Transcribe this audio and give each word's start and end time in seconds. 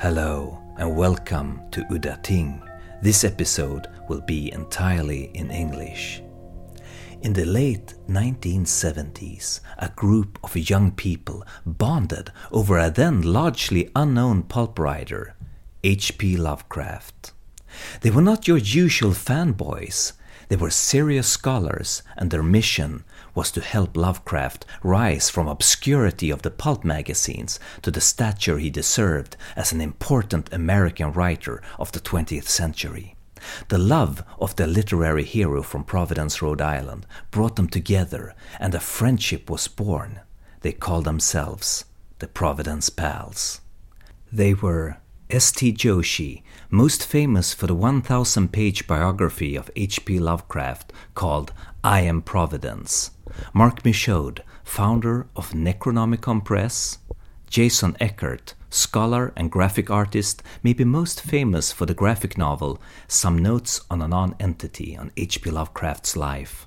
Hello 0.00 0.62
and 0.76 0.94
welcome 0.94 1.60
to 1.72 1.82
Udda 1.86 2.22
Ting. 2.22 2.62
This 3.02 3.24
episode 3.24 3.88
will 4.08 4.20
be 4.20 4.52
entirely 4.52 5.32
in 5.34 5.50
English. 5.50 6.22
In 7.22 7.32
the 7.32 7.44
late 7.44 7.94
1970s, 8.08 9.58
a 9.76 9.88
group 9.88 10.38
of 10.44 10.56
young 10.56 10.92
people 10.92 11.44
bonded 11.66 12.30
over 12.52 12.78
a 12.78 12.92
then 12.92 13.22
largely 13.22 13.90
unknown 13.96 14.44
pulp 14.44 14.78
writer, 14.78 15.34
H.P. 15.82 16.36
Lovecraft. 16.36 17.32
They 18.02 18.10
were 18.10 18.22
not 18.22 18.46
your 18.46 18.58
usual 18.58 19.10
fanboys. 19.10 20.12
They 20.48 20.56
were 20.56 20.70
serious 20.70 21.28
scholars, 21.28 22.02
and 22.16 22.30
their 22.30 22.42
mission 22.42 23.04
was 23.34 23.50
to 23.52 23.60
help 23.60 23.96
Lovecraft 23.96 24.64
rise 24.82 25.28
from 25.28 25.46
obscurity 25.46 26.30
of 26.30 26.42
the 26.42 26.50
pulp 26.50 26.84
magazines 26.84 27.60
to 27.82 27.90
the 27.90 28.00
stature 28.00 28.58
he 28.58 28.70
deserved 28.70 29.36
as 29.56 29.72
an 29.72 29.80
important 29.80 30.52
American 30.52 31.12
writer 31.12 31.62
of 31.78 31.92
the 31.92 32.00
20th 32.00 32.48
century. 32.48 33.14
The 33.68 33.78
love 33.78 34.24
of 34.40 34.56
the 34.56 34.66
literary 34.66 35.24
hero 35.24 35.62
from 35.62 35.84
Providence, 35.84 36.42
Rhode 36.42 36.60
Island, 36.60 37.06
brought 37.30 37.56
them 37.56 37.68
together, 37.68 38.34
and 38.58 38.74
a 38.74 38.80
friendship 38.80 39.48
was 39.48 39.68
born. 39.68 40.20
They 40.62 40.72
called 40.72 41.04
themselves 41.04 41.84
the 42.18 42.26
Providence 42.26 42.90
Pals. 42.90 43.60
They 44.32 44.54
were 44.54 44.96
S.T. 45.30 45.74
Joshi, 45.74 46.42
most 46.70 47.04
famous 47.04 47.52
for 47.52 47.66
the 47.66 47.74
1,000 47.74 48.50
page 48.50 48.86
biography 48.86 49.56
of 49.56 49.70
H.P. 49.76 50.18
Lovecraft 50.18 50.90
called 51.14 51.52
I 51.84 52.00
Am 52.00 52.22
Providence, 52.22 53.10
Mark 53.52 53.84
Michaud, 53.84 54.40
founder 54.64 55.26
of 55.36 55.52
Necronomicon 55.52 56.42
Press, 56.42 56.96
Jason 57.50 57.94
Eckhardt, 58.00 58.54
scholar 58.70 59.34
and 59.36 59.50
graphic 59.50 59.90
artist, 59.90 60.42
may 60.62 60.72
be 60.72 60.84
most 60.84 61.20
famous 61.20 61.72
for 61.72 61.84
the 61.84 61.92
graphic 61.92 62.38
novel 62.38 62.80
Some 63.06 63.36
Notes 63.36 63.82
on 63.90 64.00
a 64.00 64.08
Non-Entity 64.08 64.96
on 64.96 65.12
H.P. 65.18 65.50
Lovecraft's 65.50 66.16
life. 66.16 66.66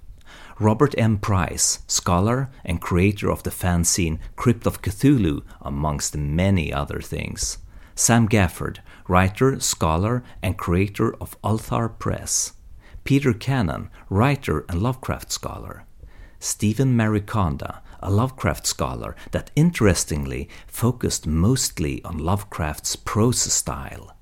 Robert 0.59 0.93
M. 0.99 1.17
Price, 1.17 1.79
scholar 1.87 2.51
and 2.63 2.79
creator 2.79 3.31
of 3.31 3.41
the 3.41 3.49
fanzine 3.49 4.19
Crypt 4.35 4.67
of 4.67 4.83
Cthulhu, 4.83 5.41
amongst 5.61 6.15
many 6.15 6.71
other 6.71 7.01
things. 7.01 7.57
Sam 8.01 8.27
Gafford, 8.27 8.79
writer, 9.07 9.59
scholar, 9.59 10.23
and 10.41 10.57
creator 10.57 11.13
of 11.21 11.39
Ulthar 11.43 11.87
Press. 11.99 12.53
Peter 13.03 13.31
Cannon, 13.31 13.91
writer 14.09 14.65
and 14.67 14.81
Lovecraft 14.81 15.31
scholar. 15.31 15.85
Stephen 16.39 16.97
Mariconda, 16.97 17.81
a 17.99 18.09
Lovecraft 18.09 18.65
scholar 18.65 19.15
that 19.33 19.51
interestingly 19.55 20.49
focused 20.65 21.27
mostly 21.27 22.03
on 22.03 22.17
Lovecraft's 22.17 22.95
prose 22.95 23.39
style. 23.39 24.17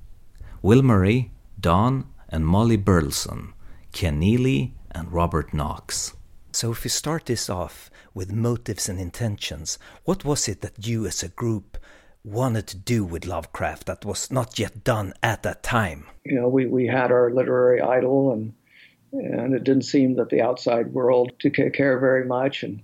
Will 0.62 0.82
Murray, 0.82 1.32
Don 1.58 2.06
and 2.28 2.46
Molly 2.46 2.76
Burleson, 2.76 3.54
Ken 3.94 4.20
Neely, 4.20 4.74
and 4.92 5.14
Robert 5.14 5.54
Knox. 5.54 6.12
So, 6.52 6.72
if 6.72 6.84
we 6.84 6.90
start 6.90 7.28
this 7.28 7.50
off 7.50 7.90
with 8.14 8.34
motives 8.34 8.90
and 8.90 9.00
intentions, 9.00 9.80
what 10.04 10.26
was 10.26 10.50
it 10.50 10.60
that 10.60 10.86
you 10.86 11.06
as 11.06 11.24
a 11.24 11.30
group 11.30 11.78
wanted 12.24 12.68
to 12.68 12.78
do 12.78 13.04
with 13.04 13.26
Lovecraft 13.26 13.86
that 13.88 14.06
was 14.06 14.32
not 14.32 14.60
yet 14.60 14.84
done 14.84 15.14
at 15.24 15.44
that 15.44 15.64
time? 15.64 16.06
You 16.26 16.42
know, 16.42 16.50
we, 16.50 16.66
we 16.66 16.88
had 16.88 17.12
our 17.12 17.32
literary 17.32 17.82
idol, 17.82 18.34
and 18.34 18.54
and 19.12 19.54
it 19.54 19.64
didn't 19.64 19.86
seem 19.86 20.16
that 20.16 20.30
the 20.30 20.42
outside 20.42 20.94
world 20.94 21.32
took 21.40 21.54
care 21.54 22.00
very 22.00 22.26
much. 22.26 22.64
And 22.64 22.82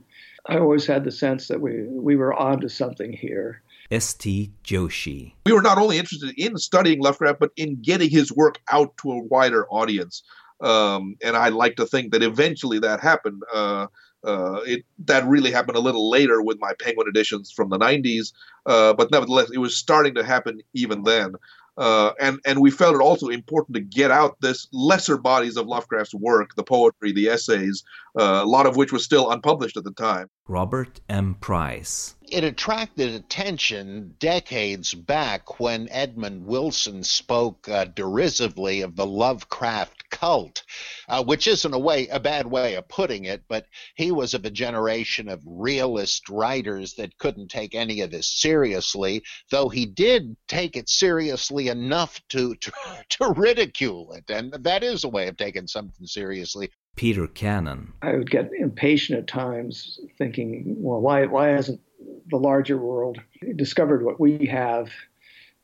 I 0.48 0.58
always 0.58 0.86
had 0.86 1.04
the 1.04 1.12
sense 1.12 1.48
that 1.48 1.62
we 1.62 1.84
we 1.84 2.16
were 2.16 2.34
onto 2.34 2.68
something 2.68 3.14
here. 3.14 3.62
S.T. 3.92 4.52
Joshi. 4.64 5.34
We 5.46 5.54
were 5.54 5.62
not 5.62 5.78
only 5.78 6.00
interested 6.00 6.34
in 6.38 6.58
studying 6.58 7.02
Lovecraft, 7.02 7.40
but 7.40 7.52
in 7.56 7.82
getting 7.82 8.10
his 8.10 8.32
work 8.32 8.60
out 8.72 8.98
to 8.98 9.12
a 9.12 9.24
wider 9.24 9.68
audience. 9.70 10.24
Um, 10.62 11.18
and 11.24 11.36
I 11.36 11.50
like 11.50 11.76
to 11.76 11.86
think 11.86 12.12
that 12.12 12.24
eventually 12.24 12.80
that 12.80 13.00
happened. 13.00 13.44
Uh, 13.54 13.88
uh, 14.26 14.62
it 14.66 14.86
that 15.06 15.26
really 15.26 15.52
happened 15.52 15.78
a 15.78 15.82
little 15.82 16.10
later 16.10 16.42
with 16.42 16.60
my 16.60 16.74
Penguin 16.80 17.08
editions 17.08 17.52
from 17.52 17.70
the 17.70 17.78
90s, 17.78 18.34
uh, 18.66 18.94
but 18.94 19.12
nevertheless, 19.12 19.52
it 19.52 19.60
was 19.60 19.78
starting 19.78 20.16
to 20.16 20.24
happen 20.24 20.62
even 20.74 21.04
then. 21.04 21.36
Uh, 21.78 22.12
and 22.22 22.40
and 22.46 22.62
we 22.62 22.72
felt 22.72 22.96
it 22.96 23.02
also 23.02 23.28
important 23.28 23.76
to 23.76 23.82
get 23.82 24.10
out 24.10 24.40
this 24.40 24.68
lesser 24.72 25.18
bodies 25.18 25.58
of 25.58 25.68
Lovecraft's 25.68 26.16
work, 26.16 26.56
the 26.56 26.64
poetry, 26.64 27.12
the 27.12 27.28
essays, 27.28 27.84
uh, 28.18 28.42
a 28.44 28.46
lot 28.46 28.66
of 28.66 28.78
which 28.78 28.94
was 28.94 29.04
still 29.04 29.30
unpublished 29.30 29.76
at 29.76 29.84
the 29.84 29.92
time. 29.92 30.30
Robert 30.48 31.02
M. 31.10 31.36
Price. 31.36 32.16
It 32.32 32.44
attracted 32.46 33.14
attention 33.14 34.16
decades 34.20 34.94
back 34.94 35.60
when 35.60 35.90
Edmund 35.90 36.46
Wilson 36.46 37.04
spoke 37.04 37.68
uh, 37.68 37.86
derisively 37.86 38.82
of 38.82 38.96
the 38.96 39.06
Lovecraft 39.06 40.05
cult, 40.16 40.64
uh, 41.10 41.24
which 41.24 41.48
isn't 41.48 41.74
a 41.74 41.80
way 41.80 42.08
a 42.08 42.20
bad 42.20 42.48
way 42.48 42.76
of 42.76 42.88
putting 42.88 43.26
it, 43.26 43.44
but 43.48 43.66
he 43.96 44.12
was 44.12 44.34
of 44.34 44.46
a 44.46 44.50
generation 44.50 45.28
of 45.28 45.42
realist 45.46 46.30
writers 46.30 46.94
that 46.94 47.18
couldn't 47.18 47.50
take 47.50 47.76
any 47.76 48.02
of 48.02 48.12
this 48.12 48.28
seriously, 48.28 49.22
though 49.52 49.70
he 49.70 49.86
did 49.86 50.38
take 50.48 50.78
it 50.78 50.90
seriously 50.90 51.68
enough 51.68 52.22
to 52.30 52.56
to, 52.56 52.72
to 53.10 53.34
ridicule 53.36 54.14
it, 54.14 54.30
and 54.30 54.54
that 54.64 54.84
is 54.84 55.04
a 55.04 55.10
way 55.10 55.28
of 55.28 55.38
taking 55.38 55.68
something 55.68 56.08
seriously. 56.08 56.70
Peter 56.96 57.28
Cannon. 57.28 57.92
I 58.02 58.14
would 58.14 58.32
get 58.32 58.52
impatient 58.58 59.20
at 59.20 59.28
times, 59.28 60.00
thinking, 60.18 60.76
well, 60.78 61.02
why 61.02 61.26
why 61.26 61.50
hasn't 61.50 61.82
the 62.30 62.38
larger 62.38 62.78
world 62.78 63.20
discovered 63.56 64.04
what 64.04 64.20
we 64.20 64.46
have? 64.48 64.90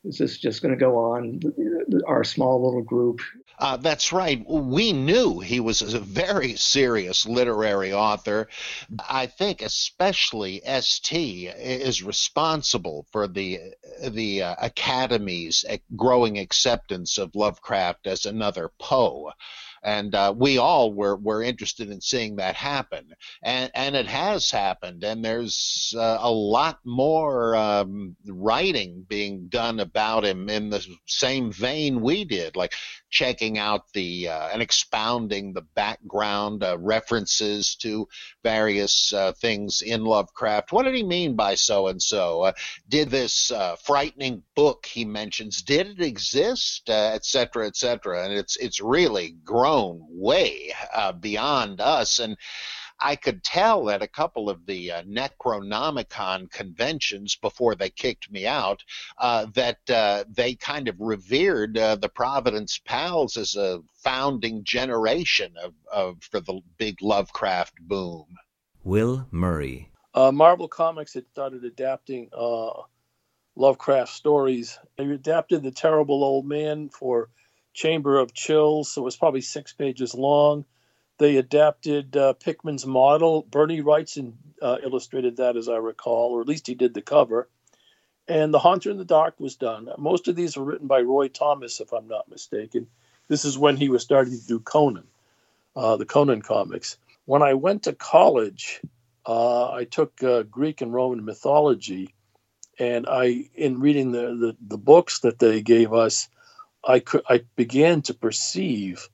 Is 0.04 0.18
this 0.18 0.38
just 0.38 0.62
going 0.62 0.74
to 0.74 0.80
go 0.80 0.96
on? 0.96 1.40
Our 2.06 2.24
small 2.24 2.64
little 2.64 2.82
group. 2.82 3.20
Uh, 3.58 3.76
that's 3.76 4.12
right. 4.12 4.42
We 4.48 4.92
knew 4.92 5.40
he 5.40 5.60
was 5.60 5.82
a 5.82 6.00
very 6.00 6.56
serious 6.56 7.26
literary 7.26 7.92
author. 7.92 8.48
I 9.08 9.26
think 9.26 9.62
especially 9.62 10.62
ST 10.80 11.54
is 11.56 12.02
responsible 12.02 13.06
for 13.12 13.28
the 13.28 13.60
the 14.08 14.42
uh, 14.42 14.54
Academy's 14.60 15.64
growing 15.96 16.38
acceptance 16.38 17.18
of 17.18 17.34
Lovecraft 17.34 18.06
as 18.06 18.26
another 18.26 18.70
Poe 18.78 19.32
and 19.82 20.14
uh, 20.14 20.32
we 20.36 20.58
all 20.58 20.92
were 20.92 21.16
were 21.16 21.42
interested 21.42 21.90
in 21.90 22.00
seeing 22.00 22.36
that 22.36 22.54
happen, 22.54 23.14
and 23.42 23.70
and 23.74 23.96
it 23.96 24.06
has 24.06 24.50
happened, 24.50 25.02
and 25.02 25.24
there's 25.24 25.94
uh, 25.98 26.18
a 26.20 26.30
lot 26.30 26.78
more 26.84 27.56
um, 27.56 28.16
writing 28.26 29.04
being 29.08 29.48
done 29.48 29.80
about 29.80 30.24
him 30.24 30.48
in 30.48 30.70
the 30.70 30.86
same 31.06 31.50
vein 31.52 32.00
we 32.00 32.24
did, 32.24 32.54
like 32.54 32.74
checking 33.12 33.58
out 33.58 33.92
the 33.92 34.28
uh, 34.28 34.48
and 34.48 34.60
expounding 34.60 35.52
the 35.52 35.62
background 35.62 36.64
uh, 36.64 36.76
references 36.78 37.76
to 37.76 38.08
various 38.42 39.12
uh, 39.12 39.30
things 39.32 39.82
in 39.82 40.04
Lovecraft. 40.04 40.72
What 40.72 40.82
did 40.82 40.96
he 40.96 41.04
mean 41.04 41.36
by 41.36 41.54
so 41.54 41.86
and 41.86 42.02
so? 42.02 42.52
Did 42.88 43.10
this 43.10 43.52
uh, 43.52 43.76
frightening 43.76 44.42
book 44.56 44.86
he 44.86 45.04
mentions 45.04 45.62
did 45.62 45.86
it 45.86 46.00
exist, 46.00 46.90
etc., 46.90 47.68
etc.? 47.68 48.24
And 48.24 48.32
it's 48.32 48.56
it's 48.56 48.80
really 48.80 49.36
grown 49.44 49.92
grown 49.92 50.06
way 50.08 50.72
uh, 50.94 51.12
beyond 51.12 51.80
us. 51.80 52.18
And 52.18 52.36
I 53.04 53.16
could 53.16 53.42
tell 53.42 53.90
at 53.90 54.00
a 54.00 54.06
couple 54.06 54.48
of 54.48 54.64
the 54.64 54.92
uh, 54.92 55.02
Necronomicon 55.02 56.50
conventions 56.50 57.34
before 57.34 57.74
they 57.74 57.90
kicked 57.90 58.30
me 58.30 58.46
out 58.46 58.84
uh, 59.18 59.46
that 59.54 59.78
uh, 59.90 60.24
they 60.28 60.54
kind 60.54 60.86
of 60.86 61.00
revered 61.00 61.76
uh, 61.76 61.96
the 61.96 62.08
Providence 62.08 62.78
Pals 62.78 63.36
as 63.36 63.56
a 63.56 63.80
founding 63.94 64.62
generation 64.62 65.54
of, 65.62 65.74
of 65.92 66.22
for 66.22 66.38
the 66.38 66.60
big 66.78 67.02
Lovecraft 67.02 67.74
boom. 67.80 68.26
Will 68.84 69.26
Murray. 69.32 69.90
Uh, 70.14 70.30
Marvel 70.30 70.68
Comics 70.68 71.14
had 71.14 71.26
started 71.28 71.64
adapting 71.64 72.28
uh, 72.32 72.82
Lovecraft 73.56 74.12
stories. 74.12 74.78
They 74.96 75.06
adapted 75.06 75.62
The 75.62 75.72
Terrible 75.72 76.22
Old 76.22 76.46
Man 76.46 76.88
for 76.88 77.30
Chamber 77.74 78.18
of 78.18 78.32
Chills, 78.32 78.92
so 78.92 79.02
it 79.02 79.04
was 79.04 79.16
probably 79.16 79.40
six 79.40 79.72
pages 79.72 80.14
long. 80.14 80.66
They 81.18 81.36
adapted 81.36 82.16
uh, 82.16 82.34
Pickman's 82.34 82.86
model. 82.86 83.42
Bernie 83.42 83.82
Wrightson 83.82 84.32
uh, 84.60 84.78
illustrated 84.82 85.36
that, 85.36 85.56
as 85.56 85.68
I 85.68 85.76
recall, 85.76 86.30
or 86.30 86.40
at 86.40 86.48
least 86.48 86.66
he 86.66 86.74
did 86.74 86.94
the 86.94 87.02
cover. 87.02 87.48
And 88.28 88.52
The 88.52 88.58
Haunter 88.58 88.90
in 88.90 88.98
the 88.98 89.04
Dark 89.04 89.38
was 89.38 89.56
done. 89.56 89.88
Most 89.98 90.28
of 90.28 90.36
these 90.36 90.56
were 90.56 90.64
written 90.64 90.86
by 90.86 91.00
Roy 91.00 91.28
Thomas, 91.28 91.80
if 91.80 91.92
I'm 91.92 92.08
not 92.08 92.30
mistaken. 92.30 92.86
This 93.28 93.44
is 93.44 93.58
when 93.58 93.76
he 93.76 93.88
was 93.88 94.02
starting 94.02 94.38
to 94.38 94.46
do 94.46 94.60
Conan, 94.60 95.06
uh, 95.76 95.96
the 95.96 96.06
Conan 96.06 96.42
comics. 96.42 96.98
When 97.24 97.42
I 97.42 97.54
went 97.54 97.84
to 97.84 97.92
college, 97.92 98.80
uh, 99.26 99.70
I 99.70 99.84
took 99.84 100.22
uh, 100.22 100.42
Greek 100.44 100.80
and 100.80 100.92
Roman 100.92 101.24
mythology, 101.24 102.14
and 102.78 103.06
I, 103.08 103.48
in 103.54 103.80
reading 103.80 104.12
the, 104.12 104.34
the, 104.34 104.56
the 104.60 104.78
books 104.78 105.20
that 105.20 105.38
they 105.38 105.62
gave 105.62 105.92
us, 105.92 106.28
I 106.84 106.98
could 106.98 107.22
I 107.28 107.44
began 107.54 108.02
to 108.02 108.14
perceive 108.14 109.08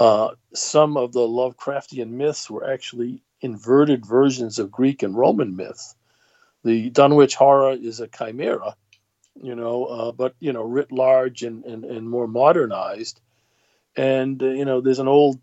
uh, 0.00 0.30
some 0.54 0.96
of 0.96 1.12
the 1.12 1.20
Lovecraftian 1.20 2.08
myths 2.10 2.50
were 2.50 2.68
actually 2.68 3.22
inverted 3.42 4.06
versions 4.06 4.58
of 4.58 4.72
Greek 4.72 5.02
and 5.02 5.14
Roman 5.14 5.56
myth. 5.56 5.94
The 6.64 6.90
Dunwich 6.90 7.36
Horror 7.36 7.72
is 7.74 8.00
a 8.00 8.08
chimera, 8.08 8.76
you 9.42 9.54
know, 9.54 9.84
uh, 9.84 10.12
but 10.12 10.34
you 10.40 10.52
know, 10.54 10.62
writ 10.62 10.90
large 10.90 11.42
and 11.42 11.64
and, 11.66 11.84
and 11.84 12.08
more 12.08 12.26
modernized. 12.26 13.20
And 13.96 14.42
uh, 14.42 14.46
you 14.48 14.64
know, 14.64 14.80
there's 14.80 15.00
an 15.00 15.08
old 15.08 15.38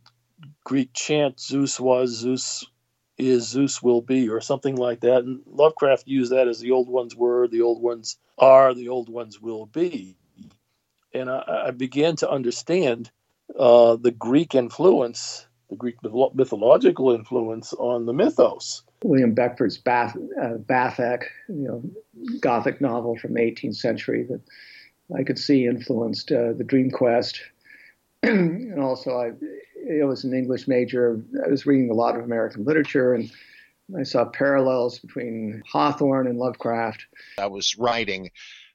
Greek 0.66 0.92
chant: 0.94 1.40
"Zeus 1.40 1.80
was, 1.80 2.12
Zeus 2.12 2.66
is, 3.18 3.48
Zeus 3.48 3.84
will 3.84 4.02
be," 4.02 4.30
or 4.30 4.42
something 4.42 4.76
like 4.76 5.02
that. 5.02 5.24
And 5.24 5.42
Lovecraft 5.46 6.08
used 6.08 6.32
that 6.32 6.48
as 6.48 6.60
the 6.60 6.72
old 6.72 6.90
ones 6.90 7.16
were, 7.16 7.48
the 7.48 7.62
old 7.62 7.82
ones 7.82 8.18
are, 8.40 8.74
the 8.74 8.90
old 8.90 9.10
ones 9.10 9.40
will 9.40 9.68
be. 9.68 10.18
And 11.14 11.30
I, 11.30 11.66
I 11.68 11.72
began 11.72 12.16
to 12.18 12.30
understand 12.30 13.12
uh, 13.58 13.96
the 13.96 14.12
Greek 14.12 14.56
influence, 14.56 15.48
the 15.70 15.76
Greek 15.76 15.96
mythological 16.04 17.12
influence 17.12 17.74
on 17.74 18.06
the 18.06 18.14
mythos. 18.14 18.84
William 19.04 19.34
Beckford's 19.34 19.78
Bath, 19.78 20.16
uh, 20.16 20.58
Vathek, 20.58 21.24
you 21.50 21.68
know, 21.68 21.84
Gothic 22.40 22.82
novel 22.82 23.18
from 23.18 23.34
the 23.34 23.42
18th 23.42 23.76
century 23.76 24.24
that 24.24 24.42
I 25.16 25.24
could 25.24 25.38
see 25.38 25.66
influenced 25.66 26.32
uh, 26.32 26.54
the 26.54 26.64
Dream 26.64 26.92
Quest. 26.92 27.42
and 28.24 28.80
also, 28.80 29.12
I, 29.12 29.32
I 30.02 30.04
was 30.06 30.24
an 30.24 30.34
English 30.34 30.68
major. 30.68 31.22
I 31.46 31.50
was 31.50 31.66
reading 31.66 31.90
a 31.90 31.94
lot 31.94 32.18
of 32.18 32.24
American 32.24 32.66
literature, 32.66 33.14
and 33.14 33.32
I 33.98 34.04
saw 34.04 34.26
parallels 34.26 35.00
between 35.00 35.62
Hawthorne 35.72 36.28
and 36.28 36.40
Lovecraft. 36.40 37.06
I 37.38 37.48
was 37.48 37.78
writing 37.78 38.32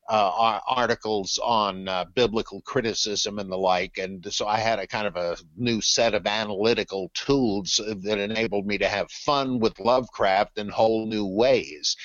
uh, 0.09 0.61
articles 0.67 1.39
on 1.43 1.89
uh, 1.89 2.05
biblical 2.15 2.61
criticism 2.63 3.39
and 3.39 3.51
the 3.51 3.57
like. 3.57 3.99
And 3.99 4.27
so 4.33 4.47
I 4.47 4.59
had 4.59 4.79
a 4.79 4.87
kind 4.87 5.07
of 5.07 5.17
a 5.17 5.37
new 5.57 5.81
set 5.81 6.15
of 6.15 6.27
analytical 6.27 7.11
tools 7.15 7.81
that 7.87 8.19
enabled 8.19 8.67
me 8.67 8.79
to 8.79 8.89
have 8.89 9.11
fun 9.11 9.61
with 9.61 9.79
Lovecraft 9.79 10.59
in 10.59 10.69
whole 10.69 11.07
new 11.07 11.27
ways. 11.27 11.97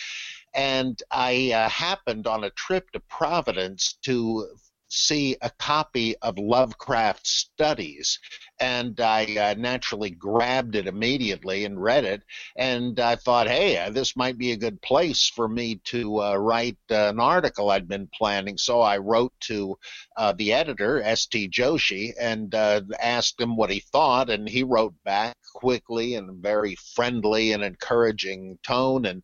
And 0.53 1.01
I 1.11 1.51
uh, 1.53 1.69
happened 1.69 2.27
on 2.27 2.43
a 2.43 2.49
trip 2.51 2.91
to 2.91 2.99
Providence 3.01 3.97
to 4.03 4.47
see 4.89 5.35
a 5.41 5.49
copy 5.59 6.15
of 6.21 6.37
Lovecraft 6.37 7.27
Studies 7.27 8.19
and 8.59 8.99
I 8.99 9.25
uh, 9.37 9.55
naturally 9.57 10.09
grabbed 10.09 10.75
it 10.75 10.87
immediately 10.87 11.65
and 11.65 11.81
read 11.81 12.05
it. 12.05 12.23
And 12.55 12.99
I 12.99 13.15
thought, 13.15 13.47
hey, 13.47 13.77
uh, 13.77 13.89
this 13.91 14.15
might 14.15 14.37
be 14.37 14.51
a 14.51 14.57
good 14.57 14.81
place 14.81 15.27
for 15.29 15.47
me 15.47 15.75
to 15.85 16.21
uh, 16.21 16.35
write 16.35 16.77
uh, 16.89 17.09
an 17.09 17.19
article 17.19 17.69
I'd 17.69 17.87
been 17.87 18.09
planning. 18.13 18.57
So 18.57 18.81
I 18.81 18.97
wrote 18.97 19.33
to 19.41 19.77
uh, 20.15 20.33
the 20.33 20.53
editor, 20.53 21.01
S.T. 21.01 21.49
Joshi, 21.49 22.13
and 22.19 22.53
uh, 22.55 22.81
asked 22.99 23.39
him 23.39 23.55
what 23.55 23.69
he 23.69 23.79
thought. 23.79 24.29
And 24.29 24.49
he 24.49 24.63
wrote 24.63 24.95
back 25.03 25.37
quickly 25.53 26.15
and 26.15 26.41
very 26.41 26.75
friendly 26.95 27.51
and 27.51 27.63
encouraging 27.63 28.57
tone 28.63 29.05
and 29.05 29.21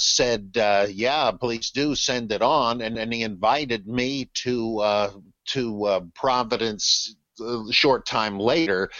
said, 0.00 0.50
yeah, 0.90 1.30
please 1.30 1.70
do 1.70 1.94
send 1.94 2.32
it 2.32 2.42
on. 2.42 2.80
And 2.80 2.96
then 2.96 3.12
he 3.12 3.22
invited 3.22 3.86
me 3.86 4.30
to 4.34 5.22
to 5.46 6.10
Providence 6.14 7.14
short 7.70 8.06
time 8.06 8.38
later 8.38 8.90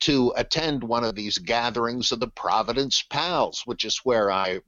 to 0.00 0.32
attend 0.36 0.82
one 0.82 1.04
of 1.04 1.14
these 1.14 1.38
gatherings 1.38 2.12
of 2.12 2.20
the 2.20 2.28
Providence 2.28 3.02
Pals, 3.02 3.62
which 3.64 3.84
is 3.84 3.98
where 3.98 4.30
I 4.30 4.60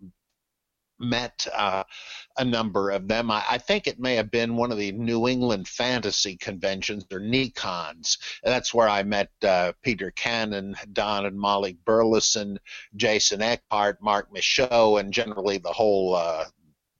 met 1.01 1.47
uh, 1.55 1.83
a 2.39 2.45
number 2.45 2.91
of 2.91 3.09
them. 3.09 3.31
I, 3.31 3.43
I, 3.51 3.59
think 3.59 3.87
it 3.87 3.99
may 3.99 4.17
have 4.17 4.31
been 4.31 4.57
one 4.57 4.71
of 4.71 4.79
the 4.79 4.93
New 4.93 5.27
England 5.27 5.67
Fantasy 5.67 6.37
Conventions 6.37 7.07
or 7.11 7.21
NECONs. 7.21 8.19
That's 8.45 8.75
where 8.75 8.89
I 8.89 9.03
met 9.03 9.31
uh, 9.43 9.73
Peter 9.83 10.11
Cannon, 10.11 10.77
Don 10.93 11.27
and 11.27 11.39
Molly 11.39 11.79
Burleson, 11.85 12.59
Jason 12.97 13.41
Eckhardt, 13.41 14.03
Mark 14.03 14.31
Michaud, 14.33 14.99
and 14.99 15.13
generally 15.13 15.59
the 15.59 15.73
whole 15.73 16.15
uh, 16.15 16.45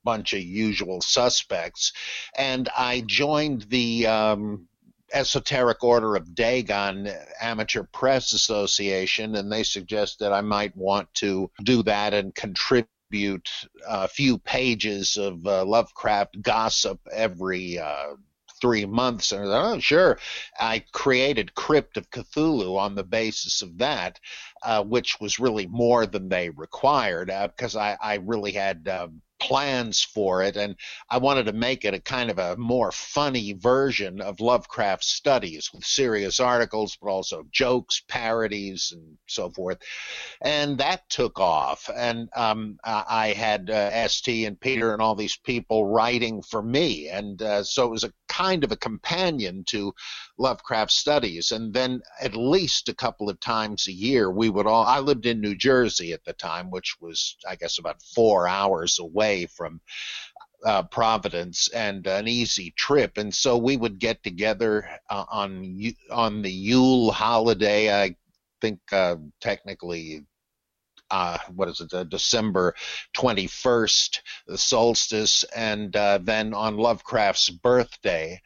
bunch 0.03 0.33
of 0.33 0.41
usual 0.41 1.01
suspects. 1.03 1.93
And 2.37 2.69
I 2.77 3.03
joined 3.03 3.63
the 3.63 4.07
um, 4.07 4.67
Esoteric 5.13 5.83
Order 5.83 6.17
of 6.17 6.35
Dagon 6.35 7.11
Amateur 7.41 7.85
Press 7.85 8.33
Association, 8.33 9.35
and 9.37 9.51
they 9.51 9.63
suggest 9.63 10.19
that 10.21 10.33
I 10.33 10.41
might 10.41 10.77
want 10.77 11.13
to 11.15 11.51
do 11.63 11.83
that 11.85 12.15
and 12.15 12.35
contribute 12.35 13.51
a 13.89 14.09
few 14.09 14.39
pages 14.39 15.17
of 15.17 15.45
uh, 15.47 15.65
Lovecraft 15.65 16.41
gossip 16.43 17.01
every 17.13 17.79
uh, 17.79 18.15
three 18.61 18.87
months. 18.87 19.33
And 19.33 19.53
I 19.53 19.73
oh, 19.73 19.79
sure. 19.81 20.19
I 20.59 20.85
created 20.93 21.55
Crypt 21.55 21.97
of 21.97 22.11
Cthulhu 22.11 22.79
on 22.79 22.95
the 22.95 23.05
basis 23.05 23.63
of 23.63 23.79
that, 23.79 24.21
uh, 24.63 24.85
which 24.85 25.21
was 25.21 25.39
really 25.39 25.67
more 25.67 26.07
than 26.07 26.29
they 26.29 26.51
required 26.51 27.33
because 27.57 27.77
uh, 27.77 27.81
I, 27.81 27.97
I, 28.01 28.15
really 28.17 28.53
had 28.53 28.87
uh, 28.87 29.09
plans 29.41 30.03
for 30.03 30.43
it, 30.43 30.57
and 30.57 30.77
I 31.09 31.19
wanted 31.19 31.47
to 31.47 31.53
make 31.53 31.85
it 31.85 31.95
a 31.95 32.01
kind 32.01 32.31
of 32.31 32.39
a 32.39 32.57
more 32.57 32.93
funny 32.93 33.55
version 33.55 34.21
of 34.21 34.41
Lovecraft 34.41 35.03
studies 35.03 35.71
with 35.73 35.85
serious 35.85 36.39
articles, 36.39 36.97
but 37.01 37.09
also 37.09 37.45
jokes, 37.51 38.03
parodies, 38.07 38.93
and 38.95 39.17
so 39.27 39.51
forth. 39.51 39.79
And 40.43 40.79
that 40.79 41.09
took 41.09 41.41
off, 41.41 41.91
and 41.95 42.29
um, 42.37 42.79
I 42.85 43.33
had 43.37 43.71
uh, 43.71 43.91
S.T. 43.93 44.45
and 44.45 44.61
Peter 44.61 44.93
and 44.93 45.03
all 45.03 45.15
these 45.15 45.37
people 45.37 45.87
writing 45.87 46.43
for 46.43 46.63
me, 46.63 47.09
and 47.09 47.41
uh, 47.41 47.65
so 47.65 47.87
it 47.87 47.91
was 47.91 48.05
a 48.05 48.13
kind 48.29 48.63
of 48.63 48.73
a 48.73 48.77
companion 48.77 49.65
to 49.65 49.93
Lovecraft 50.39 50.91
studies. 50.91 51.51
And 51.51 51.75
then 51.75 52.03
at 52.21 52.37
least 52.37 52.89
a 52.89 52.95
couple 52.95 53.29
of 53.29 53.41
times 53.41 53.89
a 53.89 53.93
year, 53.93 54.31
we 54.31 54.49
would 54.49 54.67
all. 54.67 54.85
I 54.85 55.01
lived 55.01 55.27
in 55.27 55.41
New 55.41 55.57
Jersey 55.57 56.13
at 56.13 56.25
the 56.25 56.33
time, 56.33 56.71
which 56.71 56.97
was 57.01 57.37
I 57.49 57.57
guess 57.57 57.79
about 57.79 58.03
four 58.15 58.47
hours 58.47 58.99
away 58.99 59.30
away 59.31 59.47
from 59.47 59.81
uh, 60.65 60.83
Providence 60.85 61.69
and 61.69 62.07
an 62.07 62.29
easy 62.29 62.73
trip, 62.77 63.17
and 63.17 63.35
so 63.35 63.57
we 63.57 63.77
would 63.77 63.99
get 63.99 64.23
together 64.23 64.89
uh, 65.09 65.25
on 65.31 65.81
on 66.11 66.43
the 66.43 66.53
Yule 66.53 67.13
holiday. 67.13 68.03
I 68.03 68.17
think 68.61 68.81
uh, 68.93 69.17
technically. 69.41 70.25
Uh, 71.13 71.37
what 71.57 71.69
is 71.69 71.81
it? 71.81 71.93
Uh, 71.93 72.05
December 72.05 72.73
21st, 73.17 74.21
the 74.47 74.57
solstice, 74.57 75.43
and 75.57 75.97
uh, 75.97 76.21
then 76.23 76.55
on 76.55 76.77
Lovecraft's 76.77 77.51
birthday 77.51 78.41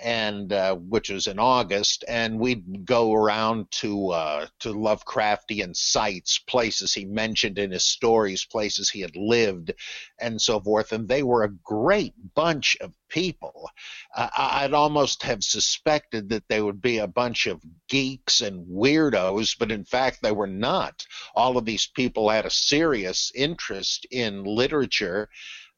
and 0.00 0.52
uh, 0.52 0.74
which 0.74 1.10
was 1.10 1.26
in 1.26 1.38
August, 1.38 2.04
and 2.08 2.38
we'd 2.38 2.84
go 2.84 3.12
around 3.12 3.70
to 3.70 4.10
uh, 4.10 4.46
to 4.60 4.72
Lovecraftian 4.72 5.76
sites, 5.76 6.38
places 6.38 6.94
he 6.94 7.04
mentioned 7.04 7.58
in 7.58 7.70
his 7.70 7.84
stories, 7.84 8.44
places 8.44 8.90
he 8.90 9.00
had 9.00 9.16
lived, 9.16 9.72
and 10.20 10.40
so 10.40 10.60
forth. 10.60 10.92
And 10.92 11.08
they 11.08 11.22
were 11.22 11.44
a 11.44 11.52
great 11.64 12.14
bunch 12.34 12.76
of 12.80 12.92
people. 13.08 13.70
Uh, 14.16 14.28
I'd 14.36 14.72
almost 14.72 15.22
have 15.22 15.44
suspected 15.44 16.30
that 16.30 16.48
they 16.48 16.62
would 16.62 16.80
be 16.80 16.98
a 16.98 17.06
bunch 17.06 17.46
of 17.46 17.62
geeks 17.88 18.40
and 18.40 18.66
weirdos, 18.66 19.56
but 19.58 19.70
in 19.70 19.84
fact 19.84 20.22
they 20.22 20.32
were 20.32 20.46
not. 20.46 21.04
All 21.34 21.58
of 21.58 21.66
these 21.66 21.86
people 21.86 22.30
had 22.30 22.46
a 22.46 22.50
serious 22.50 23.30
interest 23.34 24.06
in 24.10 24.44
literature 24.44 25.28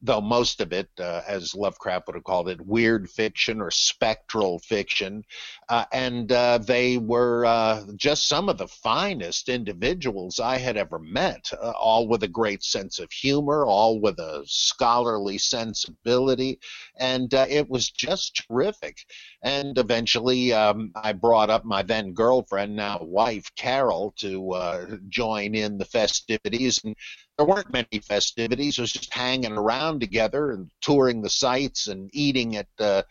though 0.05 0.21
most 0.21 0.61
of 0.61 0.73
it, 0.73 0.89
uh, 1.01 1.23
as 1.27 1.55
Lovecraft 1.55 2.07
would 2.07 2.17
have 2.17 2.25
called 2.25 2.51
it, 2.51 2.61
weird 2.61 3.09
fiction 3.09 3.61
or 3.61 3.71
spectral 3.71 4.59
fiction. 4.59 5.25
Uh, 5.71 5.87
and 5.93 6.31
uh, 6.31 6.59
they 6.59 6.99
were 6.99 7.47
uh, 7.47 7.83
just 7.97 8.29
some 8.29 8.51
of 8.51 8.59
the 8.59 8.69
finest 8.69 9.49
individuals 9.49 10.39
I 10.39 10.59
had 10.59 10.77
ever 10.77 10.99
met, 10.99 11.51
uh, 11.55 11.71
all 11.71 12.07
with 12.07 12.23
a 12.23 12.29
great 12.29 12.63
sense 12.63 12.99
of 12.99 13.11
humor, 13.11 13.65
all 13.65 13.99
with 13.99 14.19
a 14.19 14.43
scholarly 14.47 15.39
sensibility. 15.39 16.61
And 16.99 17.33
uh, 17.33 17.47
it 17.49 17.71
was 17.71 17.89
just 17.89 18.45
terrific. 18.47 18.99
And 19.43 19.79
eventually, 19.79 20.53
um, 20.53 20.93
I 20.95 21.15
brought 21.15 21.49
up 21.49 21.65
my 21.65 21.83
then 21.83 22.13
girlfriend, 22.13 22.77
now 22.77 22.99
wife, 23.01 23.51
Carol, 23.57 24.13
to 24.19 25.01
join 25.09 25.55
in 25.55 25.79
the 25.79 25.85
festivities. 25.87 26.81
And 26.85 26.95
there 27.37 27.47
weren't 27.47 27.73
many 27.73 28.00
festivities. 28.03 28.79
It 28.79 28.83
was 28.83 28.93
just 28.93 29.12
hanging 29.12 29.53
around 29.53 30.00
together 30.00 30.53
and 30.53 30.71
touring 30.81 31.23
the 31.23 31.31
sites 31.31 31.88
and 31.88 32.09
eating 32.12 32.57
at 32.57 32.69
uh, 32.79 33.03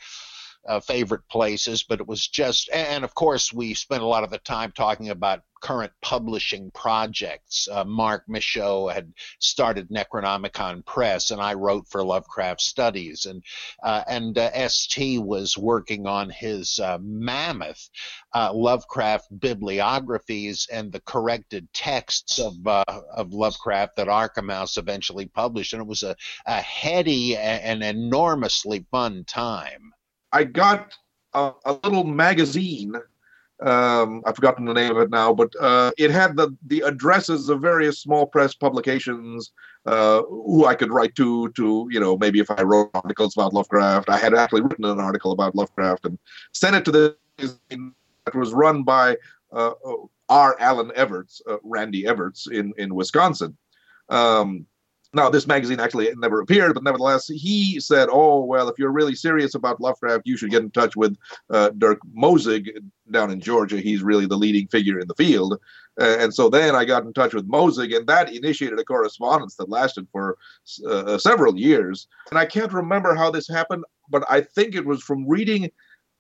uh, 0.68 0.80
favorite 0.80 1.28
places. 1.30 1.84
But 1.84 2.00
it 2.00 2.08
was 2.08 2.28
just, 2.28 2.70
and 2.72 3.04
of 3.04 3.14
course, 3.16 3.52
we 3.54 3.74
spent 3.74 4.04
a 4.04 4.08
lot 4.08 4.24
of 4.24 4.30
the 4.30 4.40
time 4.40 4.72
talking 4.72 5.10
about 5.10 5.42
current 5.64 5.94
publishing 6.02 6.70
projects. 6.72 7.70
Uh, 7.72 7.86
Mark 7.86 8.26
Michaud 8.28 8.90
had 8.90 9.14
started 9.40 9.90
Necronomicon 9.90 10.86
Press, 10.86 11.32
and 11.32 11.42
I 11.42 11.54
wrote 11.54 11.88
for 11.88 12.04
Lovecraft 12.04 12.60
Studies, 12.60 13.26
and 13.26 13.42
uh, 13.82 14.04
and 14.08 14.38
uh, 14.38 14.52
S.T. 14.54 15.20
was 15.20 15.58
working 15.58 16.06
on 16.06 16.30
his 16.30 16.80
uh, 16.80 16.98
mammoth 17.02 17.90
uh, 18.34 18.52
Lovecraft 18.54 19.40
bibliographies 19.40 20.68
and 20.70 20.92
the 20.92 21.02
corrected 21.02 21.68
texts 21.74 22.40
of 22.40 22.56
of 22.68 23.32
Lovecraft 23.32 23.96
that 23.96 24.08
Arkham 24.08 24.52
House 24.52 24.76
eventually 24.76 25.28
published, 25.28 25.72
and 25.72 25.82
it 25.82 25.88
was 25.88 26.04
a, 26.04 26.16
a 26.46 26.60
heady 26.60 27.38
and 27.38 27.82
enormously 27.84 28.86
fun 28.92 29.24
time. 29.24 29.94
I 30.34 30.44
got 30.44 30.94
a, 31.34 31.54
a 31.66 31.74
little 31.84 32.04
magazine 32.04 32.96
Um, 33.62 34.24
I've 34.26 34.36
forgotten 34.36 34.66
the 34.66 34.74
name 34.74 34.92
of 34.92 34.98
it 34.98 35.10
now, 35.10 35.34
but 35.34 35.54
uh, 35.60 35.92
it 35.98 36.12
had 36.12 36.36
the 36.36 36.56
the 36.68 36.82
addresses 36.82 37.50
of 37.50 37.62
various 37.62 38.00
small 38.00 38.26
press 38.26 38.54
publications 38.54 39.54
uh, 39.86 40.24
who 40.28 40.66
I 40.66 40.76
could 40.76 40.92
write 40.92 41.16
to. 41.16 41.50
To 41.52 41.88
you 41.90 42.00
know, 42.00 42.18
maybe 42.18 42.40
if 42.40 42.52
I 42.52 42.64
wrote 42.64 42.90
articles 42.94 43.38
about 43.38 43.54
Lovecraft, 43.54 44.10
I 44.10 44.18
had 44.18 44.34
actually 44.34 44.62
written 44.62 44.86
an 44.86 45.00
article 45.00 45.32
about 45.32 45.56
Lovecraft 45.56 46.06
and 46.06 46.18
sent 46.52 46.76
it 46.76 46.84
to 46.86 46.92
the. 46.92 47.16
magazine 47.38 47.94
that 48.26 48.36
was 48.36 48.54
run 48.54 48.84
by 48.84 49.18
uh, 49.52 49.74
R. 50.30 50.56
Allen 50.60 50.92
Everts, 50.96 51.42
uh, 51.50 51.58
Randy 51.64 52.06
Everts 52.06 52.48
in 52.48 52.74
in 52.78 52.96
Wisconsin. 52.96 53.58
Um, 54.10 54.66
now, 55.16 55.30
this 55.30 55.46
magazine 55.46 55.80
actually 55.80 56.10
never 56.18 56.42
appeared, 56.42 56.74
but 56.74 56.84
nevertheless, 56.84 57.28
he 57.28 57.80
said, 57.80 58.10
"Oh 58.12 58.44
well, 58.44 58.68
if 58.68 58.80
you're 58.80 58.92
really 58.92 59.14
serious 59.14 59.54
about 59.54 59.80
Lovecraft, 59.80 60.26
you 60.26 60.38
should 60.38 60.50
get 60.50 60.64
in 60.64 60.72
touch 60.72 60.96
with 60.96 61.16
uh, 61.52 61.70
Dirk 61.78 62.00
Mosig 62.18 62.70
down 63.12 63.30
in 63.30 63.40
Georgia. 63.40 63.80
He's 63.80 64.02
really 64.02 64.26
the 64.26 64.38
leading 64.38 64.68
figure 64.68 65.00
in 65.00 65.08
the 65.08 65.14
field." 65.14 65.60
Uh, 66.02 66.18
and 66.18 66.34
so 66.34 66.50
then 66.50 66.76
I 66.76 66.86
got 66.86 67.04
in 67.04 67.14
touch 67.14 67.36
with 67.36 67.48
Mosig, 67.48 67.96
and 67.96 68.08
that 68.08 68.34
initiated 68.34 68.80
a 68.80 68.84
correspondence 68.84 69.56
that 69.56 69.70
lasted 69.70 70.08
for 70.12 70.38
uh, 70.90 71.20
several 71.20 71.56
years. 71.58 72.08
And 72.32 72.40
I 72.40 72.46
can't 72.46 72.74
remember 72.74 73.14
how 73.14 73.30
this 73.30 73.48
happened, 73.48 73.84
but 74.10 74.24
I 74.30 74.42
think 74.42 74.74
it 74.74 74.86
was 74.86 75.04
from 75.04 75.28
reading 75.28 75.70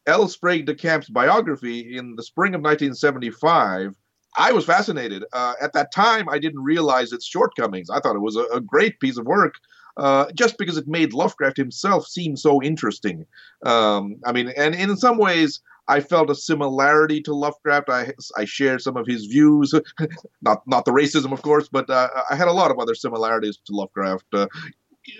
L. 0.05 0.27
Sprague 0.27 0.67
de 0.67 0.75
Camp's 0.75 1.09
biography 1.09 1.97
in 1.97 2.15
the 2.15 2.23
spring 2.23 2.53
of 2.53 2.61
1975 2.61 3.95
I 4.37 4.51
was 4.51 4.65
fascinated. 4.65 5.23
Uh, 5.33 5.53
at 5.61 5.73
that 5.73 5.91
time, 5.91 6.27
I 6.29 6.39
didn't 6.39 6.63
realize 6.63 7.11
its 7.11 7.25
shortcomings. 7.25 7.89
I 7.89 7.99
thought 7.99 8.15
it 8.15 8.21
was 8.21 8.35
a, 8.35 8.45
a 8.45 8.61
great 8.61 8.99
piece 8.99 9.17
of 9.17 9.25
work. 9.25 9.55
Uh, 9.95 10.25
just 10.33 10.57
because 10.57 10.75
it 10.75 10.87
made 10.87 11.13
Lovecraft 11.13 11.55
himself 11.55 12.07
seem 12.07 12.35
so 12.35 12.61
interesting. 12.63 13.27
Um, 13.63 14.15
I 14.25 14.31
mean, 14.31 14.51
and 14.57 14.73
in 14.73 14.97
some 14.97 15.19
ways, 15.19 15.61
I 15.87 15.99
felt 15.99 16.31
a 16.31 16.35
similarity 16.35 17.21
to 17.21 17.33
Lovecraft. 17.35 17.89
I 17.89 18.11
I 18.35 18.45
shared 18.45 18.81
some 18.81 18.97
of 18.97 19.05
his 19.05 19.25
views, 19.25 19.73
not 20.41 20.63
not 20.65 20.85
the 20.85 20.91
racism, 20.91 21.31
of 21.31 21.43
course, 21.43 21.69
but 21.69 21.89
uh, 21.91 22.09
I 22.27 22.35
had 22.35 22.47
a 22.47 22.53
lot 22.53 22.71
of 22.71 22.79
other 22.79 22.95
similarities 22.95 23.59
to 23.65 23.75
Lovecraft. 23.75 24.25
Uh, 24.33 24.47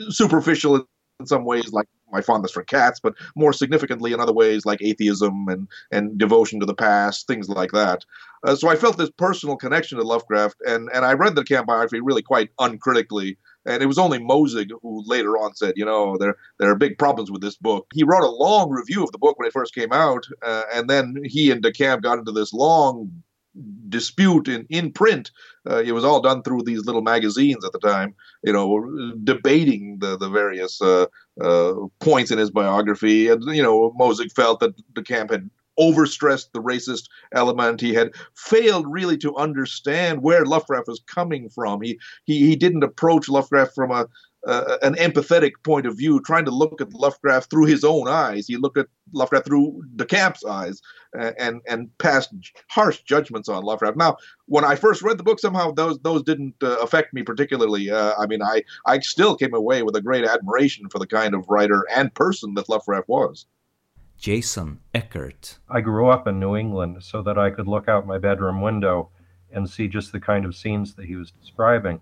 superficial 0.09 0.87
in 1.23 1.27
some 1.27 1.45
ways, 1.45 1.71
like 1.71 1.87
my 2.11 2.21
fondness 2.21 2.51
for 2.51 2.63
cats, 2.63 2.99
but 3.01 3.15
more 3.35 3.53
significantly 3.53 4.13
in 4.13 4.19
other 4.19 4.33
ways 4.33 4.65
like 4.65 4.81
atheism 4.81 5.47
and 5.47 5.67
and 5.91 6.17
devotion 6.17 6.59
to 6.59 6.65
the 6.65 6.75
past, 6.75 7.27
things 7.27 7.49
like 7.49 7.71
that. 7.71 8.05
Uh, 8.45 8.55
so 8.55 8.69
I 8.69 8.75
felt 8.75 8.97
this 8.97 9.09
personal 9.09 9.55
connection 9.55 9.97
to 9.97 10.03
Lovecraft, 10.03 10.57
and 10.65 10.89
and 10.93 11.05
I 11.05 11.13
read 11.13 11.35
de 11.35 11.43
Camp 11.43 11.67
biography 11.67 11.99
really 11.99 12.21
quite 12.21 12.51
uncritically. 12.59 13.37
And 13.65 13.81
it 13.81 13.85
was 13.85 13.97
only 13.97 14.19
Mosig 14.19 14.71
who 14.81 15.03
later 15.05 15.37
on 15.37 15.55
said, 15.55 15.75
you 15.77 15.85
know, 15.85 16.17
there 16.17 16.35
there 16.59 16.69
are 16.69 16.75
big 16.75 16.97
problems 16.97 17.31
with 17.31 17.41
this 17.41 17.55
book. 17.55 17.87
He 17.93 18.03
wrote 18.03 18.23
a 18.23 18.27
long 18.27 18.69
review 18.69 19.03
of 19.03 19.11
the 19.11 19.17
book 19.17 19.39
when 19.39 19.47
it 19.47 19.53
first 19.53 19.73
came 19.73 19.93
out, 19.93 20.25
uh, 20.41 20.63
and 20.73 20.89
then 20.89 21.15
he 21.23 21.49
and 21.49 21.63
DeCamp 21.63 22.01
got 22.01 22.19
into 22.19 22.33
this 22.33 22.53
long 22.53 23.23
dispute 23.89 24.47
in, 24.47 24.65
in 24.69 24.91
print. 24.91 25.31
Uh, 25.69 25.81
it 25.83 25.91
was 25.91 26.03
all 26.03 26.21
done 26.21 26.41
through 26.43 26.63
these 26.63 26.85
little 26.85 27.01
magazines 27.01 27.63
at 27.63 27.71
the 27.71 27.79
time, 27.79 28.15
you 28.43 28.51
know, 28.51 29.13
debating 29.23 29.99
the, 29.99 30.17
the 30.17 30.29
various 30.29 30.81
uh, 30.81 31.05
uh, 31.41 31.73
points 31.99 32.31
in 32.31 32.37
his 32.37 32.51
biography. 32.51 33.27
And, 33.29 33.43
you 33.55 33.63
know, 33.63 33.91
Mosig 33.99 34.31
felt 34.33 34.59
that 34.59 34.75
DeCamp 34.93 35.31
had 35.31 35.49
overstressed 35.79 36.51
the 36.51 36.61
racist 36.61 37.09
element. 37.33 37.81
He 37.81 37.93
had 37.93 38.11
failed 38.35 38.85
really 38.87 39.17
to 39.17 39.35
understand 39.35 40.21
where 40.21 40.45
Lovecraft 40.45 40.87
was 40.87 41.01
coming 41.07 41.49
from. 41.49 41.81
He, 41.81 41.99
he, 42.25 42.47
he 42.47 42.55
didn't 42.55 42.83
approach 42.83 43.29
Lovecraft 43.29 43.73
from 43.73 43.91
a, 43.91 44.07
uh, 44.45 44.77
an 44.81 44.95
empathetic 44.95 45.51
point 45.63 45.85
of 45.85 45.97
view, 45.97 46.19
trying 46.21 46.45
to 46.45 46.51
look 46.51 46.81
at 46.81 46.93
Lovecraft 46.93 47.49
through 47.49 47.65
his 47.65 47.83
own 47.83 48.07
eyes. 48.07 48.47
He 48.47 48.57
looked 48.57 48.77
at 48.77 48.87
Lovecraft 49.13 49.45
through 49.45 49.83
DeCamp's 49.95 50.43
eyes 50.43 50.81
uh, 51.17 51.31
and 51.39 51.61
and 51.67 51.89
passed 51.97 52.33
harsh 52.69 53.01
judgments 53.01 53.47
on 53.47 53.63
Lovecraft. 53.63 53.97
Now, 53.97 54.17
when 54.45 54.65
I 54.65 54.75
first 54.75 55.01
read 55.01 55.17
the 55.17 55.23
book, 55.23 55.39
somehow 55.39 55.71
those 55.71 55.99
those 55.99 56.23
didn't 56.23 56.55
uh, 56.61 56.77
affect 56.81 57.13
me 57.13 57.23
particularly. 57.23 57.89
Uh, 57.89 58.13
I 58.17 58.27
mean, 58.27 58.41
I 58.41 58.63
I 58.85 58.99
still 58.99 59.35
came 59.35 59.53
away 59.53 59.83
with 59.83 59.95
a 59.95 60.01
great 60.01 60.25
admiration 60.25 60.89
for 60.89 60.99
the 60.99 61.07
kind 61.07 61.33
of 61.33 61.45
writer 61.47 61.85
and 61.93 62.13
person 62.13 62.53
that 62.55 62.69
Lovecraft 62.69 63.07
was. 63.07 63.45
Jason 64.17 64.79
Eckhardt. 64.93 65.59
I 65.69 65.81
grew 65.81 66.07
up 66.09 66.27
in 66.27 66.39
New 66.39 66.55
England 66.55 67.03
so 67.03 67.21
that 67.23 67.37
I 67.37 67.49
could 67.49 67.67
look 67.67 67.89
out 67.89 68.07
my 68.07 68.17
bedroom 68.17 68.61
window 68.61 69.09
and 69.51 69.69
see 69.69 69.87
just 69.87 70.11
the 70.11 70.19
kind 70.19 70.45
of 70.45 70.55
scenes 70.55 70.95
that 70.95 71.05
he 71.05 71.15
was 71.15 71.31
describing. 71.31 71.99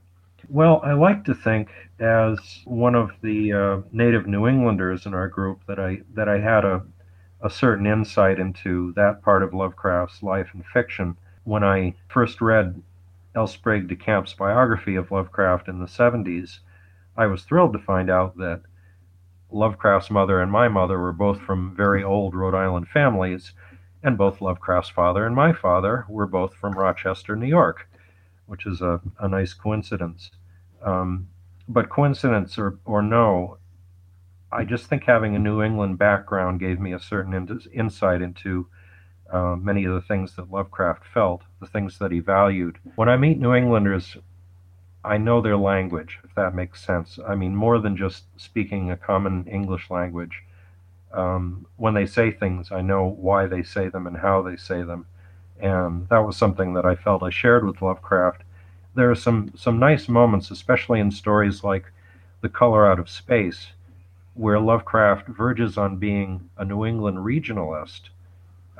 Well, 0.54 0.82
I 0.84 0.92
like 0.92 1.24
to 1.26 1.34
think, 1.34 1.70
as 1.98 2.38
one 2.66 2.94
of 2.94 3.12
the 3.22 3.54
uh, 3.54 3.82
native 3.94 4.28
New 4.28 4.48
Englanders 4.48 5.06
in 5.06 5.14
our 5.14 5.30
group, 5.30 5.66
that 5.66 5.80
I 5.80 6.02
that 6.14 6.28
I 6.28 6.40
had 6.40 6.66
a 6.66 6.84
a 7.42 7.50
certain 7.50 7.88
insight 7.88 8.38
into 8.38 8.92
that 8.98 9.22
part 9.22 9.44
of 9.44 9.54
Lovecraft's 9.54 10.22
life 10.22 10.50
and 10.54 10.66
fiction. 10.66 11.16
When 11.46 11.64
I 11.64 11.96
first 12.10 12.42
read 12.42 12.84
L. 13.34 13.48
Sprague 13.48 13.88
de 13.88 13.96
Camp's 13.96 14.34
biography 14.34 14.98
of 14.98 15.10
Lovecraft 15.10 15.70
in 15.70 15.80
the 15.80 15.86
70s, 15.86 16.60
I 17.16 17.28
was 17.28 17.44
thrilled 17.44 17.72
to 17.72 17.80
find 17.80 18.10
out 18.10 18.36
that 18.36 18.64
Lovecraft's 19.52 20.12
mother 20.12 20.42
and 20.42 20.52
my 20.52 20.68
mother 20.68 21.00
were 21.00 21.14
both 21.14 21.40
from 21.40 21.74
very 21.78 22.04
old 22.04 22.36
Rhode 22.36 22.56
Island 22.56 22.90
families, 22.90 23.54
and 24.04 24.18
both 24.18 24.42
Lovecraft's 24.42 24.90
father 24.90 25.26
and 25.26 25.34
my 25.34 25.54
father 25.54 26.06
were 26.10 26.28
both 26.28 26.56
from 26.56 26.74
Rochester, 26.78 27.38
New 27.38 27.48
York, 27.48 27.88
which 28.48 28.66
is 28.66 28.82
a, 28.82 29.00
a 29.18 29.30
nice 29.30 29.54
coincidence. 29.54 30.30
Um, 30.84 31.28
but 31.68 31.90
coincidence 31.90 32.58
or, 32.58 32.80
or 32.86 33.02
no, 33.02 33.58
I 34.52 34.66
just 34.66 34.88
think 34.88 35.04
having 35.06 35.36
a 35.36 35.40
New 35.40 35.62
England 35.62 35.98
background 35.98 36.60
gave 36.60 36.80
me 36.80 36.94
a 36.94 37.00
certain 37.00 37.34
in- 37.34 37.62
insight 37.74 38.22
into 38.22 38.68
uh, 39.32 39.56
many 39.56 39.86
of 39.86 39.94
the 39.94 40.02
things 40.02 40.36
that 40.36 40.52
Lovecraft 40.52 41.04
felt, 41.14 41.44
the 41.62 41.68
things 41.68 41.98
that 42.00 42.12
he 42.12 42.20
valued. 42.20 42.78
When 42.96 43.08
I 43.08 43.16
meet 43.16 43.40
New 43.40 43.54
Englanders, 43.54 44.18
I 45.04 45.18
know 45.18 45.42
their 45.42 45.58
language, 45.58 46.20
if 46.24 46.36
that 46.36 46.54
makes 46.54 46.86
sense. 46.86 47.18
I 47.26 47.36
mean, 47.36 47.56
more 47.56 47.80
than 47.80 47.96
just 47.96 48.26
speaking 48.38 48.92
a 48.92 48.98
common 48.98 49.48
English 49.48 49.90
language. 49.90 50.44
Um, 51.14 51.66
when 51.78 51.94
they 51.94 52.06
say 52.06 52.32
things, 52.32 52.72
I 52.72 52.82
know 52.82 53.06
why 53.06 53.48
they 53.48 53.64
say 53.64 53.90
them 53.90 54.06
and 54.06 54.18
how 54.18 54.42
they 54.42 54.58
say 54.58 54.84
them. 54.84 55.08
And 55.60 56.08
that 56.10 56.26
was 56.26 56.38
something 56.38 56.74
that 56.74 56.86
I 56.86 56.96
felt 56.96 57.24
I 57.24 57.30
shared 57.30 57.66
with 57.66 57.82
Lovecraft 57.82 58.44
there 58.96 59.10
are 59.10 59.16
some 59.16 59.52
some 59.56 59.80
nice 59.80 60.08
moments, 60.08 60.52
especially 60.52 61.00
in 61.00 61.12
stories 61.12 61.64
like 61.64 61.92
The 62.42 62.50
Color 62.50 62.90
Out 62.90 63.00
of 63.00 63.10
Space, 63.10 63.68
where 64.34 64.60
Lovecraft 64.60 65.28
verges 65.28 65.78
on 65.78 65.98
being 65.98 66.50
a 66.58 66.66
New 66.66 66.86
England 66.86 67.18
regionalist, 67.20 68.10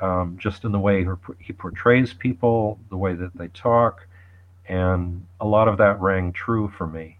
um, 0.00 0.36
just 0.38 0.64
in 0.64 0.72
the 0.72 0.78
way 0.78 1.06
he 1.38 1.52
portrays 1.52 2.12
people, 2.12 2.78
the 2.90 2.96
way 2.96 3.14
that 3.14 3.36
they 3.36 3.48
talk, 3.48 4.06
and 4.68 5.26
a 5.40 5.46
lot 5.46 5.68
of 5.68 5.78
that 5.78 6.00
rang 6.00 6.32
true 6.32 6.68
for 6.76 6.86
me. 6.86 7.18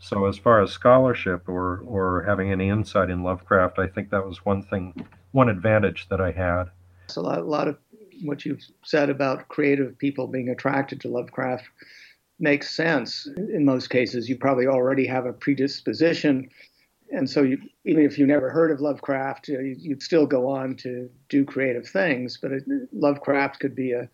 So, 0.00 0.26
as 0.26 0.38
far 0.38 0.62
as 0.62 0.70
scholarship 0.70 1.48
or 1.48 1.82
or 1.86 2.22
having 2.22 2.52
any 2.52 2.68
insight 2.68 3.10
in 3.10 3.24
Lovecraft, 3.24 3.80
I 3.80 3.88
think 3.88 4.10
that 4.10 4.24
was 4.24 4.44
one 4.44 4.62
thing, 4.62 4.94
one 5.32 5.48
advantage 5.48 6.08
that 6.08 6.20
I 6.20 6.30
had. 6.30 6.70
It's 7.06 7.16
a 7.16 7.20
lot, 7.20 7.38
a 7.38 7.42
lot 7.42 7.66
of 7.66 7.78
what 8.22 8.44
you've 8.44 8.64
said 8.84 9.10
about 9.10 9.48
creative 9.48 9.98
people 9.98 10.26
being 10.26 10.50
attracted 10.50 11.00
to 11.00 11.08
Lovecraft 11.08 11.64
makes 12.38 12.74
sense 12.74 13.28
in 13.36 13.64
most 13.64 13.90
cases. 13.90 14.28
You 14.28 14.36
probably 14.36 14.66
already 14.66 15.06
have 15.06 15.26
a 15.26 15.32
predisposition. 15.32 16.48
And 17.10 17.28
so, 17.28 17.42
you, 17.42 17.58
even 17.84 18.04
if 18.04 18.18
you 18.18 18.26
never 18.26 18.50
heard 18.50 18.70
of 18.70 18.80
Lovecraft, 18.80 19.48
you, 19.48 19.76
would 19.86 20.02
still 20.02 20.26
go 20.26 20.48
on 20.48 20.76
to 20.76 21.08
do 21.28 21.44
creative 21.44 21.88
things. 21.88 22.38
But 22.40 22.52
Lovecraft 22.92 23.60
could 23.60 23.74
be 23.74 23.92
a 23.92 24.08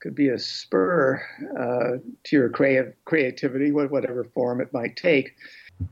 could 0.00 0.14
be 0.14 0.28
a 0.28 0.38
spur 0.38 1.22
uh, 1.58 1.98
to 2.24 2.36
your 2.36 2.48
creative 2.48 2.94
creativity, 3.04 3.70
whatever 3.70 4.24
form 4.24 4.62
it 4.62 4.72
might 4.72 4.96
take. 4.96 5.36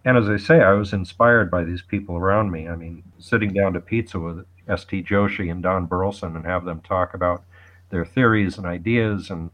And 0.05 0.17
as 0.17 0.29
I 0.29 0.39
say, 0.39 0.63
I 0.63 0.73
was 0.73 0.93
inspired 0.93 1.51
by 1.51 1.65
these 1.65 1.83
people 1.83 2.17
around 2.17 2.51
me. 2.51 2.69
I 2.69 2.77
mean, 2.77 3.03
sitting 3.19 3.53
down 3.53 3.75
to 3.75 3.81
pizza 3.81 4.19
with 4.19 4.47
S.T. 4.67 5.03
Joshi 5.03 5.51
and 5.51 5.63
Don 5.63 5.87
Burleson 5.87 6.37
and 6.37 6.45
have 6.45 6.65
them 6.65 6.81
talk 6.81 7.15
about 7.15 7.45
their 7.91 8.05
theories 8.05 8.59
and 8.59 8.67
ideas 8.67 9.31
and 9.31 9.51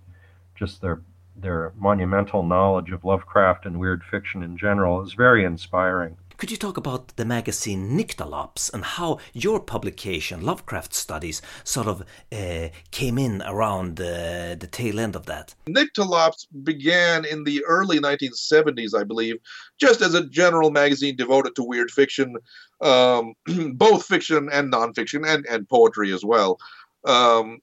just 0.54 0.80
their 0.80 1.02
their 1.36 1.72
monumental 1.76 2.42
knowledge 2.42 2.92
of 2.92 3.04
Lovecraft 3.04 3.66
and 3.66 3.78
weird 3.78 4.02
fiction 4.04 4.42
in 4.42 4.56
general 4.56 5.02
is 5.02 5.14
very 5.14 5.44
inspiring. 5.44 6.16
Could 6.36 6.50
you 6.50 6.56
talk 6.56 6.76
about 6.76 7.16
the 7.16 7.24
magazine 7.24 7.96
Nyctalops 7.96 8.72
and 8.74 8.84
how 8.84 9.18
your 9.32 9.60
publication, 9.60 10.42
Lovecraft 10.42 10.92
Studies, 10.92 11.40
sort 11.62 11.86
of 11.86 12.02
uh, 12.32 12.68
came 12.90 13.18
in 13.18 13.40
around 13.46 14.00
uh, 14.00 14.56
the 14.58 14.68
tail 14.70 14.98
end 14.98 15.14
of 15.14 15.26
that? 15.26 15.54
Nyctalops 15.66 16.46
began 16.64 17.24
in 17.24 17.44
the 17.44 17.64
early 17.64 18.00
1970s, 18.00 18.98
I 18.98 19.04
believe, 19.04 19.36
just 19.78 20.02
as 20.02 20.14
a 20.14 20.26
general 20.26 20.72
magazine 20.72 21.14
devoted 21.16 21.54
to 21.54 21.62
weird 21.62 21.90
fiction, 21.92 22.36
um, 22.80 23.34
both 23.74 24.04
fiction 24.04 24.48
and 24.52 24.72
nonfiction, 24.72 25.26
and, 25.26 25.46
and 25.46 25.68
poetry 25.68 26.12
as 26.12 26.24
well. 26.24 26.58
Um, 27.04 27.60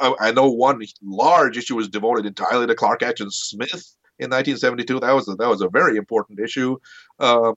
uh, 0.00 0.12
I, 0.20 0.32
know 0.32 0.50
one 0.50 0.82
large 1.02 1.56
issue 1.56 1.76
was 1.76 1.88
devoted 1.88 2.26
entirely 2.26 2.66
to 2.66 2.74
Clark 2.74 3.02
Ashton 3.02 3.30
Smith 3.30 3.96
in 4.18 4.30
1972. 4.30 5.00
That 5.00 5.12
was 5.12 5.28
a, 5.28 5.34
that 5.36 5.48
was 5.48 5.60
a 5.60 5.68
very 5.68 5.96
important 5.96 6.40
issue. 6.40 6.78
Uh, 7.18 7.52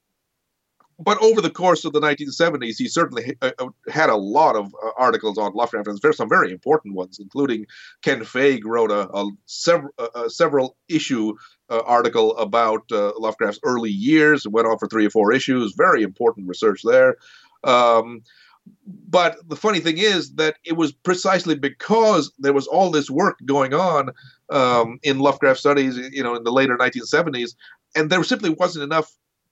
but 0.98 1.22
over 1.22 1.42
the 1.42 1.50
course 1.50 1.84
of 1.84 1.92
the 1.92 2.00
1970s, 2.00 2.78
he 2.78 2.88
certainly 2.88 3.36
uh, 3.42 3.52
uh, 3.60 3.68
had 3.90 4.10
a 4.10 4.16
lot 4.16 4.56
of 4.56 4.74
uh, 4.82 4.92
articles 4.98 5.38
on 5.38 5.54
Lovecraft, 5.54 5.88
and 5.88 6.00
there's 6.02 6.16
some 6.16 6.30
very 6.30 6.52
important 6.52 6.96
ones, 6.96 7.20
including 7.20 7.66
Ken 8.02 8.22
Faig 8.22 8.62
wrote 8.64 8.92
a, 8.92 9.10
a, 9.10 9.30
sev- 9.46 9.90
a 10.16 10.30
several 10.30 10.78
issue 10.88 11.34
uh, 11.70 11.82
article 11.86 12.38
about 12.38 12.84
uh, 12.92 13.12
Lovecraft's 13.20 13.60
early 13.64 13.92
years. 13.92 14.46
It 14.46 14.54
went 14.54 14.68
on 14.68 14.78
for 14.78 14.88
three 14.88 15.06
or 15.06 15.10
four 15.10 15.34
issues. 15.34 15.74
Very 15.76 16.04
important 16.04 16.48
research 16.48 16.82
there. 16.84 17.18
Um, 17.66 18.22
but 18.86 19.38
the 19.48 19.56
funny 19.56 19.80
thing 19.80 19.98
is 19.98 20.36
that 20.36 20.58
it 20.66 20.74
was 20.74 20.92
precisely 20.92 21.56
because 21.56 22.32
there 22.40 22.54
was 22.54 22.68
all 22.68 22.92
this 22.92 23.10
work 23.10 23.38
going 23.46 23.74
on 23.74 24.10
um, 24.50 25.00
in 25.04 25.20
Lovecraft 25.20 25.60
studies, 25.60 25.98
you 25.98 26.24
know, 26.24 26.36
in 26.36 26.44
the 26.44 26.52
later 26.52 26.78
1970s, 26.78 27.56
and 27.96 28.10
there 28.10 28.24
simply 28.24 28.50
wasn't 28.50 28.84
enough 28.84 29.12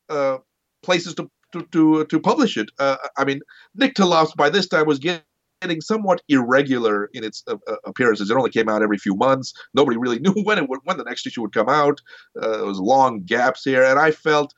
uh, 0.10 0.38
places 0.82 1.16
to 1.16 1.30
to 1.54 1.64
to, 1.72 2.06
to 2.06 2.20
publish 2.20 2.58
it. 2.58 2.70
Uh, 2.80 2.98
I 3.18 3.26
mean, 3.26 3.42
Nyctalops 3.80 4.36
by 4.36 4.50
this 4.50 4.68
time 4.68 4.86
was 4.86 5.00
getting 5.00 5.82
somewhat 5.82 6.22
irregular 6.28 7.10
in 7.14 7.24
its 7.24 7.44
uh, 7.48 7.56
uh, 7.68 7.76
appearances. 7.86 8.30
It 8.30 8.38
only 8.38 8.52
came 8.52 8.70
out 8.70 8.84
every 8.84 8.98
few 8.98 9.16
months. 9.16 9.54
Nobody 9.74 9.98
really 9.98 10.20
knew 10.26 10.34
when 10.44 10.58
it 10.58 10.70
would, 10.70 10.80
when 10.84 10.98
the 10.98 11.04
next 11.04 11.26
issue 11.26 11.42
would 11.42 11.54
come 11.54 11.70
out. 11.70 12.02
Uh, 12.40 12.58
there 12.58 12.66
was 12.66 12.80
long 12.80 13.24
gaps 13.24 13.64
here, 13.64 13.84
and 13.84 14.00
I 14.00 14.12
felt, 14.12 14.54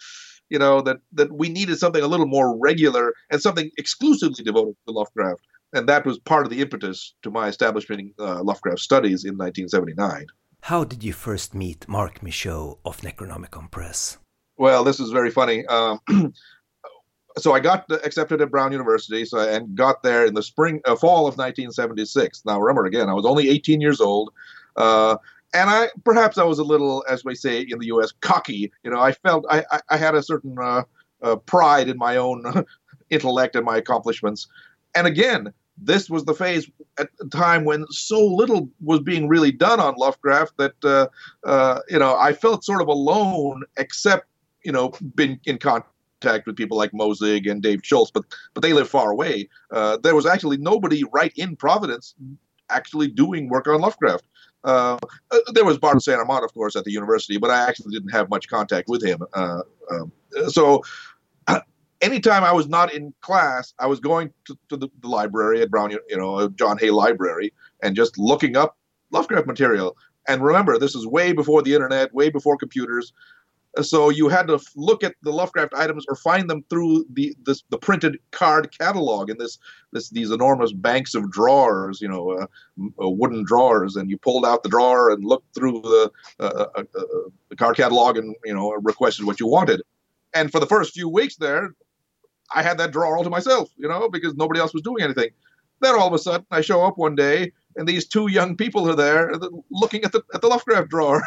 you 0.50 0.60
know, 0.60 0.82
that 0.82 0.98
that 1.14 1.32
we 1.32 1.50
needed 1.50 1.78
something 1.78 2.04
a 2.04 2.08
little 2.08 2.28
more 2.28 2.58
regular 2.58 3.14
and 3.32 3.42
something 3.42 3.70
exclusively 3.78 4.44
devoted 4.44 4.76
to 4.88 4.94
Lovecraft. 4.94 5.42
And 5.74 5.90
that 5.90 6.06
was 6.06 6.20
part 6.20 6.46
of 6.46 6.52
the 6.52 6.62
impetus 6.62 7.14
to 7.24 7.32
my 7.32 7.48
establishing 7.48 8.14
uh, 8.20 8.42
Lovecraft 8.44 8.80
studies 8.80 9.26
in 9.26 9.38
1979. 9.38 10.28
How 10.62 10.84
did 10.84 11.04
you 11.04 11.14
first 11.14 11.54
meet 11.54 11.88
Mark 11.88 12.24
Michaud 12.24 12.80
of 12.86 13.02
Necronomicon 13.02 13.70
Press? 13.70 14.18
Well, 14.58 14.84
this 14.84 15.00
is 15.00 15.12
very 15.12 15.30
funny. 15.30 15.66
Um, 15.68 16.00
so 17.38 17.54
I 17.54 17.60
got 17.60 17.86
accepted 18.04 18.42
at 18.42 18.50
Brown 18.50 18.72
University, 18.72 19.26
so 19.26 19.40
and 19.40 19.76
got 19.76 20.02
there 20.02 20.26
in 20.26 20.34
the 20.34 20.44
spring, 20.44 20.82
uh, 20.86 20.96
fall 20.96 21.28
of 21.28 21.38
1976. 21.38 22.44
Now 22.46 22.60
remember, 22.60 22.86
again, 22.86 23.10
I 23.10 23.14
was 23.14 23.26
only 23.26 23.50
18 23.50 23.82
years 23.82 24.00
old, 24.00 24.32
uh, 24.78 25.18
and 25.56 25.70
I 25.70 25.90
perhaps 26.04 26.38
I 26.38 26.44
was 26.44 26.60
a 26.60 26.64
little, 26.64 27.04
as 27.10 27.24
we 27.24 27.34
say 27.34 27.62
in 27.62 27.80
the 27.80 27.88
U.S., 27.88 28.12
cocky. 28.22 28.72
You 28.84 28.92
know, 28.92 29.00
I 29.00 29.14
felt 29.14 29.46
I, 29.50 29.64
I, 29.72 29.80
I 29.90 29.98
had 29.98 30.14
a 30.14 30.22
certain 30.22 30.58
uh, 30.60 30.84
uh 31.22 31.38
pride 31.38 31.88
in 31.88 31.98
my 31.98 32.18
own 32.18 32.66
intellect 33.10 33.56
and 33.56 33.66
my 33.66 33.78
accomplishments. 33.78 34.48
And 34.96 35.08
again, 35.08 35.54
this 35.78 36.10
was 36.10 36.26
the 36.26 36.34
phase 36.34 36.70
at 37.00 37.10
the 37.18 37.28
time 37.30 37.66
when 37.66 37.86
so 37.90 38.24
little 38.24 38.70
was 38.82 39.00
being 39.00 39.28
really 39.28 39.52
done 39.52 39.80
on 39.80 39.96
Lovecraft 39.96 40.58
that 40.58 40.84
uh, 40.84 41.08
uh, 41.48 41.80
you 41.90 42.00
know 42.00 42.18
I 42.18 42.34
felt 42.34 42.66
sort 42.66 42.82
of 42.82 42.88
alone, 42.88 43.64
except 43.78 44.28
you 44.66 44.72
know, 44.72 44.92
been 45.16 45.40
in 45.46 45.58
contact 45.60 46.48
with 46.48 46.58
people 46.58 46.76
like 46.76 46.92
Mosig 46.92 47.50
and 47.50 47.62
Dave 47.62 47.82
Schultz, 47.84 48.12
but 48.12 48.26
but 48.54 48.62
they 48.62 48.74
live 48.74 48.90
far 48.90 49.12
away. 49.12 49.48
Uh, 49.72 49.98
there 49.98 50.16
was 50.16 50.26
actually 50.26 50.58
nobody 50.58 51.04
right 51.14 51.32
in 51.38 51.56
Providence 51.56 52.16
actually 52.70 53.08
doing 53.08 53.48
work 53.48 53.68
on 53.68 53.80
Lovecraft. 53.80 54.26
Uh, 54.66 54.98
uh 55.32 55.38
there 55.54 55.64
was 55.64 55.78
Bart 55.78 56.02
St. 56.02 56.18
Armand, 56.18 56.44
of 56.44 56.54
course, 56.54 56.76
at 56.76 56.84
the 56.84 56.92
university, 56.92 57.38
but 57.38 57.52
I 57.52 57.68
actually 57.68 57.92
didn't 57.92 58.10
have 58.10 58.30
much 58.30 58.48
contact 58.50 58.90
with 58.90 59.04
him. 59.04 59.24
Uh, 59.34 59.62
um, 59.92 60.12
so 60.48 60.82
anytime 62.02 62.44
I 62.44 62.52
was 62.52 62.68
not 62.68 62.94
in 62.94 63.14
class, 63.22 63.74
I 63.80 63.88
was 63.88 64.00
going 64.00 64.32
to, 64.46 64.58
to 64.70 64.78
the, 64.78 64.90
the, 65.02 65.08
library 65.08 65.62
at 65.62 65.72
Brown, 65.72 65.92
you 65.92 66.18
know, 66.18 66.48
John 66.50 66.78
Hay 66.78 66.92
Library, 66.92 67.54
and 67.84 67.96
just 67.96 68.18
looking 68.18 68.56
up 68.56 68.78
Lovecraft 69.12 69.48
material. 69.48 69.98
And 70.28 70.44
remember, 70.44 70.78
this 70.78 70.96
is 70.96 71.06
way 71.06 71.34
before 71.34 71.62
the 71.62 71.74
internet, 71.74 72.14
way 72.14 72.30
before 72.30 72.58
computers. 72.58 73.14
So 73.82 74.10
you 74.10 74.30
had 74.30 74.48
to 74.48 74.60
look 74.76 75.04
at 75.04 75.16
the 75.22 75.32
Lovecraft 75.32 75.74
items 75.74 76.06
or 76.08 76.16
find 76.16 76.50
them 76.50 76.64
through 76.70 77.06
the 77.12 77.36
this, 77.44 77.64
the 77.70 77.78
printed 77.78 78.18
card 78.32 78.76
catalog 78.78 79.30
in 79.30 79.38
this 79.38 79.58
this 79.92 80.10
these 80.10 80.32
enormous 80.32 80.72
banks 80.72 81.14
of 81.14 81.30
drawers, 81.30 82.00
you 82.02 82.08
know, 82.08 82.32
uh, 82.32 82.48
uh, 83.04 83.10
wooden 83.10 83.44
drawers, 83.44 83.96
and 83.96 84.10
you 84.10 84.18
pulled 84.18 84.46
out 84.46 84.64
the 84.64 84.70
drawer 84.70 85.12
and 85.12 85.26
looked 85.26 85.54
through 85.54 85.82
the, 85.82 86.12
uh, 86.40 86.44
uh, 86.44 86.68
uh, 86.76 86.84
uh, 86.98 87.30
the 87.50 87.56
card 87.56 87.76
catalog 87.76 88.18
and 88.18 88.36
you 88.46 88.54
know 88.54 88.72
requested 88.82 89.26
what 89.26 89.40
you 89.40 89.48
wanted. 89.48 89.82
And 90.34 90.52
for 90.52 90.60
the 90.60 90.68
first 90.68 90.94
few 90.94 91.10
weeks 91.10 91.36
there, 91.36 91.76
I 92.54 92.64
had 92.64 92.78
that 92.78 92.92
drawer 92.92 93.18
all 93.18 93.24
to 93.24 93.30
myself, 93.30 93.70
you 93.78 93.88
know, 93.88 94.10
because 94.10 94.36
nobody 94.36 94.60
else 94.60 94.74
was 94.74 94.84
doing 94.84 95.04
anything. 95.04 95.30
Then 95.82 95.96
all 95.96 96.08
of 96.08 96.14
a 96.14 96.20
sudden, 96.20 96.46
I 96.52 96.62
show 96.62 96.84
up 96.84 96.98
one 96.98 97.16
day 97.16 97.52
and 97.76 97.88
these 97.88 98.08
two 98.08 98.28
young 98.28 98.56
people 98.56 98.90
are 98.90 98.96
there 98.96 99.34
looking 99.70 100.04
at 100.04 100.12
the 100.12 100.22
at 100.34 100.42
the 100.42 100.48
Lovecraft 100.48 100.90
drawer. 100.90 101.22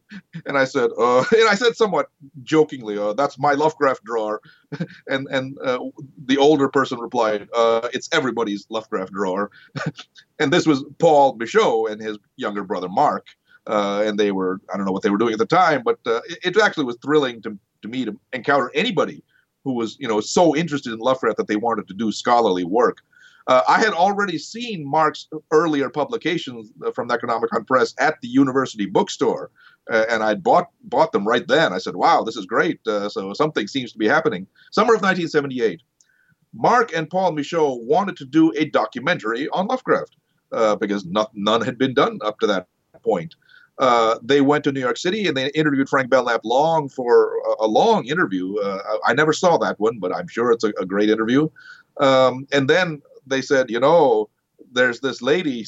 and 0.46 0.58
I 0.58 0.64
said, 0.64 0.90
uh, 0.98 1.18
and 1.32 1.48
I 1.48 1.54
said 1.54 1.76
somewhat 1.76 2.10
jokingly, 2.42 2.98
uh, 2.98 3.12
"That's 3.14 3.38
my 3.38 3.52
Lovecraft 3.52 4.04
drawer." 4.04 4.40
and 5.08 5.26
and 5.30 5.58
uh, 5.60 5.78
the 6.26 6.38
older 6.38 6.68
person 6.68 6.98
replied, 6.98 7.48
uh, 7.54 7.88
"It's 7.92 8.08
everybody's 8.12 8.66
Lovecraft 8.68 9.12
drawer." 9.12 9.50
and 10.38 10.52
this 10.52 10.66
was 10.66 10.84
Paul 10.98 11.36
Michaud 11.36 11.86
and 11.86 12.00
his 12.00 12.18
younger 12.36 12.64
brother 12.64 12.88
Mark. 12.88 13.26
Uh, 13.66 14.02
and 14.04 14.18
they 14.20 14.30
were 14.30 14.60
I 14.72 14.76
don't 14.76 14.84
know 14.84 14.92
what 14.92 15.02
they 15.02 15.10
were 15.10 15.18
doing 15.18 15.32
at 15.32 15.38
the 15.38 15.46
time, 15.46 15.82
but 15.82 15.98
uh, 16.06 16.20
it, 16.28 16.56
it 16.56 16.62
actually 16.62 16.84
was 16.84 16.98
thrilling 17.02 17.40
to 17.42 17.58
to 17.80 17.88
me 17.88 18.04
to 18.04 18.18
encounter 18.32 18.70
anybody 18.74 19.22
who 19.64 19.72
was 19.72 19.96
you 19.98 20.06
know 20.06 20.20
so 20.20 20.54
interested 20.54 20.92
in 20.92 20.98
Lovecraft 20.98 21.38
that 21.38 21.48
they 21.48 21.56
wanted 21.56 21.88
to 21.88 21.94
do 21.94 22.12
scholarly 22.12 22.64
work. 22.64 22.98
Uh, 23.46 23.60
I 23.68 23.78
had 23.78 23.92
already 23.92 24.38
seen 24.38 24.88
Mark's 24.88 25.28
earlier 25.50 25.90
publications 25.90 26.72
from 26.94 27.08
Necronomicon 27.08 27.66
Press 27.66 27.94
at 27.98 28.20
the 28.22 28.28
university 28.28 28.86
bookstore, 28.86 29.50
uh, 29.90 30.06
and 30.08 30.22
I 30.22 30.34
bought 30.34 30.68
bought 30.82 31.12
them 31.12 31.28
right 31.28 31.46
then. 31.46 31.72
I 31.72 31.78
said, 31.78 31.94
"Wow, 31.94 32.22
this 32.22 32.36
is 32.36 32.46
great!" 32.46 32.80
Uh, 32.86 33.08
so 33.10 33.34
something 33.34 33.66
seems 33.66 33.92
to 33.92 33.98
be 33.98 34.08
happening. 34.08 34.46
Summer 34.70 34.94
of 34.94 35.02
1978, 35.02 35.82
Mark 36.54 36.94
and 36.94 37.10
Paul 37.10 37.32
Michaud 37.32 37.80
wanted 37.82 38.16
to 38.16 38.24
do 38.24 38.52
a 38.56 38.64
documentary 38.66 39.48
on 39.50 39.66
Lovecraft 39.66 40.16
uh, 40.52 40.76
because 40.76 41.04
not, 41.04 41.30
none 41.34 41.60
had 41.60 41.76
been 41.76 41.94
done 41.94 42.18
up 42.24 42.38
to 42.40 42.46
that 42.46 42.68
point. 43.02 43.34
Uh, 43.78 44.18
they 44.22 44.40
went 44.40 44.62
to 44.62 44.70
New 44.70 44.80
York 44.80 44.96
City 44.96 45.26
and 45.26 45.36
they 45.36 45.48
interviewed 45.48 45.88
Frank 45.88 46.08
Belknap 46.08 46.42
Long 46.44 46.88
for 46.88 47.36
a, 47.38 47.64
a 47.64 47.66
long 47.66 48.06
interview. 48.06 48.56
Uh, 48.58 48.78
I, 49.04 49.10
I, 49.10 49.14
never 49.14 49.32
saw 49.32 49.58
that 49.58 49.80
one, 49.80 49.98
but 49.98 50.14
I'm 50.14 50.28
sure 50.28 50.52
it's 50.52 50.62
a, 50.62 50.72
a 50.78 50.86
great 50.86 51.10
interview. 51.10 51.48
Um, 51.98 52.46
and 52.52 52.70
then 52.70 53.02
they 53.26 53.42
said, 53.42 53.70
you 53.70 53.80
know, 53.80 54.28
there's 54.72 55.00
this 55.00 55.22
lady 55.22 55.66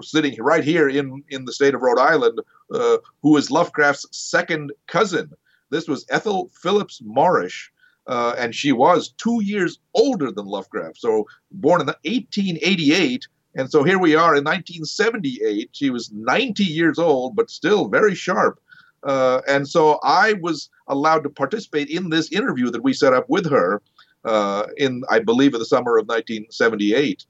sitting 0.00 0.36
right 0.40 0.64
here 0.64 0.88
in 0.88 1.22
in 1.28 1.44
the 1.44 1.52
state 1.52 1.74
of 1.74 1.82
Rhode 1.82 1.98
Island 1.98 2.40
uh, 2.72 2.98
who 3.22 3.36
is 3.36 3.50
Lovecraft's 3.50 4.06
second 4.12 4.72
cousin. 4.86 5.32
This 5.70 5.88
was 5.88 6.06
Ethel 6.10 6.50
Phillips 6.62 7.00
Morrish. 7.00 7.70
Uh, 8.06 8.34
and 8.38 8.54
she 8.54 8.72
was 8.72 9.10
two 9.18 9.42
years 9.42 9.78
older 9.92 10.32
than 10.32 10.46
Lovecraft. 10.46 10.96
So 10.96 11.26
born 11.50 11.82
in 11.82 11.88
1888, 11.88 13.28
and 13.54 13.70
so 13.70 13.84
here 13.84 13.98
we 13.98 14.14
are 14.14 14.34
in 14.34 14.44
1978. 14.44 15.68
She 15.72 15.90
was 15.90 16.10
90 16.12 16.64
years 16.64 16.98
old, 16.98 17.36
but 17.36 17.50
still 17.50 17.88
very 17.88 18.14
sharp. 18.14 18.60
Uh, 19.02 19.42
and 19.46 19.68
so 19.68 19.98
I 20.02 20.34
was 20.34 20.70
allowed 20.86 21.22
to 21.24 21.30
participate 21.30 21.90
in 21.90 22.08
this 22.08 22.32
interview 22.32 22.70
that 22.70 22.82
we 22.82 22.94
set 22.94 23.12
up 23.12 23.28
with 23.28 23.48
her 23.50 23.82
uh, 24.28 24.66
in, 24.76 25.02
I 25.08 25.18
believe, 25.20 25.54
in 25.54 25.58
the 25.58 25.64
summer 25.64 25.96
of 25.96 26.06
1978. 26.06 27.24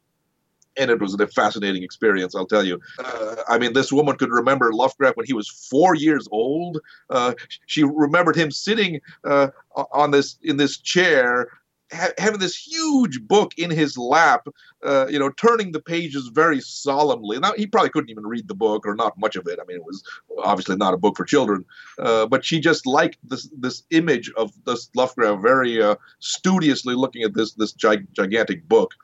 And 0.76 0.90
it 0.90 1.00
was 1.00 1.14
a 1.14 1.26
fascinating 1.28 1.82
experience, 1.82 2.34
I'll 2.34 2.46
tell 2.46 2.64
you. 2.64 2.80
Uh, 2.98 3.37
I 3.48 3.58
mean, 3.58 3.72
this 3.72 3.92
woman 3.92 4.16
could 4.16 4.30
remember 4.30 4.72
Lovecraft 4.72 5.16
when 5.16 5.26
he 5.26 5.32
was 5.32 5.48
four 5.48 5.94
years 5.94 6.28
old. 6.30 6.78
Uh, 7.11 7.34
she 7.66 7.82
remembered 7.84 8.37
him 8.37 8.50
sitting 8.50 9.00
uh, 9.24 9.48
on 9.92 10.11
this 10.11 10.38
in 10.42 10.56
this 10.56 10.78
chair 10.78 11.48
ha- 11.92 12.12
having 12.18 12.40
this 12.40 12.57
huge 12.57 13.20
book 13.22 13.53
in 13.57 13.70
his 13.70 13.96
lap, 13.96 14.48
uh, 14.85 15.07
you 15.09 15.18
know, 15.18 15.31
turning 15.31 15.72
the 15.72 15.81
pages 15.81 16.31
very 16.33 16.61
solemnly. 16.61 17.38
Now 17.38 17.53
he 17.57 17.66
probably 17.66 17.90
couldn't 17.90 18.11
even 18.11 18.27
read 18.27 18.48
the 18.48 18.55
book 18.55 18.87
or 18.87 18.94
not 18.94 19.18
much 19.18 19.37
of 19.37 19.46
it. 19.46 19.59
I 19.61 19.64
mean, 19.66 19.79
it 19.79 19.85
was 19.85 20.03
obviously 20.42 20.77
not 20.77 20.94
a 20.94 20.98
book 20.98 21.16
for 21.16 21.24
children, 21.24 21.64
uh, 21.98 22.27
but 22.27 22.44
she 22.44 22.61
just 22.61 22.87
liked 22.87 23.18
this 23.22 23.48
this 23.59 23.83
image 23.90 24.31
of 24.37 24.53
this 24.64 24.90
Lovecraft 24.94 25.42
very 25.42 25.83
uh, 25.83 25.96
studiously 26.18 26.94
looking 26.94 27.22
at 27.22 27.35
this 27.35 27.53
this 27.55 27.72
gigantic 27.72 28.68
book. 28.68 28.94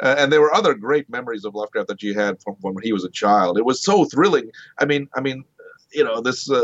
Uh, 0.00 0.16
and 0.18 0.32
there 0.32 0.40
were 0.40 0.54
other 0.54 0.74
great 0.74 1.08
memories 1.08 1.44
of 1.44 1.54
Lovecraft 1.54 1.86
that 1.86 2.00
she 2.00 2.12
had 2.12 2.42
from, 2.42 2.56
from 2.56 2.74
when 2.74 2.82
he 2.82 2.92
was 2.92 3.04
a 3.04 3.10
child. 3.10 3.56
It 3.56 3.64
was 3.64 3.80
so 3.82 4.04
thrilling. 4.04 4.50
I 4.78 4.84
mean, 4.84 5.08
I 5.14 5.20
mean, 5.20 5.44
you 5.92 6.02
know, 6.02 6.20
this 6.20 6.50
uh, 6.50 6.60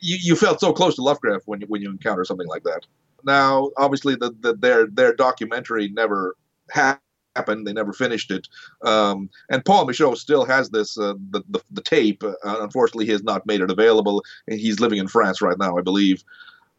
you, 0.00 0.18
you 0.20 0.36
felt 0.36 0.60
so 0.60 0.72
close 0.72 0.94
to 0.96 1.02
Lovecraft 1.02 1.44
when 1.46 1.60
you 1.60 1.66
when 1.66 1.82
you 1.82 1.90
encounter 1.90 2.24
something 2.24 2.46
like 2.46 2.62
that. 2.64 2.86
Now, 3.24 3.70
obviously, 3.76 4.14
the, 4.14 4.34
the 4.40 4.54
their 4.54 4.86
their 4.86 5.14
documentary 5.14 5.88
never 5.88 6.36
happened. 6.70 7.66
They 7.66 7.72
never 7.72 7.92
finished 7.92 8.30
it. 8.30 8.48
Um, 8.82 9.30
and 9.50 9.64
Paul 9.64 9.86
Michaud 9.86 10.14
still 10.14 10.44
has 10.44 10.70
this 10.70 10.98
uh, 10.98 11.14
the, 11.30 11.42
the, 11.48 11.60
the 11.70 11.82
tape. 11.82 12.22
Uh, 12.22 12.34
unfortunately, 12.44 13.06
he 13.06 13.12
has 13.12 13.22
not 13.22 13.46
made 13.46 13.60
it 13.60 13.70
available. 13.70 14.22
He's 14.48 14.80
living 14.80 14.98
in 14.98 15.08
France 15.08 15.42
right 15.42 15.58
now, 15.58 15.76
I 15.76 15.82
believe. 15.82 16.22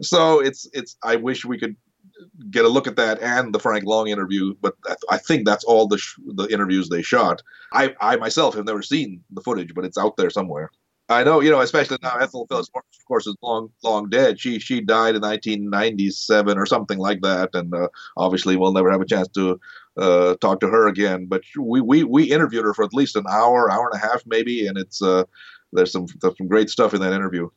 So 0.02 0.40
it's 0.40 0.68
it's. 0.74 0.98
I 1.04 1.16
wish 1.16 1.46
we 1.46 1.58
could 1.58 1.76
get 2.50 2.66
a 2.66 2.70
look 2.70 2.88
at 2.88 2.96
that 2.96 3.22
and 3.22 3.54
the 3.54 3.60
Frank 3.60 3.86
Long 3.86 4.08
interview, 4.08 4.56
but 4.62 4.76
I, 5.10 5.18
think 5.18 5.46
that's 5.46 5.64
all 5.64 5.88
the 5.88 5.98
sh- 5.98 6.20
the 6.26 6.48
interviews 6.48 6.90
they 6.90 7.02
shot. 7.02 7.42
I 7.74 7.96
I 8.00 8.16
myself 8.18 8.56
have 8.56 8.66
never 8.66 8.82
seen 8.82 9.24
the 9.32 9.42
footage, 9.42 9.74
but 9.74 9.86
it's 9.86 9.98
out 9.98 10.18
there 10.18 10.30
somewhere. 10.30 10.72
I 11.08 11.24
know, 11.24 11.40
you 11.40 11.52
know, 11.52 11.62
especially 11.62 12.00
now 12.02 12.18
Ethel 12.18 12.48
Phillips 12.48 12.70
of 12.74 13.06
course, 13.08 13.28
is 13.28 13.36
long, 13.44 13.70
long 13.84 14.10
dead. 14.10 14.40
She 14.40 14.58
she 14.58 14.82
died 14.82 15.16
in 15.16 15.22
1997 15.22 16.58
or 16.58 16.66
something 16.66 16.98
like 16.98 17.22
that, 17.22 17.52
and 17.54 17.74
uh, 17.76 17.90
obviously 18.18 18.56
we'll 18.56 18.74
never 18.74 18.92
have 18.92 19.02
a 19.02 19.06
chance 19.06 19.28
to 19.30 19.60
uh, 19.98 20.36
talk 20.42 20.60
to 20.62 20.68
her 20.68 20.88
again. 20.88 21.28
But 21.28 21.44
we, 21.60 21.80
we 21.82 22.04
we 22.04 22.32
interviewed 22.32 22.66
her 22.66 22.74
for 22.74 22.84
at 22.84 22.94
least 22.94 23.16
an 23.16 23.26
hour, 23.30 23.72
hour 23.72 23.90
and 23.92 24.02
a 24.02 24.08
half, 24.08 24.24
maybe, 24.26 24.66
and 24.66 24.80
it's 24.80 25.00
uh, 25.00 25.26
there's 25.74 25.92
some 25.92 26.08
there's 26.22 26.38
some 26.38 26.48
great 26.48 26.72
stuff 26.72 26.96
in 26.96 27.02
that 27.02 27.14
interview. 27.14 27.50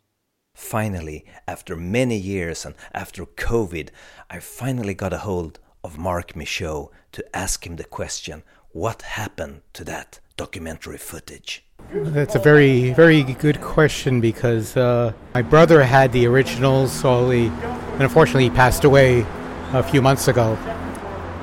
Finally, 0.54 1.24
after 1.46 1.74
many 1.74 2.18
years 2.18 2.66
and 2.66 2.74
after 2.92 3.24
COVID, 3.24 3.88
I 4.28 4.40
finally 4.40 4.94
got 4.94 5.14
a 5.14 5.18
hold 5.18 5.58
of 5.82 5.96
Mark 5.96 6.36
Michaud 6.36 6.90
to 7.12 7.24
ask 7.36 7.66
him 7.66 7.76
the 7.76 7.84
question: 7.84 8.42
What 8.72 9.02
happened 9.02 9.62
to 9.72 9.84
that 9.84 10.20
documentary 10.36 10.98
footage? 10.98 11.67
That's 11.90 12.34
a 12.34 12.38
very, 12.38 12.92
very 12.92 13.22
good 13.22 13.62
question 13.62 14.20
because 14.20 14.76
uh, 14.76 15.14
my 15.32 15.40
brother 15.40 15.82
had 15.82 16.12
the 16.12 16.26
originals, 16.26 17.02
and 17.02 17.50
unfortunately 17.98 18.44
he 18.44 18.50
passed 18.50 18.84
away 18.84 19.24
a 19.72 19.82
few 19.82 20.02
months 20.02 20.28
ago. 20.28 20.58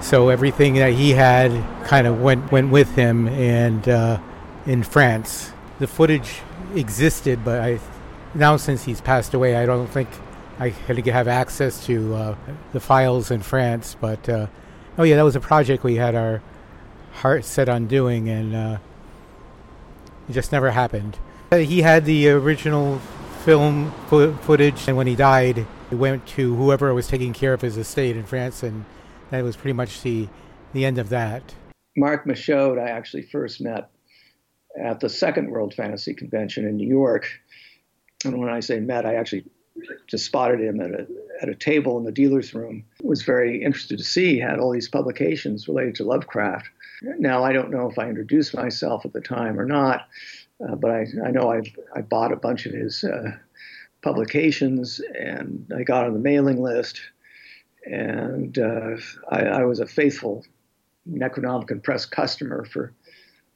So 0.02 0.30
everything 0.30 0.76
that 0.76 0.94
he 0.94 1.12
had 1.12 1.52
kind 1.86 2.06
of 2.06 2.22
went 2.22 2.52
went 2.52 2.70
with 2.70 2.94
him, 2.94 3.28
and 3.28 3.90
uh, 3.90 4.20
in 4.68 4.84
France, 4.84 5.52
the 5.80 5.88
footage 5.88 6.42
existed, 6.76 7.44
but 7.44 7.62
I 7.62 7.80
now 8.36 8.56
since 8.58 8.84
he's 8.84 9.02
passed 9.02 9.34
away, 9.34 9.56
I 9.56 9.66
don't 9.66 9.88
think 9.88 10.10
I 10.60 10.70
had 10.70 11.04
to 11.04 11.12
have 11.12 11.28
access 11.28 11.84
to 11.88 12.14
uh, 12.14 12.36
the 12.72 12.80
files 12.80 13.32
in 13.32 13.42
France. 13.42 13.98
But 14.00 14.30
uh, 14.30 14.46
oh 15.00 15.04
yeah, 15.04 15.16
that 15.16 15.24
was 15.24 15.36
a 15.36 15.40
project 15.40 15.84
we 15.84 15.96
had 15.96 16.14
our 16.14 16.44
heart 17.14 17.46
set 17.46 17.68
on 17.68 17.88
doing, 17.88 18.30
and 18.30 18.56
uh, 18.56 18.78
it 20.28 20.34
just 20.34 20.52
never 20.52 20.72
happened. 20.72 21.18
He 21.52 21.82
had 21.82 22.06
the 22.06 22.30
original 22.30 23.00
film 23.44 23.94
fo- 24.08 24.34
footage, 24.34 24.88
and 24.88 24.98
when 24.98 25.08
he 25.08 25.16
died, 25.16 25.60
it 25.92 25.96
went 25.96 26.26
to 26.28 26.56
whoever 26.56 26.94
was 26.94 27.08
taking 27.08 27.34
care 27.34 27.54
of 27.54 27.62
his 27.62 27.78
estate 27.78 28.18
in 28.18 28.24
France, 28.24 28.64
and 28.64 28.86
that 29.30 29.44
was 29.44 29.56
pretty 29.56 29.74
much 29.74 30.02
the 30.02 30.28
the 30.74 30.84
end 30.84 30.98
of 30.98 31.10
that. 31.10 31.56
Mark 31.96 32.28
Michaud, 32.28 32.78
I 32.78 32.90
actually 32.90 33.22
first 33.22 33.62
met 33.62 33.90
at 34.78 35.00
the 35.00 35.08
Second 35.08 35.50
World 35.50 35.74
Fantasy 35.74 36.14
Convention 36.14 36.68
in 36.68 36.76
New 36.76 36.88
York, 36.88 37.30
and 38.26 38.38
when 38.38 38.50
I 38.50 38.60
say 38.60 38.80
met, 38.80 39.06
I 39.06 39.16
actually 39.16 39.46
just 40.08 40.26
spotted 40.26 40.60
him 40.60 40.82
at 40.82 40.92
a 40.92 41.08
at 41.42 41.50
a 41.50 41.56
table 41.56 41.98
in 41.98 42.04
the 42.04 42.12
dealer's 42.12 42.54
room. 42.54 42.84
Was 43.04 43.22
very 43.22 43.64
interested 43.64 43.98
to 43.98 44.04
see 44.04 44.34
he 44.34 44.40
had 44.40 44.60
all 44.60 44.72
these 44.72 44.90
publications 44.90 45.68
related 45.68 45.96
to 45.96 46.04
Lovecraft. 46.04 46.70
Now 47.20 47.44
I 47.44 47.54
don't 47.54 47.72
know 47.72 47.90
if 47.90 48.00
I 48.00 48.08
introduced 48.10 48.56
myself 48.56 49.06
at 49.06 49.14
the 49.14 49.22
time 49.22 49.60
or 49.60 49.66
not, 49.66 50.08
uh, 50.68 50.76
but 50.76 50.92
I 50.92 51.06
I 51.26 51.32
know 51.32 51.52
I 51.52 51.62
I 51.96 52.02
bought 52.02 52.32
a 52.32 52.38
bunch 52.38 52.66
of 52.66 52.74
his 52.74 53.04
uh, 53.04 53.32
publications 54.02 55.02
and 55.18 55.72
I 55.76 55.84
got 55.84 56.06
on 56.06 56.14
the 56.14 56.20
mailing 56.20 56.62
list, 56.62 57.00
and 57.86 58.58
uh, 58.58 58.98
I, 59.30 59.42
I 59.42 59.66
was 59.66 59.80
a 59.80 59.88
faithful 59.88 60.44
Necronomicon 61.10 61.84
Press 61.84 62.06
customer 62.06 62.66
for 62.66 62.94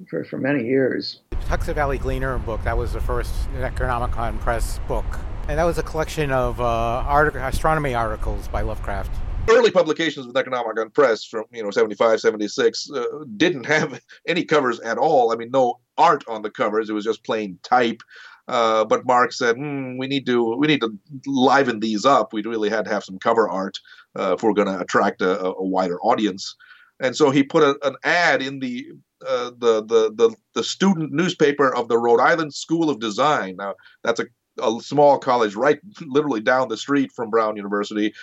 for, 0.08 0.24
for 0.24 0.38
many 0.38 0.66
years. 0.66 1.22
Tuxet 1.48 1.76
Valley 1.76 1.98
Gleaner 1.98 2.38
book, 2.38 2.64
that 2.64 2.78
was 2.78 2.94
the 2.94 3.02
first 3.02 3.34
Necronomicon 3.54 4.40
Press 4.40 4.80
book. 4.88 5.06
And 5.48 5.58
that 5.58 5.64
was 5.64 5.78
a 5.78 5.84
collection 5.84 6.32
of 6.32 6.62
uh, 6.62 7.04
astronomy 7.42 7.96
articles 7.96 8.48
by 8.48 8.62
Lovecraft. 8.62 9.12
Early 9.47 9.71
publications 9.71 10.25
of 10.25 10.34
Necronomicon 10.34 10.93
Press 10.93 11.23
from, 11.23 11.45
you 11.52 11.63
know, 11.63 11.71
75, 11.71 12.19
76 12.19 12.91
uh, 12.91 13.04
didn't 13.38 13.65
have 13.65 13.99
any 14.28 14.45
covers 14.45 14.80
at 14.82 14.97
all. 14.97 15.32
I 15.32 15.36
mean, 15.36 15.49
no 15.52 15.80
art 15.97 16.23
on 16.28 16.41
the 16.41 16.52
covers. 16.52 16.89
It 16.89 16.93
was 16.93 17.06
just 17.06 17.23
plain 17.23 17.58
type. 17.63 18.02
Uh, 18.49 18.84
but 18.84 19.06
Mark 19.06 19.32
said, 19.32 19.58
mm, 19.58 19.99
"We 19.99 20.08
need 20.08 20.25
to 20.25 20.56
we 20.56 20.65
need 20.65 20.82
to 20.82 20.97
liven 21.28 21.82
these 21.82 22.04
up. 22.04 22.34
We 22.34 22.41
really 22.41 22.69
had 22.69 22.86
to 22.86 22.91
have 22.91 23.04
some 23.04 23.19
cover 23.19 23.47
art 23.47 23.78
uh, 24.17 24.34
if 24.34 24.43
we're 24.43 24.54
going 24.54 24.67
to 24.67 24.80
attract 24.80 25.21
a, 25.21 25.45
a, 25.45 25.63
wider 25.63 26.02
audience." 26.02 26.56
And 26.99 27.15
so 27.15 27.30
he 27.30 27.43
put 27.43 27.62
a, 27.62 27.78
an 27.88 27.95
ad 28.04 28.41
in 28.41 28.60
the 28.60 28.88
uh, 29.25 29.52
the, 29.56 29.84
the 29.86 30.12
the 30.15 30.36
the 30.56 30.63
student 30.63 31.12
newspaper 31.12 31.73
of 31.75 31.89
the 31.89 31.99
Rhode 31.99 32.19
Island 32.19 32.56
School 32.56 32.89
of 32.89 32.99
Design. 32.99 33.58
Now 33.58 33.75
that's 34.04 34.19
a, 34.19 34.25
a 34.60 34.82
small 34.82 35.19
college 35.19 35.56
right 35.56 35.80
literally 36.02 36.41
down 36.41 36.69
the 36.69 36.78
street 36.78 37.12
from 37.12 37.30
Brown 37.30 37.56
University. 37.56 38.15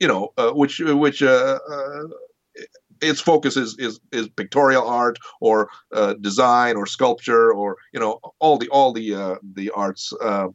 You 0.00 0.08
know, 0.08 0.32
uh, 0.36 0.50
which 0.50 0.80
which 0.80 1.22
uh, 1.22 1.58
uh, 1.70 2.02
its 3.00 3.20
focus 3.20 3.56
is, 3.56 3.76
is 3.78 4.00
is 4.12 4.28
pictorial 4.28 4.86
art 4.86 5.18
or 5.40 5.68
uh, 5.92 6.14
design 6.14 6.76
or 6.76 6.86
sculpture 6.86 7.52
or 7.52 7.76
you 7.92 8.00
know 8.00 8.20
all 8.38 8.58
the 8.58 8.68
all 8.68 8.92
the 8.92 9.14
uh, 9.14 9.36
the 9.54 9.70
arts. 9.70 10.12
Uh, 10.22 10.48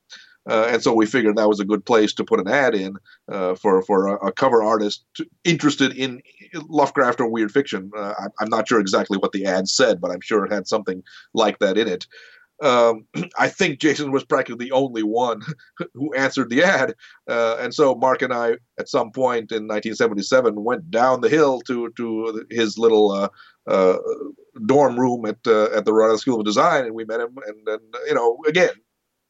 uh, 0.50 0.66
and 0.70 0.82
so 0.82 0.92
we 0.92 1.06
figured 1.06 1.36
that 1.36 1.48
was 1.48 1.60
a 1.60 1.66
good 1.66 1.86
place 1.86 2.14
to 2.14 2.24
put 2.24 2.40
an 2.40 2.48
ad 2.48 2.74
in 2.74 2.96
uh, 3.32 3.54
for 3.56 3.84
for 3.84 4.08
a, 4.08 4.28
a 4.28 4.32
cover 4.32 4.64
artist 4.64 5.06
to, 5.14 5.26
interested 5.44 5.96
in 5.96 6.22
Lovecraft 6.68 7.22
or 7.22 7.30
weird 7.30 7.52
fiction. 7.52 7.92
Uh, 7.96 8.14
I, 8.18 8.44
am 8.44 8.50
not 8.50 8.68
sure 8.68 8.80
exactly 8.80 9.20
what 9.20 9.34
the 9.34 9.46
ad 9.46 9.68
said, 9.68 10.02
but 10.02 10.10
I'm 10.10 10.22
sure 10.22 10.44
it 10.44 10.52
had 10.52 10.68
something 10.68 11.04
like 11.34 11.60
that 11.60 11.78
in 11.78 11.88
it. 11.88 12.08
Um, 12.62 13.06
I 13.40 13.50
think 13.50 13.80
Jason 13.80 14.12
was 14.12 14.24
practically 14.24 14.66
the 14.66 14.72
only 14.72 15.04
one 15.04 15.42
who 15.94 16.14
answered 16.14 16.50
the 16.50 16.64
ad, 16.64 16.96
uh, 17.28 17.58
and 17.60 17.74
so 17.74 17.96
Mark 17.96 18.22
and 18.22 18.34
I, 18.34 18.58
at 18.80 18.90
some 18.90 19.12
point 19.12 19.52
in 19.52 19.68
1977, 19.68 20.64
went 20.64 20.90
down 20.92 21.22
the 21.22 21.30
hill 21.30 21.62
to 21.62 21.92
to 21.98 22.46
his 22.50 22.78
little 22.78 23.12
uh, 23.12 23.30
uh, 23.68 23.98
dorm 24.66 25.00
room 25.00 25.26
at 25.26 25.46
at 25.46 25.86
the 25.86 25.94
Royal 25.94 26.18
School 26.18 26.40
of 26.40 26.46
Design, 26.46 26.86
and 26.86 26.96
we 26.96 27.06
met 27.06 27.20
him. 27.20 27.36
And, 27.46 27.68
and 27.68 27.82
you 28.08 28.14
know, 28.14 28.38
again, 28.48 28.72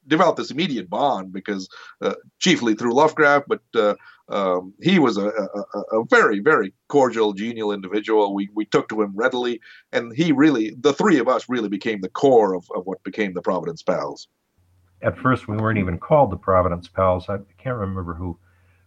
developed 0.07 0.37
this 0.37 0.51
immediate 0.51 0.89
bond 0.89 1.31
because 1.31 1.69
uh, 2.01 2.15
chiefly 2.39 2.75
through 2.75 2.93
Lovecraft, 2.93 3.47
but 3.47 3.61
uh, 3.75 3.95
um, 4.29 4.73
he 4.81 4.99
was 4.99 5.17
a, 5.17 5.27
a, 5.27 5.79
a, 5.91 6.05
very, 6.09 6.39
very 6.39 6.73
cordial, 6.87 7.33
genial 7.33 7.71
individual. 7.71 8.33
We, 8.33 8.49
we 8.53 8.65
took 8.65 8.87
to 8.89 9.01
him 9.01 9.11
readily, 9.13 9.59
and 9.91 10.15
he 10.15 10.31
really, 10.31 10.75
the 10.79 10.93
three 10.93 11.19
of 11.19 11.27
us 11.27 11.49
really 11.49 11.69
became 11.69 12.01
the 12.01 12.09
core 12.09 12.53
of, 12.53 12.65
of 12.75 12.85
what 12.85 13.03
became 13.03 13.33
the 13.33 13.41
Providence 13.41 13.83
Pals. 13.83 14.27
At 15.01 15.17
first, 15.17 15.47
we 15.47 15.57
weren't 15.57 15.79
even 15.79 15.97
called 15.97 16.31
the 16.31 16.37
Providence 16.37 16.87
Pals. 16.87 17.27
I 17.27 17.39
can't 17.57 17.77
remember 17.77 18.13
who 18.13 18.37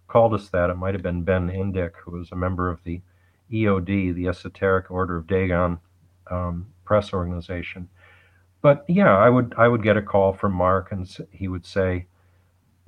called 0.08 0.32
us 0.32 0.48
that. 0.50 0.70
It 0.70 0.76
might 0.76 0.94
have 0.94 1.02
been 1.02 1.24
Ben 1.24 1.48
Indick, 1.50 1.92
who 2.04 2.12
was 2.12 2.30
a 2.32 2.36
member 2.36 2.70
of 2.70 2.82
the 2.84 3.02
EOD, 3.52 4.14
the 4.14 4.28
Esoteric 4.28 4.90
Order 4.90 5.16
of 5.16 5.26
Dagon 5.26 5.78
um, 6.30 6.66
press 6.84 7.12
organization 7.12 7.88
but 8.64 8.82
yeah, 8.88 9.14
I 9.14 9.28
would 9.28 9.54
I 9.58 9.68
would 9.68 9.82
get 9.82 9.98
a 9.98 10.02
call 10.02 10.32
from 10.32 10.54
Mark, 10.54 10.90
and 10.90 11.06
he 11.30 11.48
would 11.48 11.66
say, 11.66 12.06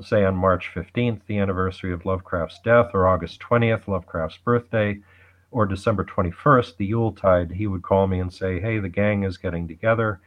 say 0.00 0.24
on 0.24 0.34
March 0.34 0.70
15th, 0.74 1.20
the 1.26 1.36
anniversary 1.36 1.92
of 1.92 2.06
Lovecraft's 2.06 2.58
death, 2.64 2.92
or 2.94 3.06
August 3.06 3.40
20th, 3.40 3.86
Lovecraft's 3.86 4.38
birthday, 4.38 4.98
or 5.50 5.66
December 5.66 6.02
21st, 6.02 6.78
the 6.78 6.86
Yuletide, 6.86 7.50
he 7.50 7.66
would 7.66 7.82
call 7.82 8.06
me 8.06 8.20
and 8.20 8.32
say, 8.32 8.58
hey, 8.58 8.78
the 8.78 8.88
gang 8.88 9.22
is 9.22 9.36
getting 9.36 9.68
together, 9.68 10.18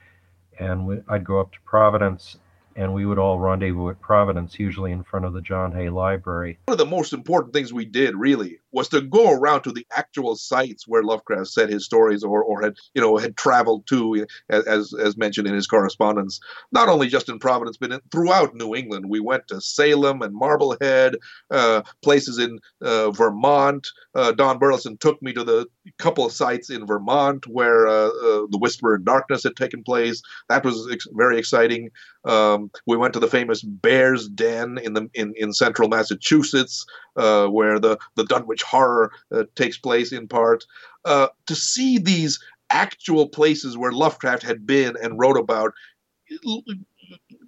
and 0.60 1.04
I'd 1.10 1.24
go 1.24 1.40
up 1.40 1.52
to 1.54 1.62
Providence 1.66 2.38
and 2.76 2.94
we 2.94 3.06
would 3.06 3.20
all 3.20 3.40
rendezvous 3.40 3.90
at 3.90 4.00
Providence, 4.00 4.58
usually 4.58 4.94
in 4.94 5.04
front 5.04 5.26
of 5.26 5.34
the 5.34 5.42
John 5.42 5.74
Hay 5.74 5.90
Library. 5.90 6.60
One 6.66 6.74
of 6.74 6.78
the 6.78 6.86
most 6.86 7.12
important 7.12 7.54
things 7.54 7.74
we 7.74 7.84
did, 7.84 8.16
really, 8.16 8.60
was 8.72 8.90
to 8.90 9.02
go 9.02 9.32
around 9.32 9.64
to 9.64 9.72
the 9.72 9.86
actual 9.92 10.36
sites 10.36 10.88
where 10.88 11.04
Lovecraft 11.04 11.48
said 11.48 11.70
his 11.70 11.86
stories 11.86 12.24
or, 12.24 12.44
or 12.44 12.62
had, 12.62 12.76
you 12.94 13.02
know, 13.02 13.18
had 13.18 13.38
traveled 13.38 13.88
to, 13.88 14.26
as, 14.50 14.94
as 14.94 15.18
mentioned 15.18 15.48
in 15.48 15.54
his 15.54 15.68
correspondence, 15.68 16.40
not 16.72 16.90
only 16.90 17.08
just 17.08 17.30
in 17.30 17.40
Providence, 17.40 17.78
but 17.78 17.92
in, 17.92 18.00
throughout 18.12 18.56
New 18.56 18.76
England. 18.76 19.06
We 19.10 19.20
went 19.20 19.48
to 19.48 19.62
Salem 19.62 20.22
and 20.22 20.34
Marblehead, 20.34 21.18
uh, 21.52 21.82
places 22.04 22.38
in 22.38 22.60
uh, 22.82 23.12
Vermont. 23.12 23.88
Uh, 24.16 24.32
Don 24.32 24.60
Burleson 24.60 24.98
took 24.98 25.22
me 25.22 25.34
to 25.34 25.44
the 25.44 25.68
couple 25.98 26.26
of 26.26 26.32
sites 26.32 26.70
in 26.70 26.86
Vermont 26.86 27.48
where 27.48 27.88
uh, 27.88 28.08
uh, 28.08 28.46
the 28.50 28.60
Whisper 28.60 28.96
in 28.96 29.04
Darkness 29.04 29.44
had 29.44 29.56
taken 29.56 29.84
place. 29.84 30.22
That 30.48 30.64
was 30.64 30.88
ex- 30.92 31.08
very 31.14 31.38
exciting. 31.40 31.90
Um, 32.26 32.70
we 32.86 32.98
went 32.98 33.14
to 33.14 33.20
the 33.20 33.28
famous 33.28 33.64
Bear's 33.64 34.28
Den 34.28 34.78
in 34.78 34.94
the 34.94 35.10
in, 35.14 35.34
in 35.38 35.54
central 35.54 35.88
Massachusetts, 35.88 36.86
uh, 37.16 37.48
where 37.48 37.80
the 37.80 37.98
the 38.16 38.26
Dunwich 38.26 38.59
Horror 38.62 39.12
uh, 39.32 39.44
takes 39.56 39.78
place 39.78 40.12
in 40.12 40.28
part. 40.28 40.66
Uh, 41.06 41.28
to 41.48 41.56
see 41.56 41.98
these 41.98 42.40
actual 42.70 43.28
places 43.28 43.78
where 43.78 43.92
Lovecraft 43.92 44.44
had 44.44 44.66
been 44.66 44.96
and 45.02 45.20
wrote 45.20 45.38
about, 45.38 45.74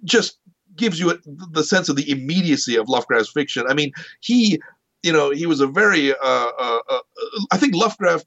just 0.04 0.38
gives 0.76 0.98
you 0.98 1.18
the 1.24 1.62
sense 1.62 1.88
of 1.88 1.96
the 1.96 2.10
immediacy 2.10 2.76
of 2.76 2.88
Lovecraft's 2.88 3.30
fiction. 3.30 3.64
I 3.68 3.74
mean, 3.74 3.92
he, 4.20 4.60
you 5.02 5.12
know, 5.12 5.30
he 5.30 5.46
was 5.46 5.60
a 5.60 5.66
very, 5.66 6.12
uh, 6.12 6.16
uh, 6.22 6.78
uh, 6.88 6.98
I 7.50 7.56
think 7.56 7.74
Lovecraft 7.74 8.26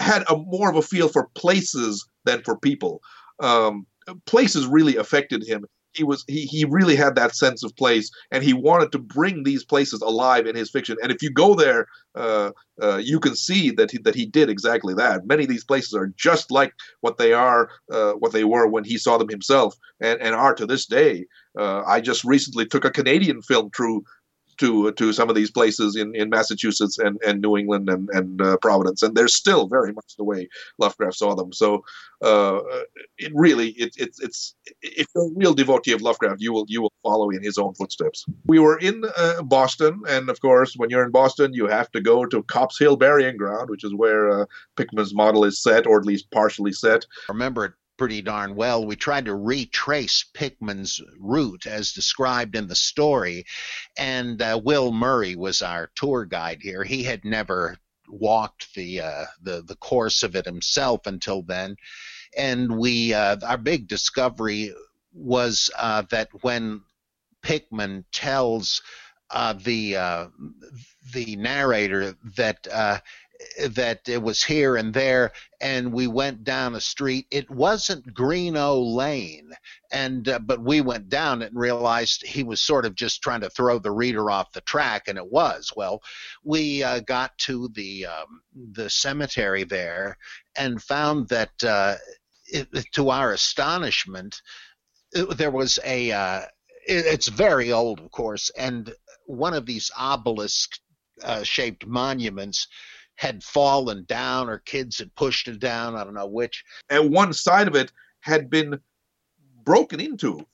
had 0.00 0.24
a 0.28 0.36
more 0.36 0.70
of 0.70 0.76
a 0.76 0.82
feel 0.82 1.08
for 1.08 1.28
places 1.34 2.06
than 2.24 2.42
for 2.42 2.56
people. 2.56 3.02
Um, 3.40 3.86
places 4.26 4.66
really 4.66 4.96
affected 4.96 5.44
him. 5.46 5.66
He 5.92 6.04
was 6.04 6.24
he 6.28 6.46
he 6.46 6.64
really 6.64 6.96
had 6.96 7.14
that 7.16 7.34
sense 7.34 7.64
of 7.64 7.74
place, 7.76 8.10
and 8.30 8.44
he 8.44 8.52
wanted 8.52 8.92
to 8.92 8.98
bring 8.98 9.42
these 9.42 9.64
places 9.64 10.00
alive 10.00 10.46
in 10.46 10.56
his 10.56 10.70
fiction. 10.70 10.96
And 11.02 11.10
if 11.10 11.22
you 11.22 11.30
go 11.30 11.54
there, 11.54 11.86
uh, 12.14 12.52
uh, 12.82 12.96
you 12.96 13.20
can 13.20 13.34
see 13.34 13.70
that 13.72 13.90
he, 13.90 13.98
that 13.98 14.14
he 14.14 14.26
did 14.26 14.48
exactly 14.48 14.94
that. 14.94 15.26
Many 15.26 15.44
of 15.44 15.48
these 15.48 15.64
places 15.64 15.94
are 15.94 16.12
just 16.16 16.50
like 16.50 16.72
what 17.00 17.18
they 17.18 17.32
are, 17.32 17.70
uh, 17.92 18.12
what 18.12 18.32
they 18.32 18.44
were 18.44 18.66
when 18.66 18.84
he 18.84 18.98
saw 18.98 19.18
them 19.18 19.28
himself, 19.28 19.74
and, 20.00 20.20
and 20.20 20.34
are 20.34 20.54
to 20.54 20.66
this 20.66 20.86
day. 20.86 21.26
Uh, 21.58 21.82
I 21.86 22.00
just 22.00 22.24
recently 22.24 22.66
took 22.66 22.84
a 22.84 22.90
Canadian 22.90 23.42
film 23.42 23.70
crew 23.70 24.04
to 24.60 24.92
to 24.92 25.12
some 25.12 25.28
of 25.30 25.34
these 25.34 25.50
places 25.50 25.96
in, 25.96 26.14
in 26.14 26.28
Massachusetts 26.28 26.98
and, 26.98 27.18
and 27.26 27.40
New 27.40 27.56
England 27.56 27.88
and 27.88 28.08
and 28.10 28.40
uh, 28.40 28.56
Providence, 28.58 29.02
and 29.02 29.16
they're 29.16 29.28
still 29.28 29.66
very 29.66 29.92
much 29.92 30.16
the 30.16 30.24
way 30.24 30.48
Lovecraft 30.78 31.16
saw 31.16 31.34
them. 31.34 31.52
So 31.52 31.82
uh, 32.22 32.60
it 33.18 33.32
really 33.34 33.70
it, 33.70 33.94
it, 33.96 34.10
it's 34.20 34.54
if 34.82 35.06
you're 35.14 35.28
a 35.28 35.34
real 35.34 35.54
devotee 35.54 35.92
of 35.92 36.02
Lovecraft, 36.02 36.40
you 36.40 36.52
will 36.52 36.66
you 36.68 36.82
will 36.82 36.92
follow 37.02 37.30
in 37.30 37.42
his 37.42 37.56
own 37.56 37.74
footsteps. 37.74 38.26
We 38.46 38.58
were 38.58 38.78
in 38.78 39.02
uh, 39.16 39.42
Boston, 39.42 40.02
and 40.06 40.28
of 40.28 40.40
course, 40.40 40.74
when 40.76 40.90
you're 40.90 41.04
in 41.04 41.10
Boston, 41.10 41.54
you 41.54 41.66
have 41.66 41.90
to 41.92 42.00
go 42.00 42.26
to 42.26 42.42
Copp's 42.42 42.78
Hill 42.78 42.96
Burying 42.96 43.38
Ground, 43.38 43.70
which 43.70 43.84
is 43.84 43.94
where 43.94 44.42
uh, 44.42 44.44
Pickman's 44.76 45.14
model 45.14 45.44
is 45.44 45.62
set, 45.62 45.86
or 45.86 45.98
at 45.98 46.06
least 46.06 46.30
partially 46.30 46.72
set. 46.72 47.06
Remember, 47.30 47.78
pretty 48.00 48.22
darn 48.22 48.56
well. 48.56 48.86
We 48.86 48.96
tried 48.96 49.26
to 49.26 49.34
retrace 49.34 50.24
Pickman's 50.32 51.02
route 51.18 51.66
as 51.66 51.92
described 51.92 52.56
in 52.56 52.66
the 52.66 52.74
story, 52.74 53.44
and 53.98 54.40
uh, 54.40 54.58
Will 54.64 54.90
Murray 54.90 55.36
was 55.36 55.60
our 55.60 55.90
tour 55.94 56.24
guide 56.24 56.60
here. 56.62 56.82
He 56.82 57.02
had 57.02 57.26
never 57.26 57.76
walked 58.08 58.74
the 58.74 59.02
uh, 59.02 59.26
the 59.42 59.60
the 59.60 59.76
course 59.76 60.22
of 60.22 60.34
it 60.34 60.46
himself 60.46 61.02
until 61.04 61.42
then, 61.42 61.76
and 62.34 62.78
we 62.78 63.12
uh, 63.12 63.36
our 63.46 63.58
big 63.58 63.86
discovery 63.86 64.74
was 65.12 65.68
uh, 65.78 66.04
that 66.10 66.30
when 66.40 66.80
Pickman 67.42 68.06
tells 68.12 68.80
uh, 69.30 69.52
the 69.52 69.96
uh, 69.96 70.26
the 71.12 71.36
narrator 71.36 72.14
that 72.36 72.66
that 73.68 74.08
it 74.08 74.22
was 74.22 74.42
here 74.42 74.76
and 74.76 74.92
there 74.92 75.32
and 75.60 75.92
we 75.92 76.06
went 76.06 76.44
down 76.44 76.74
a 76.74 76.80
street. 76.80 77.26
It 77.30 77.50
wasn't 77.50 78.14
Greenough 78.14 78.78
Lane 78.78 79.50
and 79.92 80.28
uh, 80.28 80.38
but 80.38 80.60
we 80.60 80.80
went 80.80 81.08
down 81.08 81.42
it 81.42 81.52
and 81.52 81.60
realized 81.60 82.26
he 82.26 82.42
was 82.42 82.60
sort 82.60 82.86
of 82.86 82.94
just 82.94 83.22
trying 83.22 83.40
to 83.42 83.50
throw 83.50 83.78
the 83.78 83.90
reader 83.90 84.30
off 84.30 84.52
the 84.52 84.60
track 84.62 85.08
and 85.08 85.18
it 85.18 85.30
was. 85.30 85.72
Well 85.76 86.02
we 86.44 86.82
uh, 86.82 87.00
got 87.00 87.36
to 87.38 87.68
the 87.74 88.06
um, 88.06 88.42
the 88.72 88.90
cemetery 88.90 89.64
there 89.64 90.16
and 90.56 90.82
found 90.82 91.28
that 91.28 91.64
uh, 91.64 91.96
it, 92.46 92.68
to 92.92 93.10
our 93.10 93.32
astonishment 93.32 94.40
it, 95.12 95.36
there 95.36 95.50
was 95.50 95.78
a 95.84 96.12
uh, 96.12 96.40
it, 96.86 97.06
it's 97.06 97.28
very 97.28 97.72
old 97.72 98.00
of 98.00 98.10
course 98.10 98.50
and 98.58 98.92
one 99.26 99.54
of 99.54 99.66
these 99.66 99.90
obelisk 99.96 100.78
uh, 101.22 101.42
shaped 101.42 101.86
monuments 101.86 102.66
had 103.20 103.44
fallen 103.44 104.02
down 104.08 104.48
or 104.48 104.60
kids 104.60 104.96
had 104.96 105.14
pushed 105.14 105.46
it 105.46 105.60
down. 105.60 105.94
I 105.94 106.04
don't 106.04 106.14
know 106.14 106.26
which. 106.26 106.64
And 106.88 107.12
one 107.12 107.34
side 107.34 107.68
of 107.68 107.76
it 107.76 107.92
had 108.20 108.48
been 108.48 108.80
broken 109.62 110.00
into. 110.00 110.46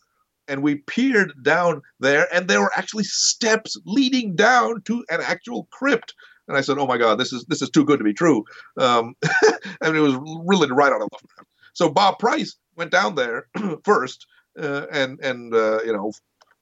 And 0.48 0.64
we 0.64 0.76
peered 0.76 1.32
down 1.44 1.82
there, 2.00 2.26
and 2.34 2.48
there 2.48 2.60
were 2.60 2.72
actually 2.76 3.04
steps 3.04 3.76
leading 3.84 4.34
down 4.34 4.82
to 4.82 5.04
an 5.10 5.20
actual 5.20 5.68
crypt. 5.70 6.14
And 6.48 6.56
I 6.56 6.60
said, 6.60 6.78
"Oh 6.78 6.86
my 6.86 6.98
God, 6.98 7.18
this 7.18 7.32
is 7.32 7.44
this 7.46 7.62
is 7.62 7.70
too 7.70 7.84
good 7.84 7.98
to 7.98 8.04
be 8.04 8.14
true." 8.14 8.44
Um, 8.76 9.14
mean, 9.82 9.96
it 9.96 10.00
was 10.00 10.16
really 10.44 10.70
right 10.70 10.92
out 10.92 11.02
of 11.02 11.08
Lovecraft. 11.12 11.48
So 11.72 11.88
Bob 11.88 12.20
Price 12.20 12.56
went 12.76 12.92
down 12.92 13.16
there 13.16 13.48
first, 13.84 14.26
uh, 14.56 14.86
and 14.92 15.18
and 15.20 15.52
uh, 15.52 15.82
you 15.84 15.92
know 15.92 16.12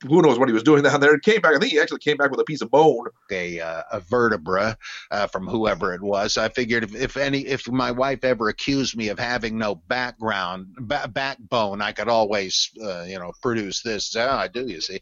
who 0.06 0.22
knows 0.22 0.38
what 0.38 0.48
he 0.48 0.52
was 0.52 0.62
doing 0.62 0.82
down 0.82 1.00
there. 1.00 1.14
It 1.14 1.22
came 1.22 1.40
back. 1.40 1.54
I 1.54 1.58
think 1.58 1.72
he 1.72 1.80
actually 1.80 2.00
came 2.00 2.16
back 2.16 2.30
with 2.30 2.40
a 2.40 2.44
piece 2.44 2.60
of 2.60 2.70
bone, 2.70 3.06
a 3.30 3.60
uh, 3.60 3.82
a 3.92 4.00
vertebra 4.00 4.76
uh, 5.10 5.26
from 5.26 5.46
whoever 5.46 5.92
it 5.94 6.02
was. 6.02 6.36
I 6.36 6.48
figured 6.48 6.84
if, 6.84 6.94
if 6.94 7.16
any 7.16 7.40
if 7.40 7.68
my 7.68 7.90
wife 7.90 8.24
ever 8.24 8.48
accused 8.48 8.96
me 8.96 9.08
of 9.08 9.18
having 9.18 9.58
no 9.58 9.74
background 9.74 10.74
ba- 10.78 11.08
backbone, 11.08 11.80
I 11.80 11.92
could 11.92 12.08
always 12.08 12.70
uh, 12.82 13.04
you 13.04 13.18
know 13.18 13.32
produce 13.42 13.82
this. 13.82 14.14
Oh, 14.16 14.28
I 14.28 14.48
do. 14.48 14.66
You 14.66 14.80
see. 14.80 15.00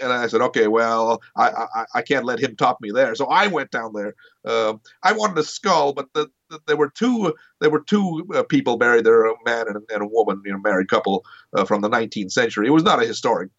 And 0.00 0.12
I 0.12 0.28
said, 0.28 0.40
okay, 0.40 0.66
well, 0.66 1.20
I, 1.36 1.50
I, 1.74 1.84
I 1.96 2.02
can't 2.02 2.24
let 2.24 2.38
him 2.38 2.56
top 2.56 2.80
me 2.80 2.90
there. 2.90 3.14
So 3.16 3.26
I 3.26 3.48
went 3.48 3.70
down 3.70 3.92
there. 3.92 4.14
Uh, 4.44 4.74
I 5.02 5.12
wanted 5.12 5.36
a 5.36 5.42
skull, 5.42 5.92
but 5.92 6.06
the, 6.14 6.30
the, 6.48 6.60
there 6.66 6.76
were 6.76 6.88
two 6.88 7.34
there 7.60 7.70
were 7.70 7.82
two 7.82 8.26
uh, 8.34 8.44
people 8.44 8.78
buried 8.78 9.04
there, 9.04 9.26
a 9.26 9.34
man 9.44 9.66
and, 9.68 9.78
and 9.92 10.02
a 10.02 10.06
woman, 10.06 10.40
you 10.46 10.52
know, 10.52 10.60
married 10.60 10.88
couple 10.88 11.24
uh, 11.54 11.64
from 11.64 11.82
the 11.82 11.90
19th 11.90 12.32
century. 12.32 12.66
It 12.66 12.70
was 12.70 12.84
not 12.84 13.02
a 13.02 13.06
historic 13.06 13.50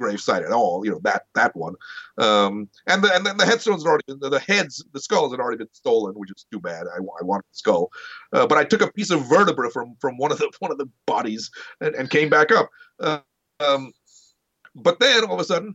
gravesite 0.00 0.44
at 0.44 0.52
all. 0.52 0.84
You 0.84 0.92
know 0.92 1.00
that 1.04 1.24
that 1.34 1.54
one, 1.54 1.74
um, 2.18 2.68
and 2.86 3.02
the, 3.02 3.14
and 3.14 3.26
then 3.26 3.36
the 3.36 3.46
headstones 3.46 3.82
had 3.82 3.88
already 3.88 4.04
the 4.08 4.40
heads, 4.40 4.84
the 4.92 5.00
skulls 5.00 5.32
had 5.32 5.40
already 5.40 5.58
been 5.58 5.68
stolen, 5.72 6.14
which 6.14 6.30
is 6.30 6.46
too 6.50 6.60
bad. 6.60 6.86
I, 6.86 6.98
I 6.98 7.24
wanted 7.24 7.44
the 7.52 7.58
skull, 7.58 7.90
uh, 8.32 8.46
but 8.46 8.58
I 8.58 8.64
took 8.64 8.82
a 8.82 8.92
piece 8.92 9.10
of 9.10 9.28
vertebra 9.28 9.70
from 9.70 9.96
from 10.00 10.16
one 10.16 10.32
of 10.32 10.38
the 10.38 10.50
one 10.60 10.72
of 10.72 10.78
the 10.78 10.88
bodies 11.06 11.50
and, 11.80 11.94
and 11.94 12.10
came 12.10 12.28
back 12.28 12.50
up. 12.50 12.70
Uh, 12.98 13.20
um, 13.60 13.92
but 14.74 15.00
then 15.00 15.24
all 15.24 15.34
of 15.34 15.40
a 15.40 15.44
sudden, 15.44 15.74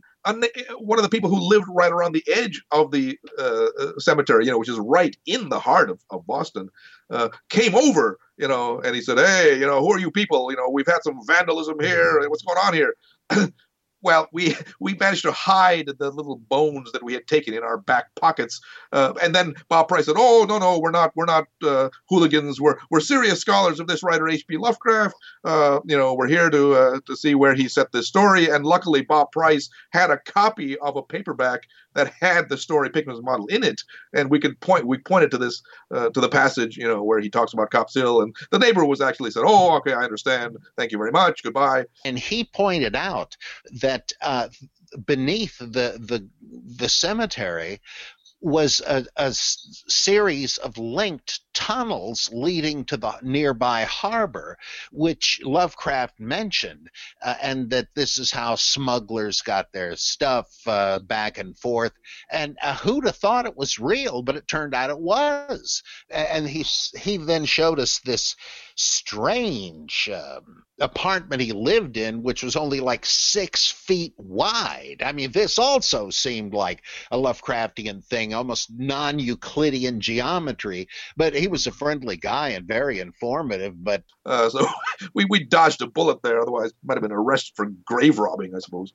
one 0.78 0.98
of 0.98 1.02
the 1.02 1.08
people 1.08 1.30
who 1.30 1.38
lived 1.38 1.66
right 1.68 1.92
around 1.92 2.12
the 2.12 2.24
edge 2.32 2.62
of 2.70 2.90
the 2.90 3.18
uh, 3.38 3.66
uh, 3.78 3.92
cemetery, 3.98 4.44
you 4.44 4.50
know, 4.50 4.58
which 4.58 4.68
is 4.68 4.78
right 4.78 5.16
in 5.26 5.48
the 5.48 5.58
heart 5.58 5.90
of, 5.90 6.00
of 6.10 6.26
Boston, 6.26 6.68
uh, 7.10 7.28
came 7.50 7.74
over, 7.74 8.18
you 8.36 8.48
know, 8.48 8.80
and 8.80 8.94
he 8.94 9.02
said, 9.02 9.18
"Hey, 9.18 9.58
you 9.58 9.66
know, 9.66 9.80
who 9.80 9.92
are 9.92 9.98
you 9.98 10.10
people? 10.10 10.50
You 10.50 10.56
know, 10.56 10.68
we've 10.70 10.86
had 10.86 11.02
some 11.02 11.20
vandalism 11.26 11.78
here. 11.80 12.26
What's 12.28 12.42
going 12.42 12.58
on 12.58 12.74
here?" 12.74 12.94
well, 14.06 14.28
we 14.32 14.54
we 14.80 14.94
managed 14.94 15.22
to 15.22 15.32
hide 15.32 15.90
the 15.98 16.10
little 16.10 16.36
bones 16.36 16.92
that 16.92 17.02
we 17.02 17.12
had 17.12 17.26
taken 17.26 17.52
in 17.52 17.64
our 17.64 17.76
back 17.76 18.14
pockets, 18.14 18.60
uh, 18.92 19.12
and 19.20 19.34
then 19.34 19.54
Bob 19.68 19.88
Price 19.88 20.06
said, 20.06 20.14
"Oh 20.16 20.46
no, 20.48 20.58
no, 20.58 20.78
we're 20.78 20.92
not, 20.92 21.10
we're 21.16 21.26
not 21.26 21.48
uh, 21.62 21.90
hooligans. 22.08 22.60
We're 22.60 22.76
we're 22.88 23.00
serious 23.00 23.40
scholars 23.40 23.80
of 23.80 23.88
this 23.88 24.04
writer 24.04 24.28
H.P. 24.28 24.58
Lovecraft. 24.58 25.16
Uh, 25.44 25.80
you 25.84 25.96
know, 25.96 26.14
we're 26.14 26.28
here 26.28 26.48
to 26.48 26.74
uh, 26.74 27.00
to 27.06 27.16
see 27.16 27.34
where 27.34 27.54
he 27.54 27.68
set 27.68 27.90
this 27.90 28.06
story." 28.06 28.48
And 28.48 28.64
luckily, 28.64 29.02
Bob 29.02 29.32
Price 29.32 29.68
had 29.90 30.10
a 30.10 30.18
copy 30.18 30.78
of 30.78 30.96
a 30.96 31.02
paperback 31.02 31.62
that 31.96 32.12
had 32.20 32.48
the 32.48 32.58
story 32.58 32.90
Pickman's 32.90 33.22
model 33.22 33.46
in 33.46 33.64
it, 33.64 33.82
and 34.14 34.30
we 34.30 34.38
could 34.38 34.60
point 34.60 34.86
we 34.86 34.98
pointed 34.98 35.32
to 35.32 35.38
this 35.38 35.62
uh, 35.92 36.10
to 36.10 36.20
the 36.20 36.28
passage, 36.28 36.76
you 36.76 36.86
know, 36.86 37.02
where 37.02 37.18
he 37.18 37.28
talks 37.28 37.52
about 37.52 37.70
Copp's 37.70 37.94
Hill, 37.94 38.20
and 38.20 38.36
the 38.52 38.58
neighbor 38.58 38.84
was 38.84 39.00
actually 39.00 39.32
said, 39.32 39.42
"Oh, 39.44 39.76
okay, 39.78 39.94
I 39.94 40.04
understand. 40.04 40.58
Thank 40.76 40.92
you 40.92 40.98
very 40.98 41.10
much. 41.10 41.42
Goodbye." 41.42 41.86
And 42.04 42.18
he 42.18 42.44
pointed 42.44 42.94
out 42.94 43.36
that 43.80 43.95
uh, 44.20 44.48
beneath 45.06 45.58
the 45.58 45.98
the 45.98 46.28
the 46.78 46.88
cemetery 46.88 47.80
was 48.40 48.82
a, 48.86 49.04
a 49.16 49.32
series 49.32 50.58
of 50.58 50.76
linked 50.76 51.40
tunnels 51.54 52.30
leading 52.32 52.84
to 52.84 52.96
the 52.96 53.12
nearby 53.22 53.82
harbor, 53.84 54.58
which 54.92 55.40
Lovecraft 55.42 56.20
mentioned, 56.20 56.88
uh, 57.22 57.34
and 57.42 57.70
that 57.70 57.88
this 57.94 58.18
is 58.18 58.30
how 58.30 58.54
smugglers 58.54 59.40
got 59.40 59.72
their 59.72 59.96
stuff 59.96 60.46
uh, 60.66 60.98
back 60.98 61.38
and 61.38 61.56
forth. 61.56 61.92
And 62.30 62.56
uh, 62.62 62.74
who'd 62.74 63.06
have 63.06 63.16
thought 63.16 63.46
it 63.46 63.56
was 63.56 63.78
real? 63.78 64.22
But 64.22 64.36
it 64.36 64.46
turned 64.46 64.74
out 64.74 64.90
it 64.90 65.00
was. 65.00 65.82
And 66.10 66.46
he 66.46 66.64
he 66.98 67.16
then 67.16 67.46
showed 67.46 67.80
us 67.80 68.00
this 68.00 68.36
strange 68.76 70.10
um, 70.12 70.62
apartment 70.80 71.40
he 71.40 71.52
lived 71.52 71.96
in, 71.96 72.22
which 72.22 72.42
was 72.42 72.56
only 72.56 72.80
like 72.80 73.04
six 73.06 73.70
feet 73.70 74.12
wide. 74.18 75.02
I 75.04 75.12
mean, 75.12 75.32
this 75.32 75.58
also 75.58 76.10
seemed 76.10 76.52
like 76.52 76.82
a 77.10 77.16
Lovecraftian 77.16 78.04
thing, 78.04 78.34
almost 78.34 78.70
non 78.70 79.18
Euclidean 79.18 80.00
geometry. 80.00 80.88
But 81.16 81.34
he 81.34 81.48
was 81.48 81.66
a 81.66 81.72
friendly 81.72 82.16
guy 82.16 82.50
and 82.50 82.66
very 82.66 83.00
informative. 83.00 83.82
But 83.82 84.04
uh, 84.26 84.50
so 84.50 84.66
we, 85.14 85.24
we 85.28 85.44
dodged 85.44 85.80
a 85.82 85.86
bullet 85.86 86.22
there. 86.22 86.40
Otherwise, 86.40 86.72
might 86.84 86.94
have 86.94 87.02
been 87.02 87.12
arrested 87.12 87.54
for 87.56 87.66
grave 87.84 88.18
robbing, 88.18 88.54
I 88.54 88.58
suppose. 88.58 88.92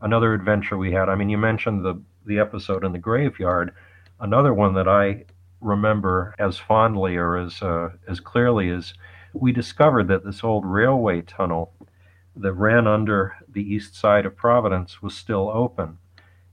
Another 0.00 0.32
adventure 0.32 0.78
we 0.78 0.92
had. 0.92 1.08
I 1.08 1.16
mean, 1.16 1.28
you 1.28 1.38
mentioned 1.38 1.84
the 1.84 2.00
the 2.24 2.38
episode 2.38 2.84
in 2.84 2.92
the 2.92 2.98
graveyard. 2.98 3.72
Another 4.20 4.54
one 4.54 4.74
that 4.74 4.86
I 4.86 5.24
remember 5.60 6.34
as 6.38 6.58
fondly 6.58 7.16
or 7.16 7.36
as 7.36 7.62
uh, 7.62 7.90
as 8.06 8.20
clearly 8.20 8.70
as 8.70 8.94
we 9.32 9.52
discovered 9.52 10.08
that 10.08 10.24
this 10.24 10.42
old 10.42 10.64
railway 10.64 11.22
tunnel 11.22 11.72
that 12.36 12.52
ran 12.52 12.86
under 12.86 13.36
the 13.48 13.62
east 13.62 13.94
side 13.94 14.24
of 14.24 14.36
Providence 14.36 15.02
was 15.02 15.14
still 15.14 15.50
open, 15.52 15.98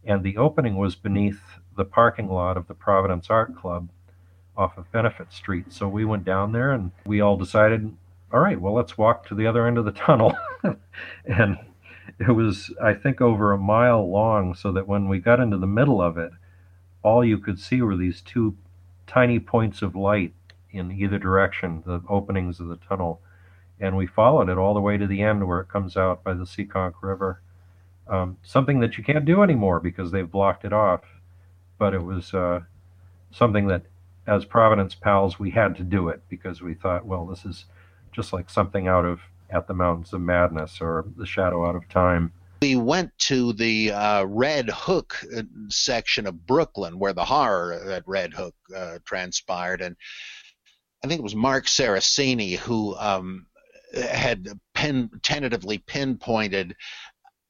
and 0.03 0.23
the 0.23 0.37
opening 0.37 0.77
was 0.77 0.95
beneath 0.95 1.41
the 1.75 1.85
parking 1.85 2.29
lot 2.29 2.57
of 2.57 2.67
the 2.67 2.73
Providence 2.73 3.29
Art 3.29 3.55
Club 3.55 3.89
off 4.57 4.77
of 4.77 4.91
Benefit 4.91 5.31
Street. 5.31 5.71
So 5.71 5.87
we 5.87 6.05
went 6.05 6.23
down 6.23 6.51
there 6.51 6.71
and 6.71 6.91
we 7.05 7.21
all 7.21 7.37
decided, 7.37 7.95
all 8.31 8.39
right, 8.39 8.59
well, 8.59 8.73
let's 8.73 8.97
walk 8.97 9.27
to 9.27 9.35
the 9.35 9.47
other 9.47 9.67
end 9.67 9.77
of 9.77 9.85
the 9.85 9.91
tunnel. 9.91 10.35
and 11.25 11.57
it 12.19 12.31
was, 12.31 12.73
I 12.81 12.93
think, 12.93 13.21
over 13.21 13.51
a 13.51 13.57
mile 13.57 14.09
long, 14.09 14.55
so 14.55 14.71
that 14.71 14.87
when 14.87 15.09
we 15.09 15.19
got 15.19 15.39
into 15.39 15.57
the 15.57 15.67
middle 15.67 16.01
of 16.01 16.17
it, 16.17 16.31
all 17.03 17.23
you 17.23 17.37
could 17.37 17.59
see 17.59 17.81
were 17.81 17.97
these 17.97 18.21
two 18.21 18.55
tiny 19.07 19.39
points 19.39 19.81
of 19.81 19.95
light 19.95 20.33
in 20.71 20.91
either 20.91 21.17
direction, 21.19 21.83
the 21.85 22.01
openings 22.09 22.59
of 22.59 22.67
the 22.67 22.77
tunnel. 22.77 23.21
and 23.79 23.97
we 23.97 24.07
followed 24.07 24.49
it 24.49 24.57
all 24.57 24.73
the 24.73 24.81
way 24.81 24.97
to 24.97 25.07
the 25.07 25.21
end 25.21 25.47
where 25.47 25.59
it 25.59 25.67
comes 25.67 25.97
out 25.97 26.23
by 26.23 26.33
the 26.33 26.45
Seekonk 26.45 26.93
River. 27.01 27.41
Um, 28.07 28.37
something 28.43 28.79
that 28.79 28.97
you 28.97 29.03
can't 29.03 29.25
do 29.25 29.41
anymore 29.43 29.79
because 29.79 30.11
they've 30.11 30.29
blocked 30.29 30.63
it 30.65 30.73
off. 30.73 31.01
But 31.77 31.93
it 31.93 32.03
was 32.03 32.33
uh, 32.33 32.61
something 33.31 33.67
that, 33.67 33.83
as 34.27 34.45
Providence 34.45 34.95
pals, 34.95 35.39
we 35.39 35.51
had 35.51 35.75
to 35.75 35.83
do 35.83 36.07
it 36.09 36.21
because 36.29 36.61
we 36.61 36.73
thought, 36.73 37.05
well, 37.05 37.25
this 37.25 37.45
is 37.45 37.65
just 38.11 38.31
like 38.31 38.49
something 38.49 38.87
out 38.87 39.05
of 39.05 39.21
At 39.49 39.67
the 39.67 39.73
Mountains 39.73 40.13
of 40.13 40.21
Madness 40.21 40.79
or 40.81 41.05
The 41.17 41.25
Shadow 41.25 41.67
Out 41.67 41.75
of 41.75 41.89
Time. 41.89 42.31
We 42.65 42.75
went 42.75 43.15
to 43.19 43.53
the 43.53 43.91
uh, 43.91 44.23
Red 44.23 44.71
Hook 44.71 45.23
uh, 45.37 45.43
section 45.69 46.25
of 46.25 46.47
Brooklyn 46.47 46.97
where 46.97 47.13
the 47.13 47.23
horror 47.23 47.73
at 47.73 48.07
Red 48.07 48.33
Hook 48.33 48.55
uh, 48.75 48.97
transpired, 49.05 49.81
and 49.81 49.95
I 51.03 51.07
think 51.07 51.19
it 51.19 51.23
was 51.23 51.35
Mark 51.35 51.67
Saraceni 51.67 52.57
who 52.57 52.95
um, 52.95 53.45
had 53.93 54.47
pin, 54.73 55.11
tentatively 55.21 55.77
pinpointed 55.77 56.75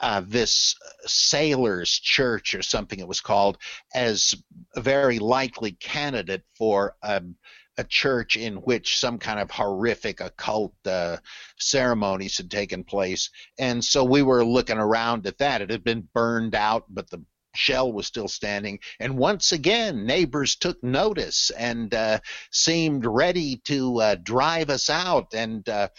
uh, 0.01 0.21
this 0.27 0.75
sailors 1.05 1.91
church 1.91 2.53
or 2.53 2.61
something 2.61 2.99
it 2.99 3.07
was 3.07 3.21
called 3.21 3.57
as 3.93 4.35
a 4.75 4.81
very 4.81 5.19
likely 5.19 5.71
candidate 5.71 6.43
for 6.57 6.97
um, 7.03 7.37
a 7.77 7.83
church 7.83 8.37
in 8.37 8.55
which 8.57 8.97
some 8.97 9.17
kind 9.17 9.39
of 9.39 9.51
horrific 9.51 10.21
occult 10.21 10.73
uh, 10.85 11.17
ceremonies 11.59 12.37
had 12.37 12.49
taken 12.49 12.83
place 12.83 13.29
and 13.59 13.83
so 13.83 14.03
we 14.03 14.21
were 14.21 14.45
looking 14.45 14.77
around 14.77 15.25
at 15.27 15.37
that 15.37 15.61
it 15.61 15.69
had 15.69 15.83
been 15.83 16.07
burned 16.13 16.55
out 16.55 16.85
but 16.89 17.09
the 17.09 17.21
shell 17.55 17.91
was 17.91 18.05
still 18.05 18.27
standing. 18.27 18.79
And 18.99 19.17
once 19.17 19.51
again, 19.51 20.05
neighbors 20.05 20.55
took 20.55 20.83
notice 20.83 21.49
and 21.51 21.93
uh, 21.93 22.19
seemed 22.51 23.05
ready 23.05 23.57
to 23.65 24.01
uh, 24.01 24.15
drive 24.21 24.69
us 24.69 24.89
out. 24.89 25.33
And 25.33 25.67
uh, 25.67 25.89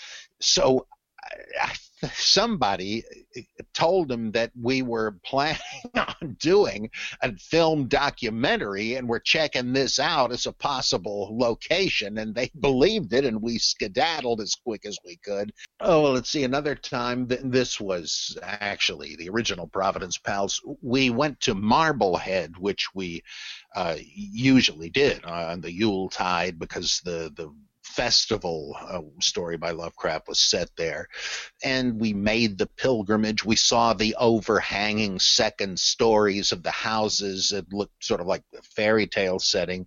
so 0.40 0.86
I, 1.60 1.74
somebody 2.12 3.02
told 3.72 4.08
them 4.08 4.30
that 4.32 4.50
we 4.60 4.82
were 4.82 5.16
planning 5.24 5.58
on 5.94 6.36
doing 6.38 6.90
a 7.22 7.32
film 7.36 7.88
documentary 7.88 8.94
and 8.94 9.08
we're 9.08 9.18
checking 9.18 9.72
this 9.72 9.98
out 9.98 10.32
as 10.32 10.46
a 10.46 10.52
possible 10.52 11.36
location 11.38 12.18
and 12.18 12.34
they 12.34 12.50
believed 12.60 13.12
it 13.12 13.24
and 13.24 13.40
we 13.40 13.58
skedaddled 13.58 14.40
as 14.40 14.54
quick 14.54 14.84
as 14.84 14.98
we 15.04 15.16
could. 15.16 15.52
Oh 15.80 16.02
well, 16.02 16.12
let's 16.12 16.30
see 16.30 16.44
another 16.44 16.74
time 16.74 17.26
this 17.28 17.80
was 17.80 18.36
actually 18.42 19.16
the 19.16 19.28
original 19.28 19.66
providence 19.66 20.18
pals 20.18 20.60
we 20.82 21.10
went 21.10 21.40
to 21.40 21.54
marblehead 21.54 22.56
which 22.58 22.88
we 22.94 23.22
uh, 23.74 23.96
usually 23.98 24.90
did 24.90 25.24
on 25.24 25.60
the 25.60 25.72
yule 25.72 26.08
tide 26.08 26.58
because 26.58 27.00
the 27.04 27.32
the 27.36 27.52
festival 27.96 28.76
uh, 28.80 29.00
story 29.20 29.56
by 29.56 29.70
Lovecraft 29.70 30.28
was 30.28 30.38
set 30.38 30.68
there. 30.76 31.08
And 31.64 31.98
we 31.98 32.12
made 32.12 32.58
the 32.58 32.66
pilgrimage. 32.66 33.44
We 33.44 33.56
saw 33.56 33.94
the 33.94 34.14
overhanging 34.16 35.18
second 35.18 35.80
stories 35.80 36.52
of 36.52 36.62
the 36.62 36.70
houses. 36.70 37.52
It 37.52 37.72
looked 37.72 38.04
sort 38.04 38.20
of 38.20 38.26
like 38.26 38.42
a 38.56 38.62
fairy 38.62 39.06
tale 39.06 39.38
setting. 39.38 39.86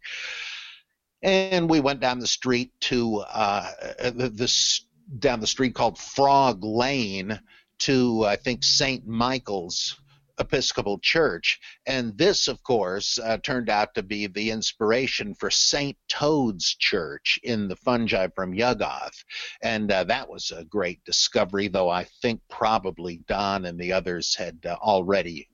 And 1.22 1.70
we 1.70 1.80
went 1.80 2.00
down 2.00 2.20
the 2.20 2.28
street 2.28 2.72
to 2.82 3.18
uh, 3.20 3.70
the 4.00 4.80
down 5.20 5.40
the 5.40 5.48
street 5.48 5.76
called 5.76 5.98
Frog 5.98 6.64
Lane 6.64 7.40
to 7.80 8.26
I 8.26 8.36
think 8.36 8.64
St. 8.64 9.06
Michael's 9.08 10.00
Episcopal 10.40 11.00
Church. 11.00 11.60
And 11.86 12.18
this, 12.18 12.48
of 12.48 12.64
course, 12.64 13.20
uh, 13.20 13.38
turned 13.38 13.70
out 13.70 13.94
to 13.96 14.04
be 14.04 14.28
the 14.28 14.52
inspiration 14.52 15.36
for 15.36 15.50
St. 15.50 15.98
Toad's 16.08 16.76
Church 16.76 17.40
in 17.44 17.68
the 17.68 17.76
fungi 17.76 18.28
from 18.36 18.54
Yuggoth. 18.54 19.24
And 19.62 19.92
uh, 19.92 20.04
that 20.06 20.30
was 20.30 20.52
a 20.52 20.66
great 20.66 21.04
discovery, 21.04 21.68
though 21.68 21.90
I 21.90 22.06
think 22.22 22.42
probably 22.50 23.22
Don 23.28 23.66
and 23.66 23.80
the 23.80 23.94
others 23.94 24.36
had 24.36 24.60
uh, 24.66 24.76
already 24.82 25.48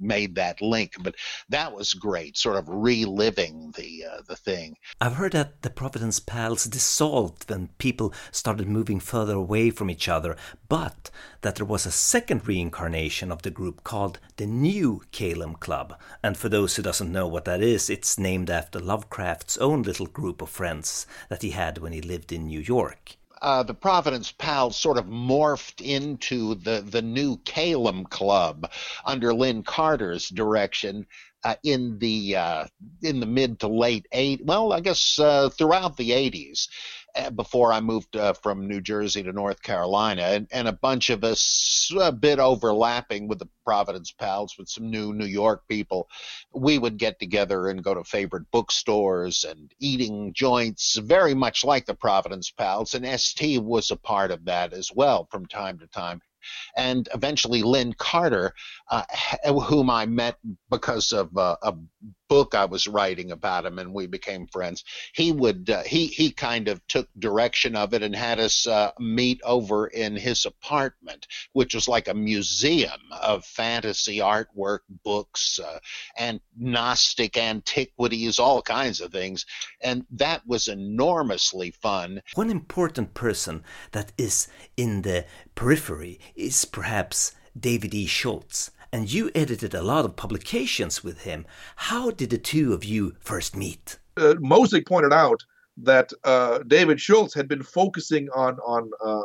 made 0.00 0.34
that 0.34 0.60
link. 0.60 0.94
But 1.00 1.14
that 1.48 1.72
was 1.72 1.94
great, 1.94 2.36
sort 2.36 2.56
of 2.56 2.68
reliving 2.68 3.72
the 3.76 4.04
uh, 4.04 4.22
the 4.26 4.36
thing. 4.36 4.76
I've 5.00 5.14
heard 5.14 5.32
that 5.32 5.62
the 5.62 5.70
Providence 5.70 6.20
Pals 6.20 6.64
dissolved 6.64 7.48
when 7.50 7.68
people 7.78 8.12
started 8.30 8.68
moving 8.68 9.00
further 9.00 9.34
away 9.34 9.70
from 9.70 9.90
each 9.90 10.08
other, 10.08 10.36
but 10.68 11.10
that 11.42 11.56
there 11.56 11.66
was 11.66 11.86
a 11.86 11.92
second 11.92 12.46
reincarnation 12.46 13.30
of 13.30 13.42
the 13.42 13.50
group 13.50 13.84
called 13.84 14.18
the 14.36 14.46
New 14.46 15.02
Kalem 15.12 15.58
Club. 15.58 15.98
And 16.22 16.36
for 16.36 16.48
those 16.48 16.76
who 16.76 16.82
doesn't 16.82 17.12
know 17.12 17.26
what 17.26 17.44
that 17.44 17.62
is, 17.62 17.88
it's 17.88 18.18
named 18.18 18.50
after 18.50 18.80
Lovecraft's 18.80 19.58
own 19.58 19.82
little 19.82 20.06
group 20.06 20.42
of 20.42 20.50
friends 20.50 21.06
that 21.28 21.42
he 21.42 21.50
had 21.50 21.78
when 21.78 21.92
he 21.92 22.00
lived 22.00 22.32
in 22.32 22.46
New 22.46 22.60
York 22.60 23.16
uh, 23.42 23.62
the 23.62 23.74
Providence 23.74 24.32
Pals 24.32 24.76
sort 24.76 24.98
of 24.98 25.06
morphed 25.06 25.80
into 25.80 26.54
the, 26.56 26.80
the 26.80 27.02
new 27.02 27.36
Kalem 27.38 28.08
Club 28.08 28.70
under 29.04 29.32
Lin 29.32 29.62
Carter's 29.62 30.28
direction 30.28 31.06
uh, 31.44 31.54
in 31.62 31.98
the 31.98 32.36
uh, 32.36 32.66
in 33.02 33.20
the 33.20 33.26
mid 33.26 33.60
to 33.60 33.68
late 33.68 34.06
eight. 34.12 34.44
Well, 34.44 34.72
I 34.72 34.80
guess 34.80 35.18
uh, 35.18 35.50
throughout 35.50 35.96
the 35.96 36.12
eighties, 36.12 36.68
uh, 36.68 36.97
before 37.34 37.72
I 37.72 37.80
moved 37.80 38.16
uh, 38.16 38.32
from 38.32 38.66
New 38.66 38.80
Jersey 38.80 39.22
to 39.22 39.32
North 39.32 39.62
Carolina, 39.62 40.22
and, 40.22 40.46
and, 40.52 40.68
a 40.68 40.72
bunch 40.72 41.10
of 41.10 41.24
us 41.24 41.90
a 41.98 42.12
bit 42.12 42.38
overlapping 42.38 43.28
with 43.28 43.38
the 43.38 43.48
Providence 43.64 44.12
Pals 44.12 44.56
with 44.58 44.68
some 44.68 44.90
new 44.90 45.12
New 45.12 45.26
York 45.26 45.66
people. 45.68 46.08
We 46.54 46.78
would 46.78 46.98
get 46.98 47.18
together 47.18 47.68
and 47.68 47.82
go 47.82 47.94
to 47.94 48.04
favorite 48.04 48.50
bookstores 48.50 49.44
and 49.44 49.72
eating 49.78 50.32
joints, 50.32 50.96
very 50.96 51.34
much 51.34 51.64
like 51.64 51.86
the 51.86 51.94
Providence 51.94 52.50
Pals, 52.50 52.94
and 52.94 53.20
ST 53.20 53.62
was 53.62 53.90
a 53.90 53.96
part 53.96 54.30
of 54.30 54.44
that 54.44 54.72
as 54.72 54.90
well 54.94 55.26
from 55.30 55.46
time 55.46 55.78
to 55.78 55.86
time 55.88 56.20
and 56.76 57.08
eventually 57.14 57.62
Lin 57.62 57.92
Carter, 57.92 58.54
uh, 58.90 59.02
whom 59.64 59.90
I 59.90 60.06
met 60.06 60.36
because 60.70 61.12
of 61.12 61.36
uh, 61.36 61.56
a 61.62 61.74
book 62.28 62.54
I 62.54 62.64
was 62.64 62.86
writing 62.86 63.30
about 63.32 63.66
him, 63.66 63.78
and 63.78 63.92
we 63.92 64.06
became 64.06 64.46
friends. 64.46 64.84
He 65.14 65.32
would 65.32 65.70
uh, 65.70 65.82
he 65.82 66.06
he 66.06 66.30
kind 66.30 66.68
of 66.68 66.86
took 66.86 67.08
direction 67.18 67.74
of 67.74 67.94
it 67.94 68.02
and 68.02 68.14
had 68.14 68.38
us 68.38 68.66
uh, 68.66 68.92
meet 68.98 69.40
over 69.44 69.86
in 69.88 70.16
his 70.16 70.44
apartment, 70.44 71.26
which 71.52 71.74
was 71.74 71.88
like 71.88 72.08
a 72.08 72.14
museum 72.14 73.00
of 73.20 73.44
fantasy 73.44 74.18
artwork, 74.18 74.80
books, 75.04 75.58
uh, 75.58 75.78
and 76.16 76.40
Gnostic 76.56 77.36
antiquities, 77.36 78.38
all 78.38 78.62
kinds 78.62 79.00
of 79.00 79.12
things, 79.12 79.46
and 79.82 80.04
that 80.10 80.46
was 80.46 80.68
enormously 80.68 81.70
fun. 81.70 82.22
One 82.34 82.50
important 82.50 83.14
person 83.14 83.64
that 83.92 84.12
is 84.18 84.48
in 84.76 85.02
the 85.02 85.24
periphery 85.54 86.20
is 86.34 86.64
perhaps 86.64 87.32
David 87.58 87.94
E. 87.94 88.06
Schultz 88.06 88.70
and 88.92 89.12
you 89.12 89.30
edited 89.34 89.74
a 89.74 89.82
lot 89.82 90.04
of 90.04 90.16
publications 90.16 91.04
with 91.04 91.22
him. 91.22 91.46
How 91.76 92.10
did 92.10 92.30
the 92.30 92.38
two 92.38 92.72
of 92.72 92.84
you 92.84 93.14
first 93.20 93.56
meet? 93.56 93.98
Uh, 94.16 94.34
Mosig 94.34 94.86
pointed 94.86 95.12
out 95.12 95.44
that 95.76 96.12
uh, 96.24 96.58
David 96.66 97.00
Schultz 97.00 97.34
had 97.34 97.48
been 97.48 97.62
focusing 97.62 98.28
on 98.34 98.58
on 98.60 98.90
uh, 99.04 99.22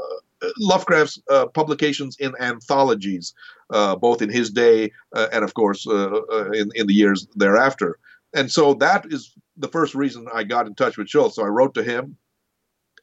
Lovecraft's 0.60 1.19
uh, 1.30 1.47
publications 1.47 2.17
in 2.19 2.34
anthologies, 2.39 3.34
uh, 3.69 3.95
both 3.95 4.21
in 4.21 4.30
his 4.30 4.52
day 4.52 4.91
uh, 5.15 5.28
and, 5.32 5.43
of 5.43 5.54
course, 5.54 5.86
in 5.86 6.69
in 6.76 6.88
the 6.88 6.93
years 6.93 7.28
thereafter. 7.36 7.97
And 8.34 8.52
so 8.52 8.73
that 8.76 9.06
is 9.12 9.34
the 9.58 9.67
first 9.67 9.95
reason 9.95 10.28
I 10.34 10.43
got 10.43 10.67
in 10.67 10.76
touch 10.76 10.97
with 10.97 11.10
Schultz. 11.10 11.36
So 11.36 11.43
I 11.43 11.47
wrote 11.47 11.73
to 11.76 11.84
him 11.84 12.17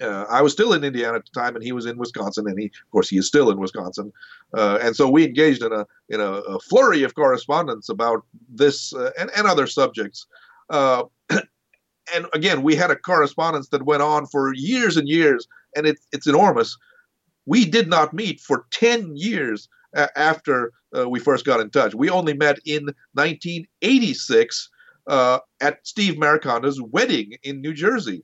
uh, 0.00 0.26
I 0.30 0.42
was 0.42 0.52
still 0.52 0.72
in 0.72 0.84
Indiana 0.84 1.16
at 1.16 1.24
the 1.24 1.40
time, 1.40 1.54
and 1.54 1.64
he 1.64 1.72
was 1.72 1.86
in 1.86 1.98
Wisconsin, 1.98 2.46
and 2.48 2.58
he, 2.58 2.66
of 2.66 2.90
course, 2.90 3.08
he 3.08 3.18
is 3.18 3.26
still 3.26 3.50
in 3.50 3.58
Wisconsin, 3.58 4.12
uh, 4.56 4.78
and 4.80 4.96
so 4.96 5.08
we 5.08 5.24
engaged 5.24 5.62
in 5.62 5.72
a 5.72 5.86
in 6.08 6.20
a, 6.20 6.32
a 6.32 6.60
flurry 6.60 7.02
of 7.02 7.14
correspondence 7.14 7.88
about 7.88 8.24
this 8.48 8.94
uh, 8.94 9.10
and 9.18 9.30
and 9.36 9.46
other 9.46 9.66
subjects. 9.66 10.26
Uh, 10.70 11.04
and 11.30 12.26
again, 12.32 12.62
we 12.62 12.74
had 12.74 12.90
a 12.90 12.96
correspondence 12.96 13.68
that 13.68 13.84
went 13.84 14.02
on 14.02 14.26
for 14.26 14.54
years 14.54 14.96
and 14.96 15.08
years, 15.08 15.46
and 15.76 15.86
it, 15.86 15.98
it's 16.12 16.26
enormous. 16.26 16.76
We 17.46 17.64
did 17.64 17.88
not 17.88 18.14
meet 18.14 18.40
for 18.40 18.66
ten 18.70 19.16
years 19.16 19.68
after 20.16 20.72
uh, 20.96 21.08
we 21.08 21.20
first 21.20 21.44
got 21.44 21.60
in 21.60 21.70
touch. 21.70 21.94
We 21.94 22.10
only 22.10 22.32
met 22.32 22.58
in 22.64 22.84
1986 23.14 24.70
uh, 25.06 25.40
at 25.60 25.86
Steve 25.86 26.14
Mariconda's 26.14 26.80
wedding 26.80 27.36
in 27.42 27.60
New 27.60 27.74
Jersey 27.74 28.22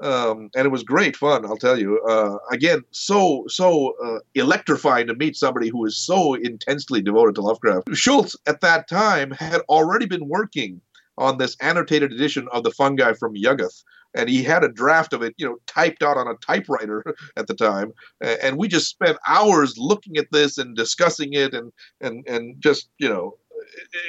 um, 0.00 0.50
and 0.54 0.66
it 0.66 0.70
was 0.70 0.82
great 0.82 1.16
fun. 1.16 1.44
I'll 1.44 1.56
tell 1.56 1.78
you. 1.78 2.00
Uh, 2.08 2.36
again, 2.50 2.82
so 2.90 3.44
so 3.48 3.94
uh, 4.04 4.18
electrifying 4.34 5.06
to 5.06 5.14
meet 5.14 5.36
somebody 5.36 5.68
who 5.68 5.84
is 5.86 5.96
so 5.96 6.34
intensely 6.34 7.00
devoted 7.00 7.34
to 7.36 7.42
Lovecraft. 7.42 7.88
Schultz 7.94 8.36
at 8.46 8.60
that 8.60 8.88
time 8.88 9.30
had 9.30 9.62
already 9.68 10.06
been 10.06 10.28
working 10.28 10.80
on 11.18 11.38
this 11.38 11.56
annotated 11.60 12.12
edition 12.12 12.46
of 12.52 12.62
the 12.62 12.70
fungi 12.70 13.14
from 13.14 13.34
Yuggoth, 13.34 13.82
and 14.14 14.28
he 14.28 14.42
had 14.42 14.64
a 14.64 14.68
draft 14.68 15.14
of 15.14 15.22
it, 15.22 15.34
you 15.38 15.46
know, 15.46 15.56
typed 15.66 16.02
out 16.02 16.18
on 16.18 16.28
a 16.28 16.34
typewriter 16.46 17.02
at 17.36 17.46
the 17.46 17.54
time. 17.54 17.92
And 18.20 18.58
we 18.58 18.68
just 18.68 18.90
spent 18.90 19.16
hours 19.26 19.78
looking 19.78 20.18
at 20.18 20.30
this 20.30 20.58
and 20.58 20.76
discussing 20.76 21.32
it, 21.32 21.54
and 21.54 21.72
and 22.02 22.26
and 22.28 22.60
just 22.60 22.90
you 22.98 23.08
know 23.08 23.36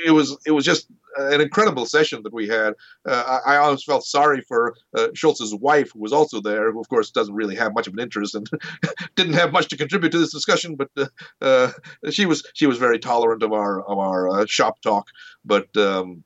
it 0.05 0.11
was 0.11 0.37
it 0.45 0.51
was 0.51 0.65
just 0.65 0.87
an 1.17 1.41
incredible 1.41 1.85
session 1.85 2.21
that 2.23 2.33
we 2.33 2.47
had. 2.47 2.73
Uh, 3.05 3.39
I, 3.45 3.55
I, 3.55 3.57
always 3.57 3.83
felt 3.83 4.05
sorry 4.05 4.41
for 4.41 4.75
uh, 4.95 5.07
Schultz's 5.13 5.55
wife, 5.55 5.91
who 5.93 5.99
was 5.99 6.13
also 6.13 6.41
there, 6.41 6.71
who 6.71 6.79
of 6.79 6.89
course 6.89 7.11
doesn't 7.11 7.33
really 7.33 7.55
have 7.55 7.73
much 7.73 7.87
of 7.87 7.93
an 7.93 7.99
interest 7.99 8.35
and 8.35 8.47
didn't 9.15 9.33
have 9.33 9.51
much 9.51 9.67
to 9.69 9.77
contribute 9.77 10.11
to 10.11 10.19
this 10.19 10.31
discussion. 10.31 10.75
But 10.75 10.89
uh, 10.95 11.07
uh 11.41 11.71
she 12.11 12.25
was 12.25 12.45
she 12.53 12.67
was 12.67 12.77
very 12.77 12.99
tolerant 12.99 13.43
of 13.43 13.53
our 13.53 13.81
of 13.81 13.97
our 13.97 14.29
uh, 14.29 14.45
shop 14.47 14.81
talk. 14.81 15.07
But 15.43 15.75
um, 15.77 16.23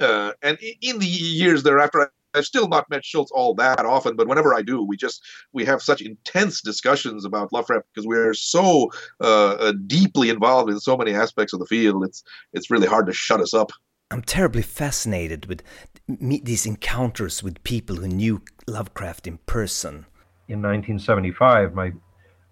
uh, 0.00 0.32
and 0.42 0.58
in 0.80 0.98
the 0.98 1.06
years 1.06 1.62
thereafter, 1.62 2.12
I've 2.34 2.44
still 2.44 2.68
not 2.68 2.88
met 2.90 3.04
Schultz 3.04 3.30
all 3.32 3.54
that 3.54 3.84
often, 3.86 4.16
but 4.16 4.28
whenever 4.28 4.54
I 4.54 4.62
do, 4.62 4.82
we 4.82 4.96
just 4.96 5.22
we 5.52 5.64
have 5.64 5.82
such 5.82 6.00
intense 6.00 6.60
discussions 6.60 7.24
about 7.24 7.52
Lovecraft 7.52 7.86
because 7.92 8.06
we 8.06 8.16
are 8.16 8.34
so 8.34 8.90
uh, 9.20 9.54
uh, 9.54 9.72
deeply 9.86 10.30
involved 10.30 10.70
in 10.70 10.80
so 10.80 10.96
many 10.96 11.12
aspects 11.12 11.52
of 11.52 11.60
the 11.60 11.66
field. 11.66 12.04
It's 12.04 12.22
it's 12.52 12.70
really 12.70 12.86
hard 12.86 13.06
to 13.06 13.12
shut 13.12 13.40
us 13.40 13.54
up. 13.54 13.70
I'm 14.10 14.22
terribly 14.22 14.62
fascinated 14.62 15.46
with 15.46 15.62
these 16.08 16.66
encounters 16.66 17.42
with 17.42 17.62
people 17.64 17.96
who 17.96 18.08
knew 18.08 18.42
Lovecraft 18.66 19.26
in 19.26 19.38
person. 19.38 20.06
In 20.46 20.60
1975, 20.60 21.74
my 21.74 21.92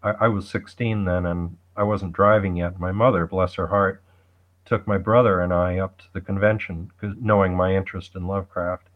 I, 0.03 0.11
I 0.23 0.29
was 0.29 0.49
16 0.49 1.05
then, 1.05 1.27
and 1.27 1.57
I 1.77 1.83
wasn't 1.83 2.13
driving 2.13 2.57
yet. 2.57 2.81
My 2.81 2.93
mother, 2.93 3.27
bless 3.27 3.55
her 3.55 3.69
heart, 3.69 4.03
took 4.65 4.87
my 4.87 4.99
brother 4.99 5.41
and 5.41 5.53
I 5.53 5.79
up 5.79 5.99
to 5.99 6.05
the 6.13 6.21
convention, 6.21 6.91
knowing 7.03 7.57
my 7.57 7.75
interest 7.75 8.15
in 8.15 8.27
Lovecraft 8.27 8.89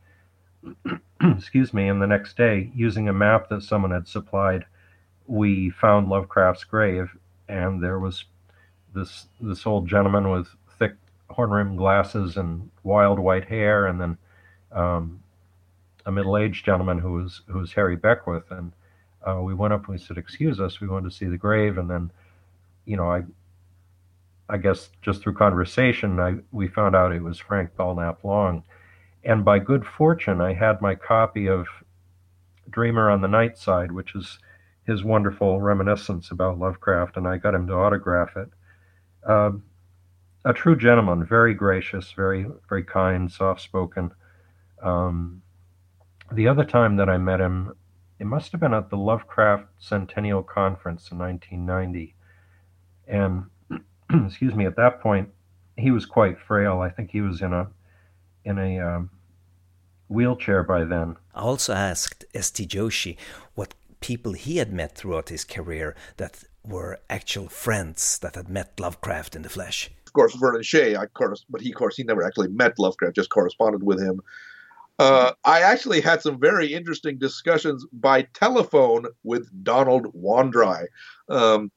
excuse 1.20 1.72
me, 1.72 1.88
and 1.88 2.00
the 2.00 2.06
next 2.06 2.36
day, 2.36 2.70
using 2.74 3.08
a 3.08 3.12
map 3.12 3.48
that 3.48 3.62
someone 3.62 3.90
had 3.90 4.08
supplied, 4.08 4.64
we 5.26 5.70
found 5.70 6.08
Lovecraft's 6.08 6.64
grave, 6.64 7.16
and 7.48 7.82
there 7.82 7.98
was 7.98 8.24
this 8.94 9.26
this 9.40 9.66
old 9.66 9.88
gentleman 9.88 10.30
with 10.30 10.48
thick 10.78 10.94
horn-rimmed 11.30 11.78
glasses 11.78 12.36
and 12.36 12.70
wild 12.82 13.18
white 13.18 13.44
hair, 13.46 13.86
and 13.86 14.00
then 14.00 14.18
um, 14.72 15.22
a 16.06 16.12
middle-aged 16.12 16.64
gentleman 16.64 16.98
who 16.98 17.12
was 17.14 17.42
who 17.48 17.58
was 17.58 17.72
Harry 17.72 17.96
Beckwith, 17.96 18.50
and 18.50 18.72
uh, 19.26 19.40
we 19.42 19.54
went 19.54 19.72
up 19.74 19.86
and 19.86 19.88
we 19.88 19.98
said, 19.98 20.18
"Excuse 20.18 20.60
us, 20.60 20.80
we 20.80 20.88
wanted 20.88 21.10
to 21.10 21.16
see 21.16 21.26
the 21.26 21.36
grave," 21.36 21.78
and 21.78 21.90
then, 21.90 22.10
you 22.84 22.96
know, 22.96 23.10
I. 23.10 23.24
I 24.48 24.58
guess 24.58 24.90
just 25.02 25.22
through 25.22 25.34
conversation, 25.34 26.20
I, 26.20 26.36
we 26.52 26.68
found 26.68 26.94
out 26.94 27.10
it 27.10 27.20
was 27.20 27.36
Frank 27.36 27.76
Belknap 27.76 28.22
Long, 28.22 28.62
and 29.26 29.44
by 29.44 29.58
good 29.58 29.84
fortune, 29.84 30.40
I 30.40 30.54
had 30.54 30.80
my 30.80 30.94
copy 30.94 31.48
of 31.48 31.66
Dreamer 32.70 33.10
on 33.10 33.22
the 33.22 33.28
Night 33.28 33.58
Side, 33.58 33.90
which 33.90 34.14
is 34.14 34.38
his 34.86 35.02
wonderful 35.02 35.60
reminiscence 35.60 36.30
about 36.30 36.60
Lovecraft, 36.60 37.16
and 37.16 37.26
I 37.26 37.36
got 37.36 37.54
him 37.54 37.66
to 37.66 37.72
autograph 37.72 38.36
it. 38.36 38.48
Uh, 39.28 39.50
a 40.44 40.52
true 40.52 40.76
gentleman, 40.76 41.26
very 41.26 41.54
gracious, 41.54 42.12
very 42.12 42.46
very 42.68 42.84
kind, 42.84 43.30
soft 43.30 43.60
spoken. 43.60 44.12
Um, 44.80 45.42
the 46.30 46.46
other 46.46 46.64
time 46.64 46.96
that 46.96 47.08
I 47.08 47.18
met 47.18 47.40
him, 47.40 47.72
it 48.20 48.26
must 48.26 48.52
have 48.52 48.60
been 48.60 48.74
at 48.74 48.90
the 48.90 48.96
Lovecraft 48.96 49.66
Centennial 49.80 50.44
Conference 50.44 51.10
in 51.10 51.18
1990, 51.18 52.14
and 53.08 53.46
excuse 54.24 54.54
me, 54.54 54.66
at 54.66 54.76
that 54.76 55.00
point, 55.00 55.30
he 55.76 55.90
was 55.90 56.06
quite 56.06 56.38
frail. 56.38 56.80
I 56.80 56.90
think 56.90 57.10
he 57.10 57.22
was 57.22 57.42
in 57.42 57.52
a 57.52 57.66
in 58.44 58.60
a 58.60 58.78
um, 58.78 59.10
wheelchair 60.08 60.62
by 60.62 60.84
then. 60.84 61.16
I 61.34 61.40
also 61.40 61.72
asked 61.72 62.24
S.T. 62.34 62.66
Joshi 62.66 63.16
what 63.54 63.74
people 64.00 64.32
he 64.32 64.58
had 64.58 64.72
met 64.72 64.94
throughout 64.94 65.28
his 65.28 65.44
career 65.44 65.94
that 66.16 66.44
were 66.64 66.98
actual 67.08 67.48
friends 67.48 68.18
that 68.18 68.34
had 68.34 68.48
met 68.48 68.78
Lovecraft 68.78 69.36
in 69.36 69.42
the 69.42 69.48
flesh. 69.48 69.90
Of 70.06 70.12
course, 70.12 70.34
Vernon 70.34 70.62
Shea, 70.62 70.96
I 70.96 71.06
course, 71.06 71.44
but 71.48 71.60
he, 71.60 71.70
of 71.70 71.76
course, 71.76 71.96
he 71.96 72.02
never 72.04 72.24
actually 72.24 72.48
met 72.48 72.78
Lovecraft, 72.78 73.16
just 73.16 73.30
corresponded 73.30 73.82
with 73.82 74.00
him. 74.00 74.20
Uh, 74.98 75.32
I 75.44 75.60
actually 75.60 76.00
had 76.00 76.22
some 76.22 76.40
very 76.40 76.72
interesting 76.72 77.18
discussions 77.18 77.84
by 77.92 78.22
telephone 78.32 79.06
with 79.24 79.48
Donald 79.62 80.06
Wandrei, 80.14 80.86
um, 81.28 81.70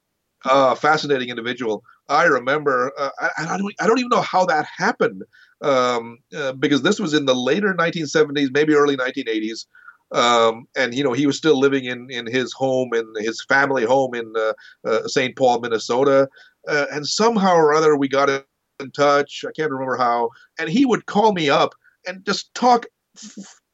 a 0.46 0.76
fascinating 0.76 1.30
individual. 1.30 1.84
I 2.08 2.26
remember, 2.26 2.94
uh, 2.98 3.10
I, 3.20 3.56
I, 3.56 3.58
don't, 3.58 3.74
I 3.82 3.88
don't 3.88 4.00
even 4.00 4.10
know 4.10 4.22
how 4.22 4.46
that 4.46 4.66
happened 4.66 5.24
um, 5.62 6.20
uh, 6.36 6.54
because 6.54 6.82
this 6.82 7.00
was 7.00 7.14
in 7.14 7.26
the 7.26 7.36
later 7.36 7.74
1970s, 7.74 8.50
maybe 8.52 8.74
early 8.74 8.98
1980s. 8.98 9.66
Um, 10.12 10.66
and 10.76 10.96
you 10.96 11.04
know 11.04 11.14
he 11.14 11.28
was 11.28 11.38
still 11.38 11.60
living 11.60 11.86
in 11.86 12.08
in 12.10 12.26
his 12.26 12.52
home 12.52 12.96
in 12.96 13.06
his 13.18 13.46
family 13.48 13.86
home 13.86 14.16
in 14.16 14.34
uh, 14.36 14.54
uh, 14.84 15.08
St. 15.08 15.36
Paul, 15.38 15.60
Minnesota, 15.60 16.28
uh, 16.68 16.86
and 16.92 17.06
somehow 17.06 17.56
or 17.56 17.76
other 17.76 17.96
we 17.96 18.08
got 18.08 18.28
in 18.28 18.92
touch. 18.92 19.46
I 19.48 19.52
can't 19.56 19.72
remember 19.72 19.98
how, 19.98 20.30
and 20.60 20.68
he 20.68 20.84
would 20.84 21.06
call 21.06 21.34
me 21.34 21.50
up 21.50 21.76
and 22.08 22.26
just 22.26 22.54
talk. 22.56 22.88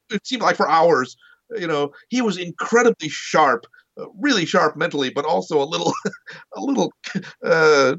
It 0.08 0.24
seemed 0.24 0.42
like 0.42 0.56
for 0.56 0.68
hours. 0.68 1.16
You 1.56 1.66
know, 1.66 1.90
he 2.10 2.20
was 2.22 2.36
incredibly 2.36 3.08
sharp 3.08 3.66
really 4.18 4.46
sharp 4.46 4.76
mentally, 4.76 5.10
but 5.10 5.24
also 5.24 5.62
a 5.62 5.64
little, 5.64 5.92
a 6.56 6.60
little 6.60 6.92
uh, 7.44 7.96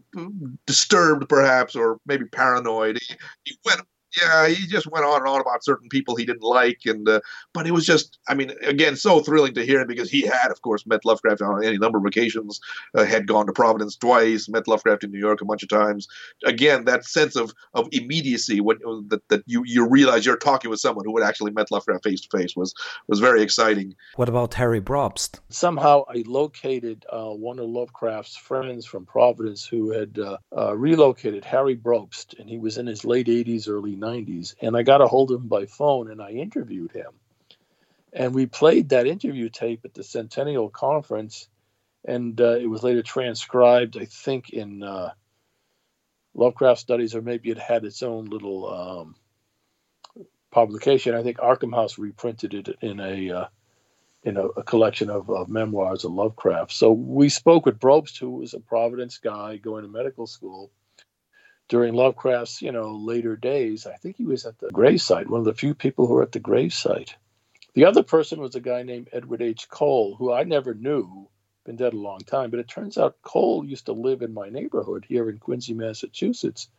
disturbed, 0.66 1.28
perhaps, 1.30 1.76
or 1.76 2.00
maybe 2.06 2.26
paranoid. 2.26 3.00
He, 3.02 3.16
he 3.46 3.60
went 3.66 3.82
yeah, 4.22 4.48
he 4.48 4.68
just 4.68 4.88
went 4.88 5.06
on 5.06 5.22
and 5.22 5.28
on 5.28 5.42
about 5.42 5.64
certain 5.64 5.90
people 5.90 6.16
he 6.16 6.26
didn't 6.26 6.44
like, 6.44 6.82
and 6.86 7.08
uh, 7.08 7.20
but 7.54 7.68
it 7.68 7.72
was 7.72 7.86
just, 7.86 8.20
I 8.28 8.36
mean, 8.36 8.52
again, 8.64 8.96
so 8.96 9.20
thrilling 9.20 9.54
to 9.56 9.66
hear 9.66 9.82
him 9.82 9.88
because 9.88 10.10
he 10.10 10.22
had, 10.22 10.52
of 10.52 10.62
course, 10.62 10.86
met 10.86 11.06
Lovecraft 11.06 11.42
on 11.42 11.64
any 11.64 11.78
number 11.78 11.98
of 11.98 12.06
occasions, 12.06 12.60
uh, 12.96 13.06
had 13.06 13.28
gone 13.28 13.48
to 13.48 13.54
Providence 13.54 13.96
twice, 13.96 14.50
met 14.50 14.68
Lovecraft 14.68 15.04
in 15.04 15.12
New 15.12 15.20
York 15.20 15.42
a 15.42 15.46
bunch 15.46 15.64
of 15.64 15.70
times. 15.70 16.08
Again, 16.46 16.86
that 16.86 17.06
sense 17.06 17.36
of 17.36 17.54
of 17.74 17.88
immediacy 17.92 18.62
when 18.62 18.78
that, 19.10 19.28
that 19.30 19.44
you 19.46 19.64
you 19.66 19.88
realize 19.88 20.26
you're 20.26 20.38
talking 20.38 20.70
with 20.70 20.80
someone 20.80 21.06
who 21.06 21.18
had 21.18 21.28
actually 21.28 21.52
met 21.52 21.72
Lovecraft 21.72 22.04
face 22.04 22.22
to 22.22 22.38
face 22.38 22.56
was 22.56 22.74
was 23.08 23.20
very 23.20 23.42
exciting. 23.42 23.96
What 24.16 24.30
about 24.30 24.54
Harry 24.56 24.82
Brobst? 24.82 25.40
Somehow, 25.50 26.04
I 26.10 26.24
located 26.26 27.06
uh, 27.12 27.30
one 27.30 27.60
of 27.60 27.68
Lovecraft's 27.68 28.36
friends 28.36 28.86
from 28.86 29.06
Providence 29.06 29.66
who 29.66 29.92
had 29.92 30.18
uh, 30.20 30.38
uh, 30.56 30.76
relocated, 30.76 31.46
Harry 31.46 31.76
Brobst, 31.76 32.38
and 32.40 32.50
he 32.50 32.58
was 32.58 32.78
in 32.78 32.88
his 32.88 33.06
late 33.06 33.28
80s, 33.28 33.70
early 33.70 33.96
90s. 33.96 34.07
And 34.62 34.76
I 34.76 34.84
got 34.84 35.02
a 35.02 35.08
hold 35.08 35.32
of 35.32 35.42
him 35.42 35.48
by 35.48 35.66
phone 35.66 36.12
and 36.12 36.22
I 36.22 36.32
interviewed 36.32 36.92
him. 36.92 37.12
And 38.14 38.34
we 38.34 38.46
played 38.46 38.90
that 38.90 39.08
interview 39.08 39.50
tape 39.50 39.82
at 39.86 39.94
the 39.94 40.04
Centennial 40.04 40.70
Conference. 40.70 41.48
And 42.06 42.40
uh, 42.40 42.56
it 42.56 42.68
was 42.68 42.84
later 42.84 43.04
transcribed, 43.04 43.98
I 43.98 44.06
think, 44.06 44.50
in 44.52 44.82
uh, 44.82 45.12
Lovecraft 46.34 46.80
Studies, 46.80 47.16
or 47.16 47.22
maybe 47.22 47.50
it 47.50 47.58
had 47.58 47.84
its 47.84 48.02
own 48.02 48.26
little 48.26 48.72
um, 48.74 49.16
publication. 50.52 51.16
I 51.16 51.24
think 51.24 51.38
Arkham 51.38 51.74
House 51.74 51.98
reprinted 51.98 52.54
it 52.54 52.70
in 52.82 53.00
a 53.00 53.32
uh, 53.32 53.46
in 54.24 54.38
a, 54.38 54.46
a 54.46 54.64
collection 54.64 55.10
of, 55.10 55.30
of, 55.30 55.48
memoirs 55.48 56.04
of 56.04 56.12
Lovecraft. 56.12 56.72
So 56.72 56.92
we 56.92 57.30
spoke 57.30 57.66
with 57.66 57.80
Brobst, 57.80 58.20
who 58.20 58.32
was 58.32 58.54
a 58.54 58.60
Providence 58.60 59.20
guy 59.20 59.58
going 59.58 59.84
to 59.84 59.90
medical 59.90 60.28
school, 60.28 60.72
during 61.68 61.94
Lovecraft's, 61.94 62.62
you 62.62 62.72
know, 62.72 62.92
later 62.96 63.36
days. 63.36 63.86
I 63.86 63.96
think 63.96 64.18
he 64.18 64.26
was 64.26 64.46
at 64.46 64.58
the 64.60 64.68
gravesite, 64.68 65.28
one 65.28 65.40
of 65.40 65.46
the 65.46 65.54
few 65.54 65.74
people 65.74 66.08
who 66.08 66.14
were 66.14 66.24
at 66.24 66.32
the 66.32 66.40
gravesite. 66.40 67.14
The 67.74 67.86
other 67.86 68.04
person 68.04 68.40
was 68.40 68.56
a 68.56 68.60
guy 68.60 68.84
named 68.84 69.10
Edward 69.12 69.42
H. 69.42 69.70
Cole, 69.70 70.16
who 70.16 70.32
I 70.32 70.44
never 70.44 70.74
knew, 70.74 71.30
been 71.66 71.76
dead 71.76 71.94
a 71.94 71.98
long 71.98 72.20
time, 72.20 72.50
but 72.50 72.60
it 72.60 72.68
turns 72.68 72.98
out 72.98 73.22
Cole 73.22 73.64
used 73.64 73.86
to 73.86 73.92
live 73.92 74.22
in 74.22 74.34
my 74.34 74.50
neighborhood 74.50 75.06
here 75.08 75.30
in 75.30 75.38
Quincy, 75.38 75.74
Massachusetts. 75.74 76.70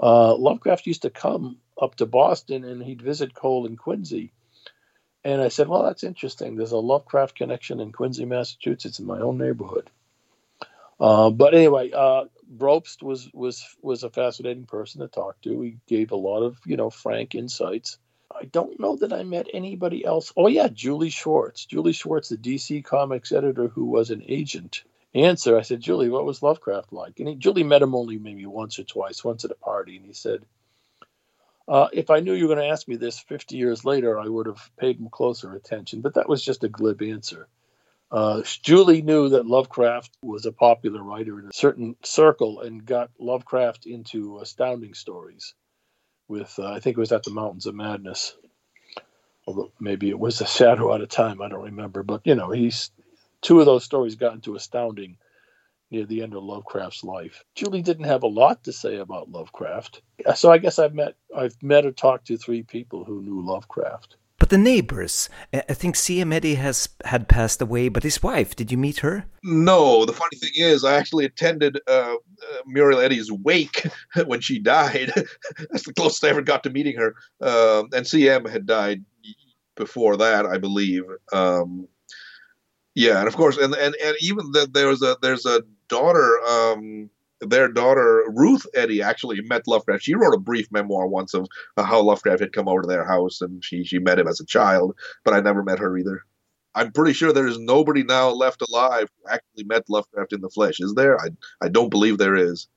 Uh, 0.00 0.36
Lovecraft 0.36 0.86
used 0.86 1.02
to 1.02 1.10
come 1.10 1.58
up 1.80 1.96
to 1.96 2.06
Boston 2.06 2.64
and 2.64 2.82
he'd 2.82 3.02
visit 3.02 3.34
Cole 3.34 3.66
in 3.66 3.76
Quincy. 3.76 4.32
And 5.24 5.42
I 5.42 5.48
said, 5.48 5.66
Well, 5.66 5.82
that's 5.82 6.04
interesting. 6.04 6.54
There's 6.54 6.72
a 6.72 6.78
Lovecraft 6.78 7.34
connection 7.34 7.80
in 7.80 7.90
Quincy, 7.90 8.24
Massachusetts, 8.24 9.00
in 9.00 9.06
my 9.06 9.18
own 9.18 9.38
neighborhood. 9.38 9.90
Uh, 11.00 11.30
but 11.30 11.54
anyway, 11.54 11.90
uh, 11.90 12.26
Brobst 12.50 13.02
was 13.02 13.30
was 13.32 13.64
was 13.82 14.02
a 14.02 14.10
fascinating 14.10 14.66
person 14.66 15.00
to 15.00 15.08
talk 15.08 15.40
to. 15.42 15.60
He 15.60 15.78
gave 15.86 16.12
a 16.12 16.16
lot 16.16 16.42
of 16.42 16.58
you 16.66 16.76
know 16.76 16.90
frank 16.90 17.34
insights. 17.34 17.98
I 18.34 18.44
don't 18.44 18.78
know 18.78 18.96
that 18.96 19.12
I 19.12 19.22
met 19.22 19.48
anybody 19.52 20.04
else. 20.04 20.32
Oh 20.36 20.48
yeah, 20.48 20.68
Julie 20.68 21.10
Schwartz. 21.10 21.66
Julie 21.66 21.92
Schwartz, 21.92 22.28
the 22.28 22.36
DC 22.36 22.84
Comics 22.84 23.32
editor 23.32 23.68
who 23.68 23.86
was 23.86 24.10
an 24.10 24.22
agent. 24.28 24.84
Answer: 25.14 25.58
I 25.58 25.62
said, 25.62 25.80
Julie, 25.80 26.10
what 26.10 26.26
was 26.26 26.42
Lovecraft 26.42 26.92
like? 26.92 27.18
And 27.18 27.28
he, 27.28 27.34
Julie 27.34 27.64
met 27.64 27.82
him 27.82 27.94
only 27.94 28.18
maybe 28.18 28.46
once 28.46 28.78
or 28.78 28.84
twice, 28.84 29.24
once 29.24 29.44
at 29.44 29.50
a 29.50 29.54
party, 29.54 29.96
and 29.96 30.04
he 30.04 30.12
said, 30.12 30.44
uh, 31.68 31.88
if 31.92 32.10
I 32.10 32.20
knew 32.20 32.32
you 32.32 32.48
were 32.48 32.54
going 32.54 32.66
to 32.66 32.72
ask 32.72 32.88
me 32.88 32.96
this 32.96 33.18
50 33.18 33.56
years 33.56 33.84
later, 33.84 34.18
I 34.18 34.26
would 34.26 34.46
have 34.46 34.70
paid 34.78 34.98
him 34.98 35.08
closer 35.10 35.54
attention. 35.54 36.00
But 36.00 36.14
that 36.14 36.28
was 36.28 36.42
just 36.42 36.64
a 36.64 36.68
glib 36.68 37.02
answer. 37.02 37.48
Uh, 38.10 38.42
Julie 38.62 39.02
knew 39.02 39.30
that 39.30 39.46
Lovecraft 39.46 40.16
was 40.22 40.46
a 40.46 40.52
popular 40.52 41.02
writer 41.02 41.38
in 41.40 41.46
a 41.46 41.52
certain 41.52 41.96
circle 42.02 42.60
and 42.60 42.84
got 42.84 43.10
Lovecraft 43.18 43.86
into 43.86 44.38
astounding 44.40 44.94
stories 44.94 45.54
with, 46.28 46.54
uh, 46.58 46.72
I 46.72 46.80
think 46.80 46.96
it 46.96 47.00
was 47.00 47.12
at 47.12 47.24
the 47.24 47.30
Mountains 47.30 47.66
of 47.66 47.74
Madness. 47.74 48.36
Although 49.46 49.72
maybe 49.80 50.10
it 50.10 50.18
was 50.18 50.40
a 50.40 50.46
shadow 50.46 50.92
out 50.92 51.00
of 51.02 51.08
time, 51.08 51.42
I 51.42 51.48
don't 51.48 51.64
remember. 51.64 52.02
But, 52.02 52.22
you 52.24 52.34
know, 52.34 52.50
he's 52.50 52.90
two 53.42 53.60
of 53.60 53.66
those 53.66 53.84
stories 53.84 54.16
got 54.16 54.34
into 54.34 54.56
astounding 54.56 55.16
near 55.90 56.06
the 56.06 56.22
end 56.22 56.34
of 56.34 56.42
Lovecraft's 56.44 57.04
life. 57.04 57.44
Julie 57.54 57.82
didn't 57.82 58.04
have 58.04 58.22
a 58.22 58.28
lot 58.28 58.64
to 58.64 58.72
say 58.72 58.96
about 58.96 59.30
Lovecraft, 59.30 60.02
so 60.34 60.50
I 60.50 60.58
guess 60.58 60.78
I've 60.78 60.94
met 60.94 61.16
I've 61.34 61.56
met 61.62 61.86
or 61.86 61.92
talked 61.92 62.26
to 62.28 62.36
three 62.36 62.62
people 62.62 63.04
who 63.04 63.22
knew 63.22 63.40
Lovecraft. 63.46 64.16
But 64.48 64.56
the 64.56 64.62
neighbors, 64.64 65.28
I 65.52 65.74
think 65.74 65.94
C.M. 65.94 66.32
Eddy 66.32 66.54
has 66.54 66.88
had 67.04 67.28
passed 67.28 67.60
away, 67.60 67.90
but 67.90 68.02
his 68.02 68.22
wife, 68.22 68.56
did 68.56 68.72
you 68.72 68.78
meet 68.78 69.00
her? 69.00 69.26
No. 69.42 70.06
The 70.06 70.14
funny 70.14 70.38
thing 70.38 70.52
is, 70.54 70.84
I 70.84 70.94
actually 70.94 71.26
attended 71.26 71.78
uh, 71.86 72.14
uh, 72.14 72.16
Muriel 72.66 72.98
Eddy's 72.98 73.30
wake 73.30 73.86
when 74.24 74.40
she 74.40 74.58
died. 74.58 75.12
That's 75.70 75.84
the 75.84 75.92
closest 75.92 76.24
I 76.24 76.30
ever 76.30 76.40
got 76.40 76.62
to 76.62 76.70
meeting 76.70 76.96
her. 76.96 77.14
Uh, 77.42 77.82
and 77.92 78.06
C.M. 78.06 78.46
had 78.46 78.64
died 78.64 79.04
before 79.76 80.16
that, 80.16 80.46
I 80.46 80.56
believe. 80.56 81.02
Um, 81.30 81.86
yeah, 82.94 83.18
and 83.18 83.28
of 83.28 83.36
course, 83.36 83.58
and 83.58 83.74
and, 83.74 83.94
and 84.02 84.16
even 84.22 84.52
that 84.52 84.72
there's 84.72 85.02
a 85.02 85.18
there's 85.20 85.44
a 85.44 85.62
daughter. 85.90 86.40
Um, 86.48 87.10
their 87.40 87.68
daughter 87.68 88.24
Ruth 88.28 88.66
Eddy 88.74 89.02
actually 89.02 89.40
met 89.42 89.66
Lovecraft. 89.66 90.02
She 90.02 90.14
wrote 90.14 90.34
a 90.34 90.40
brief 90.40 90.70
memoir 90.72 91.06
once 91.06 91.34
of 91.34 91.48
how 91.76 92.02
Lovecraft 92.02 92.40
had 92.40 92.52
come 92.52 92.68
over 92.68 92.82
to 92.82 92.88
their 92.88 93.04
house, 93.04 93.40
and 93.40 93.64
she 93.64 93.84
she 93.84 93.98
met 93.98 94.18
him 94.18 94.28
as 94.28 94.40
a 94.40 94.46
child. 94.46 94.94
But 95.24 95.34
I 95.34 95.40
never 95.40 95.62
met 95.62 95.78
her 95.78 95.96
either. 95.96 96.24
I'm 96.74 96.92
pretty 96.92 97.12
sure 97.12 97.32
there 97.32 97.46
is 97.46 97.58
nobody 97.58 98.02
now 98.02 98.30
left 98.30 98.62
alive 98.68 99.08
who 99.16 99.32
actually 99.32 99.64
met 99.64 99.88
Lovecraft 99.88 100.32
in 100.32 100.40
the 100.40 100.50
flesh. 100.50 100.80
Is 100.80 100.94
there? 100.94 101.20
I 101.20 101.28
I 101.60 101.68
don't 101.68 101.90
believe 101.90 102.18
there 102.18 102.36
is. 102.36 102.68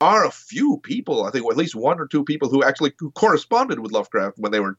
Are 0.00 0.26
a 0.26 0.30
few 0.30 0.78
people, 0.78 1.24
I 1.24 1.30
think, 1.30 1.44
at 1.50 1.58
least 1.58 1.74
one 1.74 2.00
or 2.00 2.06
two 2.06 2.24
people 2.24 2.48
who 2.48 2.64
actually 2.64 2.92
who 2.98 3.10
corresponded 3.10 3.80
with 3.80 3.92
Lovecraft 3.92 4.38
when 4.38 4.52
they 4.52 4.60
were 4.60 4.78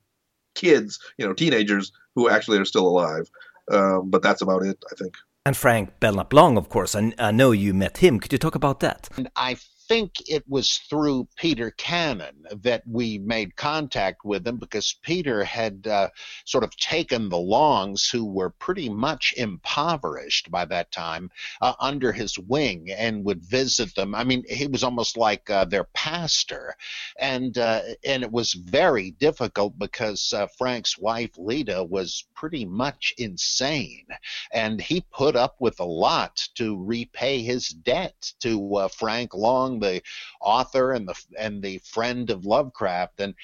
kids, 0.55 0.99
you 1.17 1.25
know, 1.25 1.33
teenagers 1.33 1.91
who 2.15 2.29
actually 2.29 2.57
are 2.57 2.65
still 2.65 2.87
alive. 2.87 3.29
Um, 3.71 4.09
but 4.09 4.21
that's 4.21 4.41
about 4.41 4.63
it, 4.63 4.83
I 4.91 4.95
think. 4.95 5.15
And 5.43 5.57
Frank 5.57 5.99
Belknap 5.99 6.33
Long, 6.33 6.55
of 6.55 6.69
course. 6.69 6.93
I, 6.95 7.13
I 7.17 7.31
know 7.31 7.51
you 7.51 7.73
met 7.73 7.97
him. 7.97 8.19
Could 8.19 8.31
you 8.31 8.37
talk 8.37 8.53
about 8.53 8.79
that? 8.81 9.09
I 9.35 9.57
think 9.91 10.29
it 10.29 10.45
was 10.47 10.77
through 10.89 11.27
Peter 11.35 11.69
Cannon 11.71 12.45
that 12.63 12.81
we 12.87 13.17
made 13.17 13.57
contact 13.57 14.23
with 14.23 14.47
him 14.47 14.55
because 14.55 14.95
Peter 15.01 15.43
had 15.43 15.85
uh, 15.85 16.07
sort 16.45 16.63
of 16.63 16.73
taken 16.77 17.27
the 17.27 17.37
Longs, 17.37 18.09
who 18.09 18.23
were 18.23 18.51
pretty 18.51 18.87
much 18.87 19.33
impoverished 19.35 20.49
by 20.49 20.63
that 20.63 20.93
time, 20.93 21.29
uh, 21.59 21.73
under 21.81 22.13
his 22.13 22.39
wing 22.39 22.89
and 22.89 23.25
would 23.25 23.43
visit 23.43 23.93
them. 23.95 24.15
I 24.15 24.23
mean, 24.23 24.45
he 24.47 24.65
was 24.65 24.81
almost 24.81 25.17
like 25.17 25.49
uh, 25.49 25.65
their 25.65 25.83
pastor, 25.83 26.77
and 27.19 27.57
uh, 27.57 27.81
and 28.05 28.23
it 28.23 28.31
was 28.31 28.53
very 28.53 29.11
difficult 29.11 29.77
because 29.77 30.31
uh, 30.31 30.47
Frank's 30.57 30.97
wife 30.97 31.31
Leda 31.37 31.83
was 31.83 32.23
pretty 32.33 32.63
much 32.63 33.13
insane, 33.17 34.05
and 34.53 34.79
he 34.79 35.03
put 35.11 35.35
up 35.35 35.57
with 35.59 35.81
a 35.81 35.91
lot 36.07 36.47
to 36.55 36.81
repay 36.81 37.41
his 37.41 37.67
debt 37.67 38.31
to 38.39 38.75
uh, 38.77 38.87
Frank 38.87 39.33
Long 39.33 39.80
the 39.81 40.01
author 40.39 40.93
and 40.93 41.07
the 41.07 41.23
and 41.37 41.61
the 41.61 41.79
friend 41.79 42.29
of 42.29 42.45
Lovecraft, 42.45 43.19
and 43.19 43.35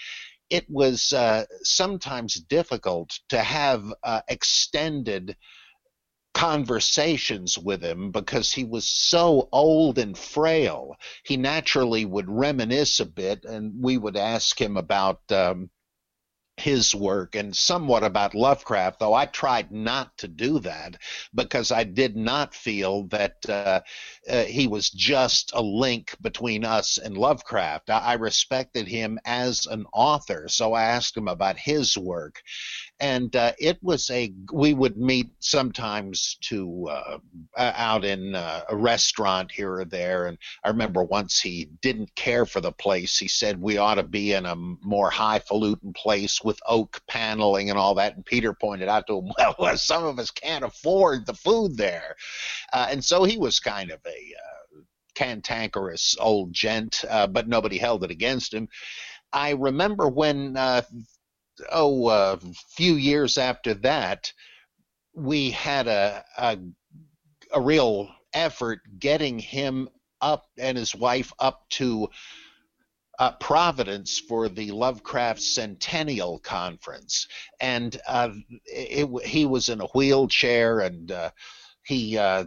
it 0.50 0.70
was 0.70 1.12
uh, 1.12 1.46
sometimes 1.64 2.36
difficult 2.36 3.20
to 3.30 3.40
have 3.40 3.94
uh, 4.04 4.22
extended 4.30 5.36
conversations 6.34 7.58
with 7.58 7.84
him 7.84 8.12
because 8.12 8.52
he 8.54 8.64
was 8.64 8.88
so 8.88 9.50
old 9.52 9.98
and 9.98 10.16
frail. 10.18 10.96
He 11.24 11.36
naturally 11.36 12.06
would 12.06 12.30
reminisce 12.30 13.00
a 13.00 13.06
bit, 13.06 13.44
and 13.44 13.74
we 13.82 13.98
would 13.98 14.16
ask 14.16 14.62
him 14.62 14.78
about 14.78 15.20
um, 15.32 15.70
his 16.58 16.93
work 16.95 17.36
and 17.36 17.55
somewhat 17.55 18.03
about 18.03 18.34
Lovecraft, 18.36 18.99
though 18.99 19.14
I 19.14 19.28
tried 19.28 19.72
not 19.72 20.18
to 20.18 20.28
do 20.28 20.60
that 20.60 20.97
because 21.34 21.72
I 21.72 21.84
did 21.84 22.16
not 22.16 22.55
feel 22.55 23.03
that 23.08 23.47
uh, 23.47 23.82
uh, 24.28 24.43
he 24.43 24.68
was 24.68 24.89
just 24.89 25.51
a 25.53 25.62
link 25.62 26.16
between 26.20 26.66
us 26.66 26.97
and 26.97 27.16
Lovecraft. 27.16 27.89
I, 27.91 27.99
I 27.99 28.14
respected 28.14 28.88
him 28.88 29.20
as 29.26 29.68
an 29.68 29.86
author, 29.93 30.47
so 30.47 30.74
I 30.74 30.84
asked 30.84 31.16
him 31.16 31.28
about 31.28 31.58
his 31.58 31.97
work 31.97 32.41
and 33.00 33.36
uh, 33.36 33.52
it 33.60 33.78
was 33.82 34.10
a 34.10 34.34
we 34.52 34.74
would 34.74 34.98
meet 34.98 35.30
sometimes 35.39 36.38
to 36.41 36.88
uh, 36.89 37.18
out 37.58 38.04
in 38.04 38.36
uh, 38.36 38.62
a 38.70 38.76
restaurant 38.76 39.52
here 39.52 39.74
or 39.74 39.86
there 39.86 40.28
and 40.28 40.38
i 40.64 40.70
remember 40.70 41.04
once 41.04 41.39
he 41.39 41.70
didn't 41.82 42.14
care 42.16 42.45
for 42.45 42.62
the 42.62 42.72
place 42.72 43.18
he 43.18 43.28
said 43.28 43.62
we 43.62 43.78
ought 43.78 43.95
to 43.95 44.04
be 44.04 44.34
in 44.34 44.45
a 44.45 44.56
more 44.56 45.10
highfalutin 45.10 45.93
place 45.93 46.41
with 46.43 46.60
oak 46.68 47.02
paneling 47.08 47.70
and 47.70 47.78
all 47.78 47.95
that 47.95 48.16
and 48.16 48.26
peter 48.26 48.54
pointed 48.54 48.88
out 48.88 49.06
to 49.08 49.20
him 49.20 49.32
well 49.60 49.78
some 49.78 50.06
of 50.06 50.20
us 50.20 50.32
can't 50.32 50.64
afford 50.64 51.26
the 51.26 51.34
food 51.34 51.78
there. 51.78 52.16
Uh, 52.74 52.88
and 52.89 53.04
so 53.04 53.24
he 53.24 53.38
was 53.38 53.60
kind 53.60 53.91
of 53.91 54.00
a 54.06 54.10
uh, 54.10 54.82
cantankerous 55.16 56.16
old 56.20 56.54
gent 56.54 57.04
uh, 57.10 57.28
but 57.28 57.48
nobody 57.48 57.78
held 57.78 58.04
it 58.04 58.12
against 58.12 58.54
him. 58.54 58.68
I 59.34 59.52
remember 59.52 60.08
when 60.08 60.56
uh, 60.56 60.84
oh, 61.72 62.10
a 62.10 62.39
few 62.70 62.95
years 62.95 63.38
after 63.38 63.74
that, 63.76 64.32
we 65.14 65.51
had 65.51 65.88
a, 65.88 66.24
a, 66.38 66.58
a 67.53 67.62
real 67.62 68.10
effort 68.34 68.80
getting 68.99 69.39
him 69.39 69.89
up 70.22 70.45
and 70.58 70.78
his 70.78 70.95
wife 70.95 71.32
up 71.39 71.68
to 71.70 72.10
uh, 73.20 73.32
Providence 73.34 74.20
for 74.20 74.47
the 74.47 74.72
Lovecraft 74.72 75.41
Centennial 75.41 76.39
Conference, 76.39 77.28
and 77.60 77.99
uh, 78.08 78.30
it, 78.66 79.10
it, 79.10 79.26
he 79.26 79.45
was 79.45 79.70
in 79.70 79.82
a 79.82 79.88
wheelchair, 79.88 80.82
and 80.82 81.12
uh, 81.12 81.32
he 81.84 82.18
uh, 82.18 82.45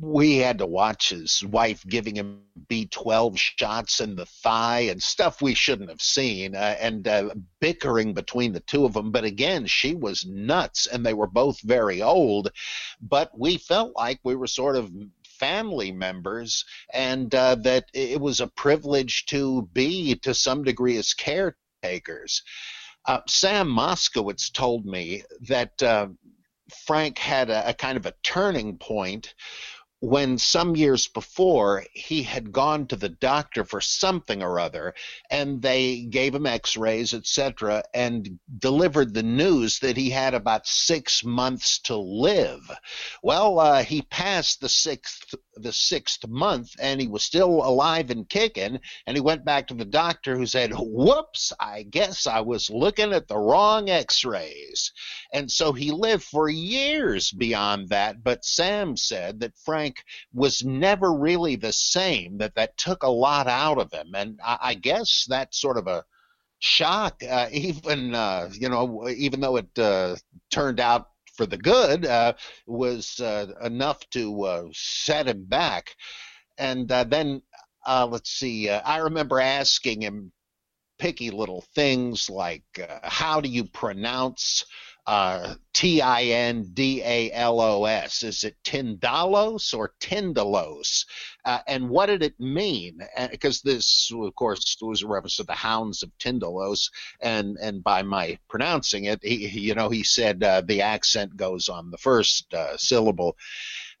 we 0.00 0.38
had 0.38 0.58
to 0.58 0.66
watch 0.66 1.10
his 1.10 1.44
wife 1.44 1.84
giving 1.86 2.16
him 2.16 2.42
B12 2.68 3.36
shots 3.36 4.00
in 4.00 4.16
the 4.16 4.24
thigh 4.24 4.80
and 4.80 5.02
stuff 5.02 5.42
we 5.42 5.54
shouldn't 5.54 5.90
have 5.90 6.00
seen, 6.00 6.54
uh, 6.54 6.76
and 6.80 7.06
uh, 7.06 7.30
bickering 7.60 8.14
between 8.14 8.52
the 8.52 8.60
two 8.60 8.86
of 8.86 8.94
them. 8.94 9.10
But 9.10 9.24
again, 9.24 9.66
she 9.66 9.94
was 9.94 10.24
nuts, 10.26 10.86
and 10.86 11.04
they 11.04 11.12
were 11.12 11.26
both 11.26 11.60
very 11.60 12.00
old. 12.00 12.50
But 13.00 13.38
we 13.38 13.58
felt 13.58 13.94
like 13.94 14.20
we 14.24 14.36
were 14.36 14.46
sort 14.46 14.76
of 14.76 14.90
family 15.38 15.92
members, 15.92 16.64
and 16.94 17.34
uh, 17.34 17.56
that 17.56 17.86
it 17.92 18.20
was 18.20 18.40
a 18.40 18.46
privilege 18.46 19.26
to 19.26 19.68
be, 19.74 20.14
to 20.16 20.32
some 20.32 20.64
degree, 20.64 20.96
as 20.96 21.12
caretakers. 21.12 22.42
Uh, 23.06 23.20
Sam 23.26 23.68
Moskowitz 23.68 24.50
told 24.52 24.86
me 24.86 25.24
that 25.48 25.82
uh, 25.82 26.08
Frank 26.86 27.18
had 27.18 27.50
a, 27.50 27.70
a 27.70 27.74
kind 27.74 27.96
of 27.96 28.06
a 28.06 28.14
turning 28.22 28.76
point 28.78 29.34
when 30.00 30.38
some 30.38 30.74
years 30.76 31.08
before 31.08 31.84
he 31.92 32.22
had 32.22 32.52
gone 32.52 32.86
to 32.86 32.96
the 32.96 33.08
doctor 33.08 33.64
for 33.64 33.82
something 33.82 34.42
or 34.42 34.58
other 34.58 34.94
and 35.30 35.60
they 35.60 36.00
gave 36.00 36.34
him 36.34 36.46
x-rays 36.46 37.12
etc 37.12 37.82
and 37.92 38.38
delivered 38.58 39.12
the 39.12 39.22
news 39.22 39.78
that 39.80 39.98
he 39.98 40.08
had 40.08 40.32
about 40.32 40.66
six 40.66 41.22
months 41.22 41.78
to 41.80 41.96
live. 41.96 42.62
Well 43.22 43.58
uh, 43.58 43.84
he 43.84 44.02
passed 44.02 44.60
the 44.60 44.70
sixth 44.70 45.34
the 45.62 45.72
sixth 45.72 46.26
month 46.28 46.74
and 46.80 47.00
he 47.00 47.08
was 47.08 47.22
still 47.22 47.66
alive 47.66 48.10
and 48.10 48.28
kicking 48.28 48.78
and 49.06 49.16
he 49.16 49.20
went 49.20 49.44
back 49.44 49.66
to 49.66 49.74
the 49.74 49.84
doctor 49.84 50.36
who 50.36 50.46
said 50.46 50.72
whoops 50.74 51.52
i 51.60 51.82
guess 51.82 52.26
i 52.26 52.40
was 52.40 52.70
looking 52.70 53.12
at 53.12 53.28
the 53.28 53.36
wrong 53.36 53.90
x-rays 53.90 54.92
and 55.32 55.50
so 55.50 55.72
he 55.72 55.90
lived 55.90 56.22
for 56.22 56.48
years 56.48 57.32
beyond 57.32 57.88
that 57.88 58.22
but 58.22 58.44
sam 58.44 58.96
said 58.96 59.40
that 59.40 59.56
frank 59.64 59.80
Frank 59.80 60.04
was 60.34 60.64
never 60.64 61.12
really 61.12 61.56
the 61.56 61.72
same. 61.72 62.38
That 62.38 62.54
that 62.54 62.76
took 62.76 63.02
a 63.02 63.08
lot 63.08 63.46
out 63.46 63.78
of 63.78 63.92
him, 63.92 64.14
and 64.14 64.38
I, 64.44 64.58
I 64.60 64.74
guess 64.74 65.26
that's 65.28 65.60
sort 65.60 65.78
of 65.78 65.86
a 65.86 66.04
shock. 66.58 67.22
Uh, 67.28 67.48
even 67.52 68.14
uh, 68.14 68.50
you 68.52 68.68
know, 68.68 69.08
even 69.08 69.40
though 69.40 69.56
it 69.56 69.78
uh, 69.78 70.16
turned 70.50 70.80
out 70.80 71.08
for 71.40 71.46
the 71.46 71.56
good, 71.56 72.04
uh, 72.04 72.34
was 72.66 73.18
uh, 73.18 73.46
enough 73.62 73.98
to 74.10 74.42
uh, 74.42 74.64
set 74.74 75.26
him 75.26 75.42
back. 75.46 75.96
And 76.58 76.86
then 76.86 77.40
let's 77.88 78.30
see. 78.30 78.68
I 78.68 78.98
remember 78.98 79.40
asking 79.40 80.02
him 80.02 80.32
picky 80.98 81.30
little 81.30 81.64
things 81.74 82.28
like, 82.28 82.64
"How 83.02 83.40
do 83.40 83.48
you 83.48 83.64
pronounce?" 83.64 84.66
Uh, 85.06 85.54
T 85.72 86.00
I 86.00 86.22
N 86.22 86.70
D 86.74 87.02
A 87.04 87.32
L 87.32 87.60
O 87.60 87.84
S. 87.84 88.22
Is 88.22 88.44
it 88.44 88.56
Tindalos 88.64 89.74
or 89.74 89.94
Tindalos? 90.00 91.06
Uh, 91.44 91.60
and 91.66 91.88
what 91.88 92.06
did 92.06 92.22
it 92.22 92.38
mean? 92.38 93.00
Because 93.30 93.62
this, 93.62 94.10
of 94.14 94.34
course, 94.34 94.76
was 94.80 95.02
a 95.02 95.06
reference 95.06 95.36
to 95.36 95.44
the 95.44 95.52
Hounds 95.52 96.02
of 96.02 96.10
Tindalos, 96.18 96.90
and 97.20 97.56
and 97.60 97.82
by 97.82 98.02
my 98.02 98.38
pronouncing 98.48 99.04
it, 99.04 99.20
he, 99.22 99.48
you 99.48 99.74
know, 99.74 99.88
he 99.88 100.02
said 100.02 100.42
uh, 100.42 100.62
the 100.62 100.82
accent 100.82 101.36
goes 101.36 101.68
on 101.68 101.90
the 101.90 101.98
first 101.98 102.52
uh, 102.54 102.76
syllable. 102.76 103.36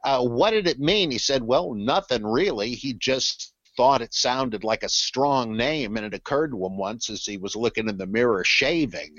Uh, 0.02 0.24
what 0.24 0.52
did 0.52 0.66
it 0.66 0.80
mean? 0.80 1.10
He 1.10 1.18
said, 1.18 1.42
well, 1.42 1.74
nothing 1.74 2.24
really. 2.24 2.70
He 2.74 2.94
just 2.94 3.52
thought 3.80 4.02
it 4.02 4.12
sounded 4.12 4.62
like 4.62 4.82
a 4.82 4.90
strong 4.90 5.56
name, 5.56 5.96
and 5.96 6.04
it 6.04 6.12
occurred 6.12 6.50
to 6.50 6.66
him 6.66 6.76
once 6.76 7.08
as 7.08 7.24
he 7.24 7.38
was 7.38 7.56
looking 7.56 7.88
in 7.88 7.96
the 7.96 8.06
mirror 8.06 8.44
shaving. 8.44 9.16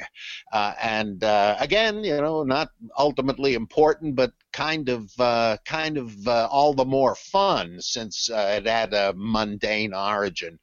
Uh, 0.53 0.75
and 0.79 1.23
uh, 1.23 1.55
again, 1.59 2.03
you 2.03 2.15
know, 2.21 2.43
not 2.43 2.69
ultimately 2.95 3.55
important, 3.55 4.15
but 4.15 4.33
kind 4.53 4.87
of 4.87 5.09
uh, 5.19 5.57
kind 5.65 5.97
of 5.97 6.15
uh, 6.27 6.47
all 6.51 6.75
the 6.75 6.85
more 6.85 7.15
fun 7.15 7.81
since 7.81 8.29
uh, 8.29 8.53
it 8.55 8.67
had 8.67 8.93
a 8.93 9.15
mundane 9.17 9.95
origin. 9.95 10.59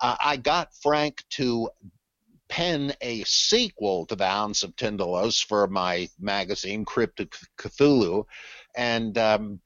Uh, 0.00 0.16
I 0.20 0.36
got 0.36 0.74
Frank 0.82 1.22
to 1.38 1.70
pen 2.48 2.92
a 3.00 3.22
sequel 3.22 4.06
to 4.06 4.16
the 4.16 4.26
Hounds 4.26 4.64
of 4.64 4.74
Tindalos 4.74 5.40
for 5.40 5.68
my 5.68 6.08
magazine, 6.18 6.84
Crypt 6.84 7.20
of 7.20 7.30
Cthulhu, 7.56 8.24
and 8.74 9.16
um, 9.16 9.60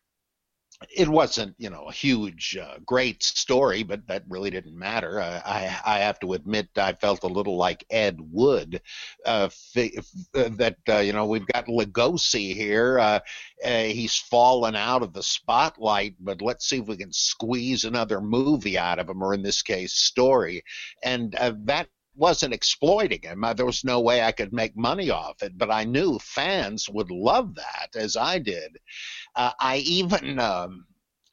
it 0.95 1.09
wasn't, 1.09 1.55
you 1.59 1.71
know, 1.71 1.85
a 1.85 1.93
huge, 1.93 2.57
uh, 2.57 2.79
great 2.85 3.23
story, 3.23 3.83
but 3.83 4.07
that 4.09 4.25
really 4.29 4.51
didn't 4.51 4.79
matter. 4.79 5.21
Uh, 5.21 5.41
I, 5.45 5.81
I 5.85 5.99
have 6.01 6.19
to 6.21 6.33
admit, 6.33 6.69
I 6.77 6.93
felt 6.93 7.25
a 7.25 7.29
little 7.29 7.57
like 7.57 7.85
Ed 7.91 8.19
Wood, 8.21 8.81
uh, 9.25 9.49
uh 9.77 10.49
that 10.51 10.77
uh, 10.89 10.99
you 10.99 11.13
know 11.13 11.27
we've 11.27 11.47
got 11.47 11.67
Lugosi 11.67 12.55
here. 12.55 13.21
He's 13.63 14.17
fallen 14.17 14.75
out 14.77 15.03
of 15.03 15.13
the 15.13 15.23
spotlight, 15.23 16.17
but 16.21 16.43
let's 16.43 16.69
see 16.69 16.79
if 16.79 16.87
we 16.87 16.97
can 16.97 17.13
squeeze 17.13 17.85
another 17.85 18.21
movie 18.21 18.79
out 18.79 18.99
of 18.99 19.09
him, 19.09 19.23
or 19.23 19.35
in 19.35 19.43
this 19.43 19.63
case, 19.63 19.95
story. 19.95 20.63
And 21.03 21.37
that 21.65 21.89
wasn't 22.17 22.55
exploiting 22.55 23.23
him. 23.23 23.45
There 23.57 23.67
was 23.67 23.85
no 23.85 24.01
way 24.01 24.23
I 24.23 24.33
could 24.33 24.53
make 24.53 24.77
money 24.77 25.11
off 25.11 25.43
it, 25.43 25.57
but 25.57 25.71
I 25.71 25.85
knew 25.85 26.19
fans 26.19 26.89
would 26.89 27.11
love 27.11 27.55
that 27.57 27.97
as 27.97 28.17
I 28.17 28.39
did. 28.39 28.79
Uh, 29.35 29.53
I 29.59 29.79
even 29.79 30.39
um, 30.39 30.87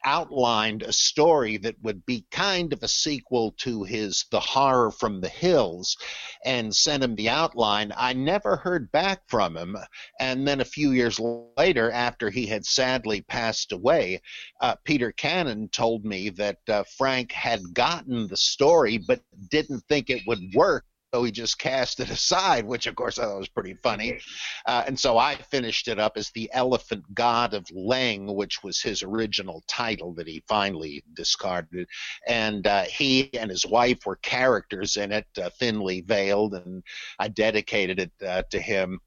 outlined 0.04 0.84
a 0.84 0.94
story 0.94 1.58
that 1.58 1.82
would 1.84 2.06
be 2.06 2.26
kind 2.32 2.74
of 2.74 2.84
a 2.84 2.88
sequel 2.88 3.52
to 3.58 3.84
his 3.84 4.26
The 4.32 4.40
Horror 4.40 4.92
from 4.92 5.22
the 5.22 5.30
Hills 5.30 5.98
and 6.46 6.76
sent 6.76 7.04
him 7.04 7.16
the 7.16 7.30
outline. 7.30 7.94
I 7.96 8.14
never 8.14 8.56
heard 8.56 8.92
back 8.92 9.22
from 9.28 9.56
him. 9.56 9.78
And 10.20 10.48
then 10.48 10.62
a 10.62 10.66
few 10.66 10.92
years 10.92 11.20
later, 11.58 11.92
after 11.92 12.30
he 12.30 12.48
had 12.48 12.66
sadly 12.66 13.22
passed 13.22 13.72
away, 13.72 14.22
uh, 14.60 14.76
Peter 14.84 15.12
Cannon 15.12 15.70
told 15.70 16.06
me 16.06 16.30
that 16.30 16.58
uh, 16.68 16.84
Frank 16.98 17.32
had 17.32 17.74
gotten 17.74 18.28
the 18.28 18.38
story 18.38 18.98
but 18.98 19.22
didn't 19.50 19.82
think 19.88 20.10
it 20.10 20.22
would 20.26 20.54
work 20.54 20.86
so 21.14 21.24
he 21.24 21.32
just 21.32 21.60
cast 21.60 22.00
it 22.00 22.10
aside, 22.10 22.66
which 22.66 22.88
of 22.88 22.96
course 22.96 23.20
I 23.20 23.24
thought 23.24 23.40
was 23.40 23.48
pretty 23.48 23.74
funny. 23.74 24.20
Uh, 24.66 24.84
and 24.88 25.00
so 25.00 25.18
I 25.18 25.36
finished 25.36 25.88
it 25.88 26.00
up 26.00 26.14
as 26.16 26.30
the 26.32 26.50
Elephant 26.54 27.04
God 27.14 27.54
of 27.54 27.66
Leng, 27.66 28.34
which 28.36 28.64
was 28.64 28.82
his 28.82 29.04
original 29.04 29.64
title 29.68 30.14
that 30.14 30.28
he 30.28 30.44
finally 30.48 31.04
discarded. 31.14 31.88
And 32.28 32.66
uh, 32.66 32.84
he 32.84 33.34
and 33.34 33.50
his 33.50 33.66
wife 33.66 34.06
were 34.06 34.18
characters 34.18 34.98
in 34.98 35.12
it, 35.12 35.28
uh, 35.42 35.50
thinly 35.60 36.02
veiled, 36.02 36.54
and 36.54 36.84
I 37.20 37.28
dedicated 37.28 38.00
it 38.00 38.12
uh, 38.26 38.44
to 38.52 38.60
him. 38.60 39.00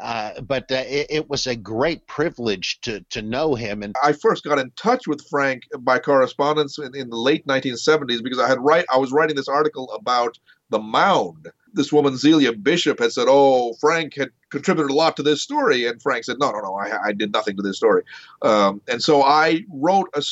Uh, 0.00 0.40
but 0.40 0.72
uh, 0.72 0.84
it, 0.86 1.06
it, 1.10 1.28
was 1.28 1.46
a 1.46 1.54
great 1.54 2.06
privilege 2.06 2.80
to 2.80 3.04
to 3.10 3.20
know 3.20 3.54
him. 3.54 3.82
And 3.82 3.94
I 4.02 4.12
first 4.12 4.42
got 4.42 4.58
in 4.58 4.72
touch 4.74 5.06
with 5.06 5.22
Frank 5.28 5.64
by 5.80 5.98
correspondence 5.98 6.78
in, 6.78 6.96
in 6.96 7.10
the 7.10 7.16
late 7.16 7.46
1970s 7.46 8.22
because 8.22 8.38
I 8.38 8.48
had 8.48 8.58
write 8.58 8.86
I 8.90 8.96
was 8.96 9.12
writing 9.12 9.36
this 9.36 9.48
article 9.48 9.90
about 9.90 10.38
the 10.72 10.80
mound. 10.80 11.48
This 11.74 11.92
woman, 11.92 12.16
Zelia 12.16 12.52
Bishop, 12.52 12.98
had 12.98 13.12
said, 13.12 13.26
Oh, 13.28 13.74
Frank 13.74 14.14
had 14.16 14.30
contributed 14.50 14.90
a 14.90 14.94
lot 14.94 15.16
to 15.16 15.22
this 15.22 15.40
story. 15.40 15.86
And 15.86 16.02
Frank 16.02 16.24
said, 16.24 16.36
No, 16.38 16.50
no, 16.50 16.60
no, 16.60 16.74
I, 16.74 17.06
I 17.06 17.12
did 17.12 17.32
nothing 17.32 17.56
to 17.56 17.62
this 17.62 17.76
story. 17.76 18.02
Um, 18.42 18.82
and 18.88 19.02
so 19.02 19.22
I 19.22 19.64
wrote 19.72 20.08
a, 20.14 20.22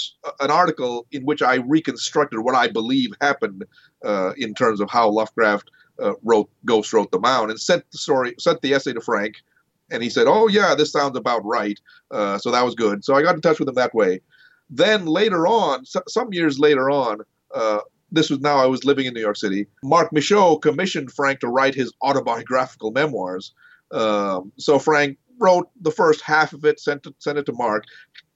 an 0.40 0.50
article 0.50 1.06
in 1.12 1.24
which 1.24 1.40
I 1.40 1.56
reconstructed 1.56 2.40
what 2.40 2.54
I 2.54 2.68
believe 2.68 3.12
happened 3.20 3.64
uh, 4.04 4.32
in 4.36 4.54
terms 4.54 4.80
of 4.80 4.90
how 4.90 5.08
Lovecraft 5.08 5.70
uh, 6.02 6.14
wrote 6.22 6.50
Ghost 6.64 6.92
wrote 6.92 7.10
the 7.10 7.20
mound 7.20 7.50
and 7.50 7.60
sent 7.60 7.90
the 7.90 7.98
story, 7.98 8.34
sent 8.38 8.60
the 8.60 8.74
essay 8.74 8.92
to 8.92 9.00
Frank. 9.00 9.36
And 9.90 10.02
he 10.02 10.10
said, 10.10 10.26
Oh, 10.26 10.48
yeah, 10.48 10.74
this 10.74 10.92
sounds 10.92 11.16
about 11.16 11.44
right. 11.44 11.80
Uh, 12.10 12.38
so 12.38 12.50
that 12.50 12.64
was 12.64 12.74
good. 12.74 13.04
So 13.04 13.14
I 13.14 13.22
got 13.22 13.34
in 13.34 13.40
touch 13.40 13.58
with 13.58 13.68
him 13.68 13.74
that 13.76 13.94
way. 13.94 14.20
Then 14.68 15.06
later 15.06 15.46
on, 15.46 15.84
so, 15.84 16.02
some 16.06 16.32
years 16.32 16.58
later 16.58 16.90
on, 16.90 17.22
uh, 17.54 17.80
this 18.12 18.30
was 18.30 18.40
now 18.40 18.56
I 18.56 18.66
was 18.66 18.84
living 18.84 19.06
in 19.06 19.14
New 19.14 19.20
York 19.20 19.36
City. 19.36 19.66
Marc 19.82 20.12
Michaud 20.12 20.58
commissioned 20.58 21.12
Frank 21.12 21.40
to 21.40 21.48
write 21.48 21.74
his 21.74 21.92
autobiographical 22.02 22.90
memoirs. 22.90 23.52
Um, 23.92 24.52
so 24.56 24.78
Frank 24.78 25.18
wrote 25.38 25.68
the 25.80 25.90
first 25.90 26.20
half 26.20 26.52
of 26.52 26.64
it, 26.64 26.78
sent 26.78 27.06
it, 27.06 27.14
sent 27.18 27.38
it 27.38 27.46
to 27.46 27.52
Marc. 27.52 27.84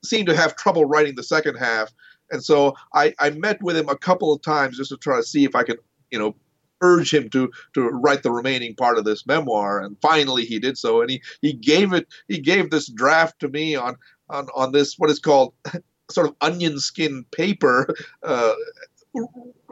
Seemed 0.05 0.27
to 0.29 0.37
have 0.37 0.57
trouble 0.57 0.85
writing 0.85 1.15
the 1.15 1.23
second 1.23 1.57
half, 1.57 1.93
and 2.31 2.43
so 2.43 2.75
I, 2.95 3.15
I 3.19 3.31
met 3.31 3.63
with 3.63 3.77
him 3.77 3.89
a 3.89 3.97
couple 3.97 4.33
of 4.33 4.43
times 4.43 4.79
just 4.79 4.91
to 4.91 4.97
try 4.97 5.17
to 5.17 5.23
see 5.23 5.45
if 5.45 5.55
I 5.55 5.63
could, 5.63 5.79
you 6.11 6.19
know, 6.19 6.35
urge 6.83 7.13
him 7.13 7.31
to 7.31 7.51
to 7.75 7.89
write 7.89 8.23
the 8.23 8.31
remaining 8.31 8.75
part 8.75 8.99
of 8.99 9.05
this 9.05 9.27
memoir. 9.27 9.81
And 9.81 9.97
finally, 10.01 10.45
he 10.45 10.59
did 10.59 10.77
so, 10.77 11.01
and 11.01 11.11
he 11.11 11.23
he 11.41 11.53
gave 11.53 11.93
it 11.93 12.07
he 12.29 12.39
gave 12.39 12.71
this 12.71 12.89
draft 12.89 13.41
to 13.41 13.49
me 13.49 13.75
on 13.75 13.97
on 14.29 14.49
on 14.55 14.73
this 14.73 14.99
what 14.99 15.11
is 15.11 15.19
called 15.19 15.55
sort 16.11 16.29
of 16.29 16.35
onion 16.41 16.79
skin 16.79 17.25
paper. 17.33 17.95
Uh, 18.23 18.55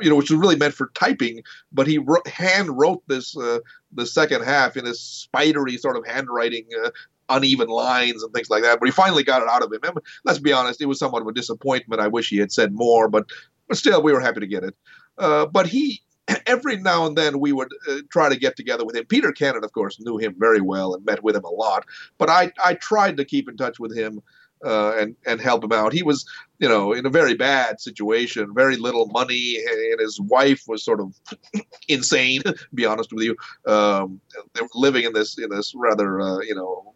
you 0.02 0.10
know, 0.10 0.16
which 0.16 0.30
was 0.30 0.38
really 0.38 0.56
meant 0.56 0.74
for 0.74 0.90
typing, 0.94 1.42
but 1.72 1.86
he 1.86 1.98
wrote, 1.98 2.26
hand 2.26 2.78
wrote 2.78 3.02
this 3.08 3.36
uh, 3.36 3.58
the 3.92 4.06
second 4.06 4.42
half 4.42 4.76
in 4.76 4.84
this 4.84 5.00
spidery 5.00 5.76
sort 5.76 5.96
of 5.96 6.06
handwriting, 6.06 6.66
uh, 6.84 6.90
uneven 7.28 7.68
lines 7.68 8.22
and 8.22 8.32
things 8.32 8.50
like 8.50 8.62
that. 8.62 8.80
But 8.80 8.86
he 8.86 8.92
finally 8.92 9.22
got 9.22 9.42
it 9.42 9.48
out 9.48 9.62
of 9.62 9.72
him. 9.72 9.80
And 9.82 9.98
let's 10.24 10.38
be 10.38 10.52
honest, 10.52 10.80
it 10.80 10.86
was 10.86 10.98
somewhat 10.98 11.22
of 11.22 11.28
a 11.28 11.32
disappointment. 11.32 12.00
I 12.00 12.08
wish 12.08 12.28
he 12.28 12.38
had 12.38 12.52
said 12.52 12.72
more, 12.72 13.08
but 13.08 13.30
but 13.68 13.76
still, 13.76 14.02
we 14.02 14.12
were 14.12 14.20
happy 14.20 14.40
to 14.40 14.46
get 14.46 14.64
it. 14.64 14.74
Uh, 15.18 15.46
but 15.46 15.66
he. 15.66 16.02
Every 16.46 16.76
now 16.76 17.04
and 17.04 17.18
then 17.18 17.40
we 17.40 17.52
would 17.52 17.72
uh, 17.90 17.96
try 18.12 18.28
to 18.28 18.36
get 18.36 18.56
together 18.56 18.84
with 18.84 18.94
him. 18.94 19.04
Peter 19.06 19.32
Cannon, 19.32 19.64
of 19.64 19.72
course, 19.72 19.98
knew 19.98 20.18
him 20.18 20.36
very 20.38 20.60
well 20.60 20.94
and 20.94 21.04
met 21.04 21.24
with 21.24 21.34
him 21.34 21.42
a 21.42 21.50
lot. 21.50 21.84
But 22.16 22.30
I, 22.30 22.52
I 22.64 22.74
tried 22.74 23.16
to 23.16 23.24
keep 23.24 23.48
in 23.48 23.56
touch 23.56 23.80
with 23.80 23.96
him 23.96 24.22
uh, 24.64 24.92
and 24.98 25.16
and 25.26 25.40
help 25.40 25.64
him 25.64 25.72
out. 25.72 25.92
He 25.92 26.02
was, 26.02 26.24
you 26.58 26.68
know, 26.68 26.92
in 26.92 27.06
a 27.06 27.10
very 27.10 27.34
bad 27.34 27.80
situation, 27.80 28.54
very 28.54 28.76
little 28.76 29.06
money, 29.06 29.58
and 29.68 30.00
his 30.00 30.20
wife 30.20 30.64
was 30.68 30.84
sort 30.84 31.00
of 31.00 31.14
insane. 31.88 32.42
To 32.42 32.54
be 32.74 32.86
honest 32.86 33.12
with 33.12 33.24
you, 33.24 33.36
um, 33.66 34.20
they 34.54 34.62
were 34.62 34.68
living 34.74 35.04
in 35.04 35.12
this 35.12 35.38
in 35.38 35.50
this 35.50 35.72
rather, 35.74 36.20
uh, 36.20 36.38
you 36.40 36.54
know, 36.54 36.94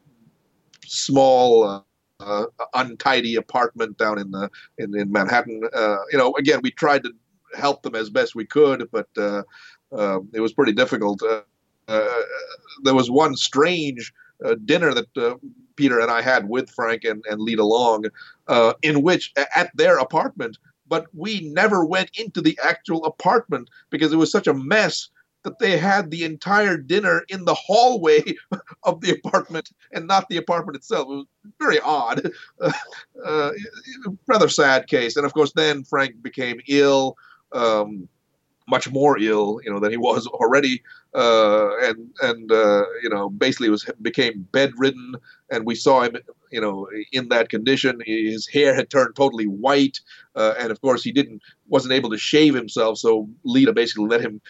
small. 0.84 1.64
Uh, 1.64 1.80
uh, 2.18 2.46
untidy 2.72 3.34
apartment 3.34 3.98
down 3.98 4.18
in 4.18 4.30
the 4.30 4.48
in, 4.78 4.98
in 4.98 5.12
Manhattan. 5.12 5.60
Uh, 5.74 5.98
you 6.10 6.16
know, 6.16 6.34
again, 6.38 6.60
we 6.62 6.70
tried 6.70 7.02
to 7.02 7.12
help 7.54 7.82
them 7.82 7.94
as 7.94 8.08
best 8.08 8.34
we 8.34 8.46
could, 8.46 8.88
but 8.90 9.06
um, 9.92 10.30
it 10.32 10.40
was 10.40 10.54
pretty 10.54 10.72
difficult. 10.72 11.20
there 11.86 12.94
was 12.94 13.10
one 13.10 13.36
strange 13.36 14.14
dinner 14.64 14.94
that 14.94 15.38
Peter 15.76 16.00
and 16.00 16.10
I 16.10 16.22
had 16.22 16.48
with 16.48 16.70
Frank 16.70 17.04
and, 17.04 17.24
and 17.30 17.40
Lita 17.40 17.64
Long, 17.64 18.06
uh, 18.48 18.74
in 18.82 19.02
which 19.02 19.32
at 19.54 19.70
their 19.76 19.98
apartment, 19.98 20.58
but 20.88 21.06
we 21.14 21.40
never 21.52 21.84
went 21.84 22.10
into 22.18 22.40
the 22.40 22.58
actual 22.62 23.04
apartment 23.04 23.68
because 23.90 24.12
it 24.12 24.16
was 24.16 24.30
such 24.30 24.46
a 24.46 24.54
mess 24.54 25.08
that 25.46 25.58
they 25.60 25.78
had 25.78 26.10
the 26.10 26.24
entire 26.24 26.76
dinner 26.76 27.24
in 27.28 27.44
the 27.44 27.54
hallway 27.54 28.20
of 28.82 29.00
the 29.00 29.12
apartment 29.12 29.70
and 29.92 30.06
not 30.06 30.28
the 30.28 30.38
apartment 30.38 30.76
itself. 30.76 31.06
It 31.08 31.14
was 31.14 31.26
very 31.60 31.78
odd, 31.80 32.32
uh, 32.60 32.72
uh, 33.24 33.52
rather 34.26 34.48
sad 34.48 34.88
case. 34.88 35.16
And 35.16 35.24
of 35.24 35.32
course, 35.32 35.52
then 35.52 35.84
Frank 35.84 36.20
became 36.20 36.60
ill. 36.66 37.16
Um, 37.52 38.08
much 38.68 38.90
more 38.90 39.18
ill, 39.18 39.60
you 39.64 39.70
know, 39.70 39.78
than 39.78 39.90
he 39.90 39.96
was 39.96 40.26
already, 40.26 40.82
uh, 41.14 41.76
and 41.78 42.10
and 42.22 42.50
uh, 42.52 42.84
you 43.02 43.08
know, 43.08 43.30
basically 43.30 43.70
was 43.70 43.88
became 44.02 44.46
bedridden, 44.52 45.14
and 45.50 45.64
we 45.64 45.74
saw 45.74 46.02
him, 46.02 46.16
you 46.50 46.60
know, 46.60 46.88
in 47.12 47.28
that 47.28 47.48
condition. 47.48 48.00
His 48.04 48.46
hair 48.48 48.74
had 48.74 48.90
turned 48.90 49.14
totally 49.14 49.46
white, 49.46 50.00
uh, 50.34 50.54
and 50.58 50.70
of 50.70 50.80
course, 50.80 51.02
he 51.02 51.12
didn't 51.12 51.42
wasn't 51.68 51.92
able 51.92 52.10
to 52.10 52.18
shave 52.18 52.54
himself, 52.54 52.98
so 52.98 53.28
Lita 53.44 53.72
basically 53.72 54.06
let 54.06 54.20
him 54.20 54.40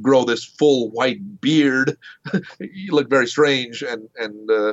grow 0.00 0.24
this 0.24 0.44
full 0.44 0.90
white 0.90 1.40
beard. 1.40 1.96
he 2.58 2.88
looked 2.90 3.10
very 3.10 3.26
strange, 3.26 3.82
and 3.82 4.08
and. 4.16 4.50
Uh, 4.50 4.72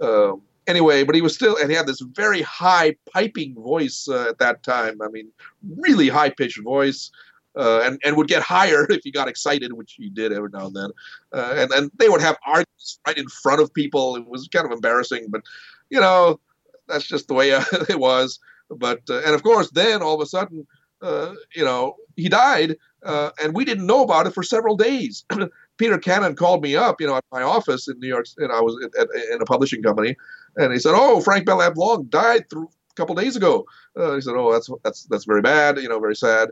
um, 0.00 0.42
anyway, 0.66 1.04
but 1.04 1.14
he 1.14 1.20
was 1.20 1.34
still, 1.34 1.56
and 1.58 1.70
he 1.70 1.76
had 1.76 1.86
this 1.86 2.00
very 2.00 2.42
high 2.42 2.96
piping 3.12 3.54
voice 3.54 4.08
uh, 4.08 4.30
at 4.30 4.38
that 4.38 4.62
time. 4.64 5.00
I 5.00 5.08
mean, 5.08 5.28
really 5.76 6.08
high 6.08 6.30
pitched 6.30 6.60
voice 6.62 7.12
uh, 7.56 7.80
and 7.84 8.00
and 8.04 8.16
would 8.16 8.28
get 8.28 8.42
higher 8.42 8.86
if 8.90 9.02
he 9.04 9.10
got 9.10 9.28
excited, 9.28 9.72
which 9.72 9.94
he 9.94 10.08
did 10.08 10.32
every 10.32 10.50
now 10.52 10.66
and 10.66 10.76
then. 10.76 10.90
Uh, 11.32 11.54
and 11.56 11.72
and 11.72 11.90
they 11.98 12.08
would 12.08 12.20
have 12.20 12.36
arguments 12.46 12.98
right 13.06 13.18
in 13.18 13.28
front 13.28 13.60
of 13.60 13.72
people. 13.72 14.16
It 14.16 14.26
was 14.26 14.48
kind 14.48 14.66
of 14.66 14.72
embarrassing, 14.72 15.26
but 15.28 15.42
you 15.90 16.00
know 16.00 16.40
that's 16.88 17.06
just 17.06 17.28
the 17.28 17.34
way 17.34 17.50
it 17.88 17.98
was. 17.98 18.38
But 18.70 19.02
uh, 19.08 19.22
and 19.24 19.34
of 19.34 19.42
course, 19.42 19.70
then 19.70 20.02
all 20.02 20.14
of 20.14 20.20
a 20.20 20.26
sudden, 20.26 20.66
uh, 21.02 21.34
you 21.54 21.64
know, 21.64 21.96
he 22.16 22.28
died, 22.28 22.76
uh, 23.04 23.30
and 23.42 23.54
we 23.54 23.64
didn't 23.64 23.86
know 23.86 24.02
about 24.02 24.26
it 24.26 24.34
for 24.34 24.42
several 24.42 24.76
days. 24.76 25.24
Peter 25.78 25.98
Cannon 25.98 26.36
called 26.36 26.62
me 26.62 26.76
up, 26.76 27.00
you 27.00 27.06
know, 27.06 27.16
at 27.16 27.24
my 27.32 27.42
office 27.42 27.88
in 27.88 27.98
New 27.98 28.08
York, 28.08 28.26
and 28.38 28.52
I 28.52 28.60
was 28.60 28.76
at, 28.84 29.00
at, 29.00 29.08
in 29.32 29.42
a 29.42 29.44
publishing 29.44 29.82
company, 29.82 30.16
and 30.56 30.72
he 30.72 30.78
said, 30.78 30.92
"Oh, 30.94 31.20
Frank 31.20 31.46
Belknap 31.46 31.76
Long 31.76 32.04
died 32.04 32.48
through." 32.50 32.68
A 32.90 32.94
couple 32.94 33.14
days 33.14 33.36
ago, 33.36 33.64
uh, 33.96 34.16
he 34.16 34.20
said, 34.20 34.34
"Oh, 34.36 34.52
that's 34.52 34.68
that's 34.84 35.04
that's 35.04 35.24
very 35.24 35.40
bad. 35.40 35.78
You 35.78 35.88
know, 35.88 35.98
very 35.98 36.14
sad." 36.14 36.50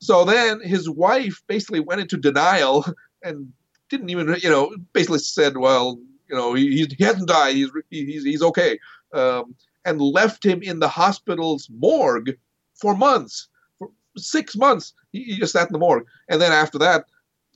So 0.00 0.24
then 0.24 0.60
his 0.60 0.88
wife 0.88 1.42
basically 1.46 1.80
went 1.80 2.00
into 2.00 2.16
denial 2.16 2.84
and 3.22 3.52
didn't 3.88 4.10
even, 4.10 4.36
you 4.40 4.50
know, 4.50 4.74
basically 4.92 5.18
said, 5.18 5.56
well, 5.56 5.98
you 6.28 6.36
know, 6.36 6.54
he, 6.54 6.86
he 6.96 7.04
hasn't 7.04 7.28
died. 7.28 7.56
He's, 7.56 7.70
he's, 7.90 8.24
he's 8.24 8.42
okay. 8.42 8.78
Um, 9.12 9.54
and 9.84 10.00
left 10.00 10.44
him 10.44 10.62
in 10.62 10.80
the 10.80 10.88
hospital's 10.88 11.68
morgue 11.78 12.36
for 12.74 12.94
months. 12.94 13.48
For 13.78 13.88
six 14.16 14.54
months, 14.56 14.92
he, 15.12 15.24
he 15.24 15.36
just 15.38 15.52
sat 15.52 15.68
in 15.68 15.72
the 15.72 15.78
morgue. 15.78 16.06
And 16.28 16.40
then 16.40 16.52
after 16.52 16.78
that, 16.78 17.06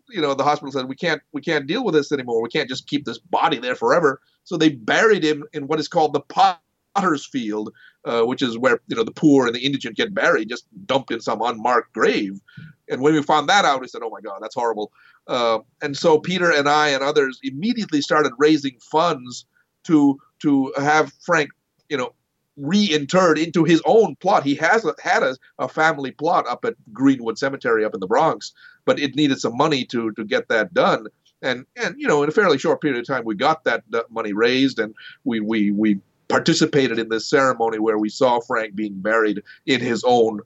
you 0.09 0.21
know, 0.21 0.35
the 0.35 0.45
hospital 0.45 0.73
said, 0.73 0.89
we 0.89 0.97
can't, 0.97 1.23
we 1.33 1.41
can't 1.41 1.67
deal 1.67 1.85
with 1.85 1.95
this 1.95 2.13
anymore. 2.13 2.43
We 2.43 2.49
can't 2.49 2.69
just 2.69 2.89
keep 2.89 3.05
this 3.05 3.19
body 3.19 3.59
there 3.59 3.77
forever. 3.77 4.21
So 4.45 4.57
they 4.57 4.71
buried 4.71 5.25
him 5.25 5.45
in 5.53 5.69
what 5.69 5.81
is 5.81 5.89
called 5.89 6.13
the 6.13 6.21
potter's 6.21 7.27
field, 7.27 7.73
uh, 8.05 8.23
which 8.23 8.43
is 8.43 8.59
where 8.59 8.81
you 8.89 8.97
know 8.97 9.05
the 9.05 9.13
poor 9.13 9.47
and 9.47 9.55
the 9.55 9.65
indigent 9.65 9.97
get 9.97 10.15
buried, 10.15 10.49
just 10.49 10.67
dumped 10.87 11.11
in 11.11 11.21
some 11.21 11.43
unmarked 11.43 11.93
grave. 11.93 12.41
And 12.89 13.01
when 13.01 13.15
we 13.15 13.23
found 13.23 13.49
that 13.49 13.65
out, 13.65 13.81
we 13.81 13.89
said, 13.89 14.03
"Oh 14.05 14.11
my 14.11 14.21
God, 14.21 14.39
that's 14.41 14.55
horrible." 14.55 14.93
Uh, 15.27 15.61
and 15.81 15.97
so 15.97 16.19
Peter 16.19 16.51
and 16.51 16.69
I 16.69 16.89
and 16.89 17.03
others 17.03 17.39
immediately 17.43 18.01
started 18.01 18.33
raising 18.39 18.79
funds 18.81 19.47
to 19.85 20.19
to 20.41 20.73
have 20.77 21.13
Frank, 21.25 21.51
you 21.89 21.97
know, 21.97 22.13
reinterred 22.59 23.39
into 23.39 23.65
his 23.65 23.81
own 23.87 24.17
plot. 24.17 24.43
He 24.43 24.55
has 24.57 24.85
a, 24.85 24.95
had 25.03 25.23
a, 25.23 25.37
a, 25.59 25.69
family 25.69 26.11
plot 26.11 26.47
up 26.49 26.65
at 26.65 26.75
Greenwood 26.93 27.39
Cemetery 27.39 27.85
up 27.85 27.95
in 27.95 28.01
the 28.01 28.07
Bronx, 28.07 28.53
but 28.85 28.99
it 28.99 29.15
needed 29.15 29.39
some 29.39 29.57
money 29.57 29.85
to 29.87 30.11
to 30.13 30.25
get 30.25 30.49
that 30.49 30.75
done. 30.75 31.07
And 31.41 31.67
and 31.77 31.95
you 31.99 32.07
know, 32.07 32.23
in 32.23 32.29
a 32.29 32.33
fairly 32.33 32.59
short 32.59 32.81
period 32.81 33.01
of 33.01 33.07
time, 33.07 33.25
we 33.25 33.35
got 33.35 33.65
that 33.65 33.85
money 34.11 34.33
raised, 34.33 34.79
and 34.79 34.95
we 35.25 35.41
we 35.41 35.71
we 35.71 36.01
participated 36.33 36.99
in 36.99 37.11
this 37.11 37.29
ceremony 37.29 37.79
where 37.79 37.99
we 37.99 38.09
saw 38.09 38.41
Frank 38.41 38.75
being 38.75 38.99
buried 39.03 39.43
in 39.67 39.81
his 39.81 40.03
own 40.07 40.41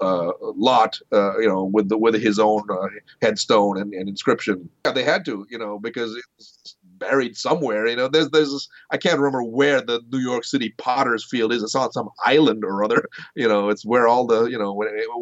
uh, 0.00 0.30
lot, 0.40 1.00
uh, 1.12 1.36
you 1.40 1.48
know, 1.48 1.64
with 1.64 1.88
the 1.88 1.98
with 1.98 2.14
his 2.14 2.38
own 2.38 2.62
uh, 2.70 2.86
headstone 3.20 3.76
and, 3.76 3.92
and, 3.92 4.08
inscription. 4.08 4.70
Yeah, 4.84 4.92
they 4.92 5.02
had 5.02 5.24
to, 5.24 5.44
you 5.50 5.58
know, 5.58 5.80
because 5.80 6.16
it's 6.38 6.76
buried 6.84 7.36
somewhere. 7.36 7.88
You 7.88 7.96
know, 7.96 8.06
there's 8.06 8.30
there's 8.30 8.52
this, 8.52 8.68
I 8.92 8.98
can't 8.98 9.18
remember 9.18 9.42
where 9.42 9.80
the 9.80 10.00
New 10.12 10.20
York 10.20 10.44
City 10.44 10.74
Potter's 10.78 11.24
Field 11.24 11.52
is. 11.52 11.64
It's 11.64 11.74
on 11.74 11.90
some 11.90 12.08
island 12.24 12.64
or 12.64 12.84
other. 12.84 13.08
You 13.34 13.48
know, 13.48 13.68
it's 13.68 13.84
where 13.84 14.06
all 14.06 14.26
the 14.26 14.44
you 14.44 14.58
know 14.58 14.80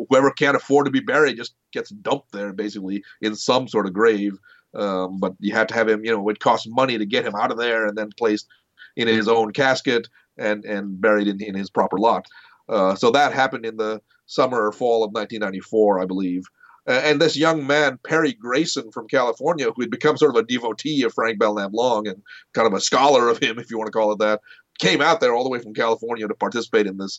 whoever 0.09 0.31
can't 0.33 0.57
afford 0.57 0.85
to 0.85 0.91
be 0.91 1.01
buried 1.01 1.37
just 1.39 1.55
gets 1.73 1.91
dumped 1.91 2.33
there, 2.33 2.53
basically 2.53 3.03
in 3.23 3.35
some 3.37 3.69
sort 3.69 3.87
of 3.87 3.95
grave. 3.95 4.39
Um, 4.75 5.19
but 5.19 5.35
you 5.41 5.55
have 5.55 5.67
to 5.69 5.75
have 5.75 5.89
him. 5.89 6.05
You 6.05 6.13
know, 6.13 6.29
it 6.29 6.41
costs 6.41 6.67
money 6.69 6.99
to 6.99 7.07
get 7.07 7.25
him 7.25 7.35
out 7.35 7.51
of 7.51 7.59
there 7.59 7.87
and 7.87 7.97
then 7.97 8.11
placed 8.19 8.47
in 8.97 9.09
his 9.09 9.29
own 9.29 9.53
casket 9.53 10.09
and 10.39 10.65
and 10.65 11.01
buried 11.01 11.29
in, 11.29 11.43
in 11.43 11.55
his 11.55 11.71
proper 11.71 11.99
lot. 11.99 12.27
Uh, 12.69 12.95
so 12.95 13.11
that 13.11 13.33
happened 13.33 13.67
in 13.67 13.77
the 13.77 14.01
summer 14.27 14.67
or 14.67 14.73
fall 14.73 15.03
of 15.03 15.11
1994, 15.11 16.01
I 16.01 16.07
believe. 16.07 16.45
Uh, 16.89 17.01
and 17.05 17.21
this 17.21 17.37
young 17.37 17.67
man, 17.67 17.99
Perry 18.05 18.33
Grayson 18.33 18.91
from 18.91 19.07
California, 19.09 19.71
who 19.71 19.83
had 19.83 19.91
become 19.91 20.17
sort 20.17 20.35
of 20.35 20.43
a 20.43 20.47
devotee 20.47 21.03
of 21.03 21.13
Frank 21.13 21.39
Belknap 21.39 21.71
Long 21.75 22.07
and 22.09 22.23
kind 22.55 22.67
of 22.67 22.73
a 22.73 22.81
scholar 22.81 23.29
of 23.29 23.39
him, 23.39 23.59
if 23.61 23.71
you 23.71 23.79
want 23.79 23.89
to 23.89 23.93
call 23.93 24.13
it 24.13 24.19
that, 24.21 24.41
came 24.79 25.01
out 25.01 25.21
there 25.21 25.35
all 25.35 25.45
the 25.45 25.51
way 25.51 25.59
from 25.59 25.75
California 25.75 26.27
to 26.27 26.35
participate 26.35 26.87
in 26.87 26.97
this. 26.97 27.19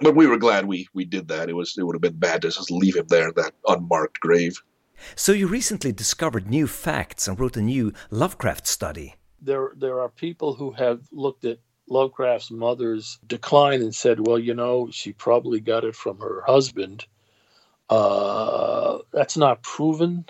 But 0.00 0.14
we 0.14 0.26
were 0.26 0.36
glad 0.36 0.66
we 0.66 0.86
we 0.94 1.04
did 1.04 1.28
that. 1.28 1.48
It 1.48 1.54
was 1.54 1.74
it 1.76 1.84
would 1.84 1.96
have 1.96 2.02
been 2.02 2.18
bad 2.18 2.42
to 2.42 2.50
just 2.50 2.70
leave 2.70 2.96
him 2.96 3.06
there 3.08 3.28
in 3.28 3.34
that 3.36 3.54
unmarked 3.66 4.20
grave. 4.20 4.62
So 5.14 5.32
you 5.32 5.46
recently 5.46 5.92
discovered 5.92 6.48
new 6.48 6.66
facts 6.66 7.26
and 7.26 7.38
wrote 7.38 7.56
a 7.56 7.62
new 7.62 7.92
Lovecraft 8.10 8.66
study. 8.66 9.14
There 9.42 9.72
there 9.76 10.00
are 10.00 10.08
people 10.08 10.54
who 10.54 10.72
have 10.72 11.00
looked 11.12 11.44
at 11.44 11.58
Lovecraft's 11.88 12.50
mother's 12.50 13.18
decline 13.26 13.82
and 13.82 13.94
said, 13.94 14.26
well, 14.26 14.38
you 14.38 14.54
know, 14.54 14.88
she 14.90 15.12
probably 15.12 15.60
got 15.60 15.84
it 15.84 15.96
from 15.96 16.18
her 16.20 16.42
husband. 16.46 17.06
Uh, 17.90 18.98
that's 19.12 19.36
not 19.36 19.62
proven. 19.62 20.26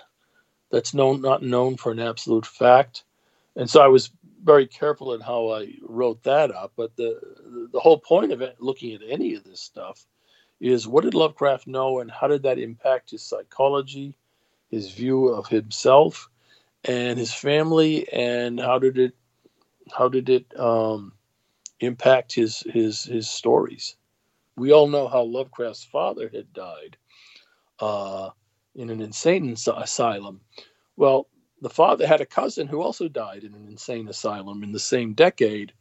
That's 0.71 0.93
known, 0.93 1.21
not 1.21 1.43
known 1.43 1.77
for 1.77 1.91
an 1.91 1.99
absolute 1.99 2.45
fact. 2.45 3.03
And 3.55 3.69
so 3.69 3.81
I 3.81 3.87
was 3.87 4.11
very 4.43 4.67
careful 4.67 5.13
in 5.13 5.21
how 5.21 5.49
I 5.51 5.73
wrote 5.83 6.23
that 6.23 6.51
up. 6.51 6.73
But 6.77 6.95
the 6.97 7.19
the 7.73 7.79
whole 7.79 7.99
point 7.99 8.31
of 8.31 8.41
it, 8.41 8.57
looking 8.61 8.93
at 8.95 9.01
any 9.07 9.35
of 9.35 9.43
this 9.43 9.61
stuff, 9.61 10.05
is 10.59 10.87
what 10.87 11.03
did 11.03 11.15
Lovecraft 11.15 11.67
know, 11.67 11.99
and 11.99 12.11
how 12.11 12.27
did 12.27 12.43
that 12.43 12.59
impact 12.59 13.11
his 13.11 13.23
psychology, 13.23 14.15
his 14.71 14.91
view 14.91 15.29
of 15.29 15.47
himself, 15.47 16.29
and 16.83 17.19
his 17.19 17.33
family, 17.33 18.11
and 18.11 18.59
how 18.59 18.79
did 18.79 18.97
it 18.97 19.13
how 19.91 20.07
did 20.07 20.29
it 20.29 20.59
um, 20.59 21.13
impact 21.79 22.33
his 22.33 22.59
his 22.71 23.03
his 23.03 23.29
stories. 23.29 23.95
We 24.55 24.71
all 24.71 24.87
know 24.87 25.07
how 25.07 25.23
Lovecraft's 25.23 25.85
father 25.85 26.29
had 26.33 26.51
died 26.53 26.97
uh, 27.79 28.29
in 28.75 28.89
an 28.89 29.01
insane 29.01 29.53
asylum. 29.53 30.41
Well, 30.97 31.27
the 31.61 31.69
father 31.69 32.05
had 32.05 32.21
a 32.21 32.25
cousin 32.25 32.67
who 32.67 32.81
also 32.81 33.07
died 33.07 33.43
in 33.43 33.53
an 33.53 33.67
insane 33.69 34.07
asylum 34.09 34.63
in 34.63 34.71
the 34.71 34.79
same 34.79 35.13
decade, 35.13 35.73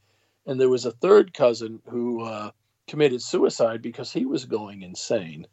and 0.47 0.61
there 0.61 0.69
was 0.69 0.85
a 0.85 0.93
third 0.93 1.35
cousin 1.35 1.81
who 1.89 2.23
uh, 2.23 2.51
committed 2.87 3.23
suicide 3.23 3.83
because 3.83 4.13
he 4.13 4.25
was 4.25 4.45
going 4.45 4.83
insane. 4.83 5.47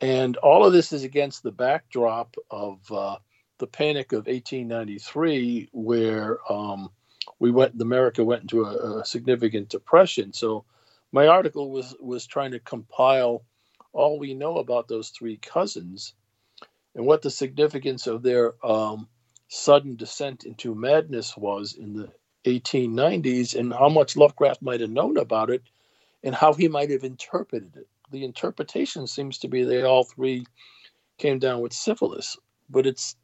And 0.00 0.36
all 0.38 0.64
of 0.64 0.72
this 0.72 0.92
is 0.92 1.04
against 1.04 1.42
the 1.42 1.52
backdrop 1.52 2.36
of 2.50 2.80
uh, 2.90 3.16
the 3.62 3.66
Panic 3.68 4.10
of 4.10 4.26
1893, 4.26 5.68
where 5.70 6.40
um, 6.52 6.90
we 7.38 7.52
went 7.52 7.80
america 7.80 8.24
went 8.24 8.42
into 8.42 8.64
a, 8.64 8.98
a, 8.98 9.04
significant 9.04 9.68
depression. 9.68 10.32
So 10.32 10.64
my 11.12 11.28
article 11.28 11.70
was 11.70 11.94
was 12.00 12.26
trying 12.26 12.50
to 12.50 12.58
compile 12.58 13.44
all 13.92 14.18
we 14.18 14.34
know 14.34 14.56
about 14.58 14.88
those 14.88 15.10
three 15.10 15.36
cousins 15.36 16.14
and 16.96 17.06
what 17.06 17.22
the 17.22 17.30
significance 17.30 18.08
of 18.08 18.24
their 18.24 18.54
um, 18.66 19.06
sudden 19.46 19.94
descent 19.94 20.42
into 20.42 20.74
madness 20.74 21.36
was 21.36 21.74
in 21.74 21.92
the 21.92 22.10
1890s 22.44 23.54
and 23.54 23.72
how 23.72 23.88
much 23.88 24.16
lovecraft 24.16 24.60
might 24.60 24.80
have 24.80 24.90
known 24.90 25.16
about 25.16 25.50
it 25.50 25.62
and 26.24 26.34
how 26.34 26.52
he 26.52 26.66
might 26.66 26.90
have 26.90 27.04
interpreted 27.04 27.76
it. 27.76 27.86
The 28.10 28.24
interpretation 28.24 29.06
seems 29.06 29.38
to 29.38 29.48
be 29.48 29.62
they 29.62 29.82
all 29.82 30.02
three 30.02 30.46
came 31.16 31.38
down 31.38 31.60
with 31.60 31.72
syphilis 31.72 32.36
but 32.72 32.86
it's 32.86 33.16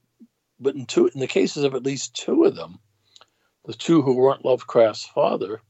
but 0.61 0.74
in 0.74 0.86
two 0.86 1.06
in 1.06 1.20
the 1.20 1.26
cases 1.26 1.64
of 1.64 1.74
at 1.74 1.84
least 1.84 2.14
two 2.14 2.44
of 2.44 2.54
them 2.54 2.78
the 3.68 3.74
two 3.74 4.00
who 4.00 4.14
weren't 4.14 4.46
Lovecraft's 4.46 5.04
father, 5.04 5.61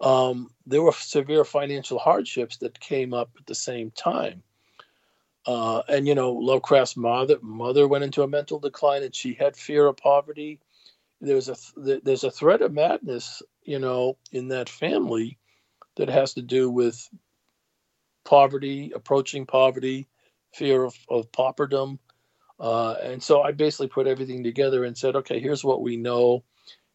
um, 0.00 0.50
there 0.66 0.80
were 0.80 0.92
severe 0.92 1.44
financial 1.44 1.98
hardships 1.98 2.56
that 2.56 2.80
came 2.80 3.12
up 3.12 3.30
at 3.38 3.44
the 3.44 3.54
same 3.54 3.90
time. 3.90 4.42
Uh, 5.46 5.82
and 5.88 6.08
you 6.08 6.14
know, 6.14 6.32
Lovecraft's 6.32 6.96
mother 6.96 7.38
mother 7.42 7.86
went 7.86 8.04
into 8.04 8.22
a 8.22 8.28
mental 8.28 8.58
decline, 8.58 9.02
and 9.02 9.14
she 9.14 9.34
had 9.34 9.56
fear 9.56 9.86
of 9.86 9.98
poverty. 9.98 10.58
There's 11.20 11.48
a 11.48 11.56
there's 11.76 12.24
a 12.24 12.30
threat 12.30 12.62
of 12.62 12.72
madness, 12.72 13.42
you 13.62 13.78
know, 13.78 14.16
in 14.32 14.48
that 14.48 14.70
family 14.70 15.38
that 15.96 16.08
has 16.08 16.34
to 16.34 16.42
do 16.42 16.70
with 16.70 17.08
poverty, 18.24 18.92
approaching 18.94 19.44
poverty, 19.44 20.06
fear 20.54 20.84
of, 20.84 20.94
of 21.08 21.30
pauperdom. 21.32 21.98
Uh, 22.60 22.92
and 23.02 23.22
so 23.22 23.42
I 23.42 23.52
basically 23.52 23.88
put 23.88 24.06
everything 24.06 24.42
together 24.42 24.84
and 24.84 24.98
said, 24.98 25.14
okay, 25.16 25.38
here's 25.40 25.64
what 25.64 25.80
we 25.82 25.96
know 25.96 26.42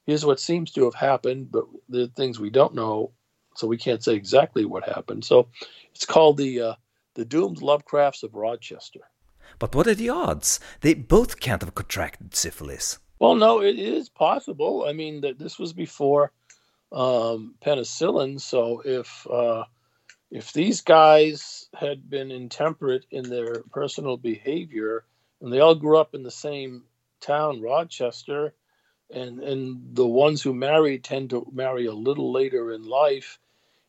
here's 0.06 0.26
what 0.26 0.40
seems 0.40 0.72
to 0.72 0.86
have 0.86 0.96
happened, 0.96 1.52
but 1.52 1.66
the 1.90 2.08
things 2.10 2.40
we 2.40 2.50
don't 2.50 2.76
know, 2.76 3.12
so 3.56 3.68
we 3.68 3.78
can't 3.78 4.04
say 4.04 4.16
exactly 4.16 4.66
what 4.66 4.88
happened. 4.88 5.24
So 5.26 5.48
it's 5.94 6.06
called 6.06 6.38
the 6.38 6.62
uh, 6.62 6.74
the 7.16 7.26
doomed 7.26 7.58
Lovecrafts 7.58 8.24
of 8.24 8.36
Rochester. 8.36 9.02
But 9.60 9.76
what 9.76 9.88
are 9.88 9.96
the 9.96 10.10
odds? 10.10 10.60
They 10.82 10.94
both 10.94 11.40
can't 11.40 11.62
have 11.62 11.76
contracted 11.76 12.36
syphilis. 12.36 13.00
Well, 13.20 13.36
no, 13.36 13.62
it 13.62 13.78
is 13.78 14.10
possible. 14.10 14.86
I 14.88 14.94
mean, 14.94 15.22
that 15.22 15.38
this 15.38 15.60
was 15.60 15.74
before 15.74 16.32
um, 16.92 17.56
penicillin, 17.64 18.42
so 18.42 18.82
if 18.84 19.28
uh, 19.28 19.66
if 20.32 20.52
these 20.54 20.82
guys 20.82 21.70
had 21.74 22.10
been 22.10 22.32
intemperate 22.32 23.06
in 23.12 23.30
their 23.30 23.64
personal 23.72 24.18
behavior, 24.18 25.06
and 25.44 25.52
they 25.52 25.60
all 25.60 25.76
grew 25.76 25.98
up 25.98 26.16
in 26.16 26.24
the 26.24 26.32
same 26.32 26.86
town, 27.20 27.62
Rochester, 27.62 28.56
and 29.14 29.40
and 29.42 29.96
the 29.96 30.08
ones 30.08 30.42
who 30.42 30.54
marry 30.54 30.98
tend 30.98 31.30
to 31.32 31.46
marry 31.52 31.86
a 31.86 31.94
little 31.94 32.32
later 32.32 32.72
in 32.72 32.88
life, 32.88 33.38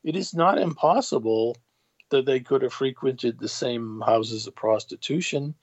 it 0.03 0.17
is 0.17 0.35
not 0.35 0.59
impossible 0.59 1.57
that 2.11 2.27
they 2.27 2.41
could 2.41 2.63
have 2.63 2.73
frequented 2.73 3.39
the 3.39 3.49
same 3.49 4.03
houses 4.05 4.47
of 4.47 4.55
prostitution 4.55 5.55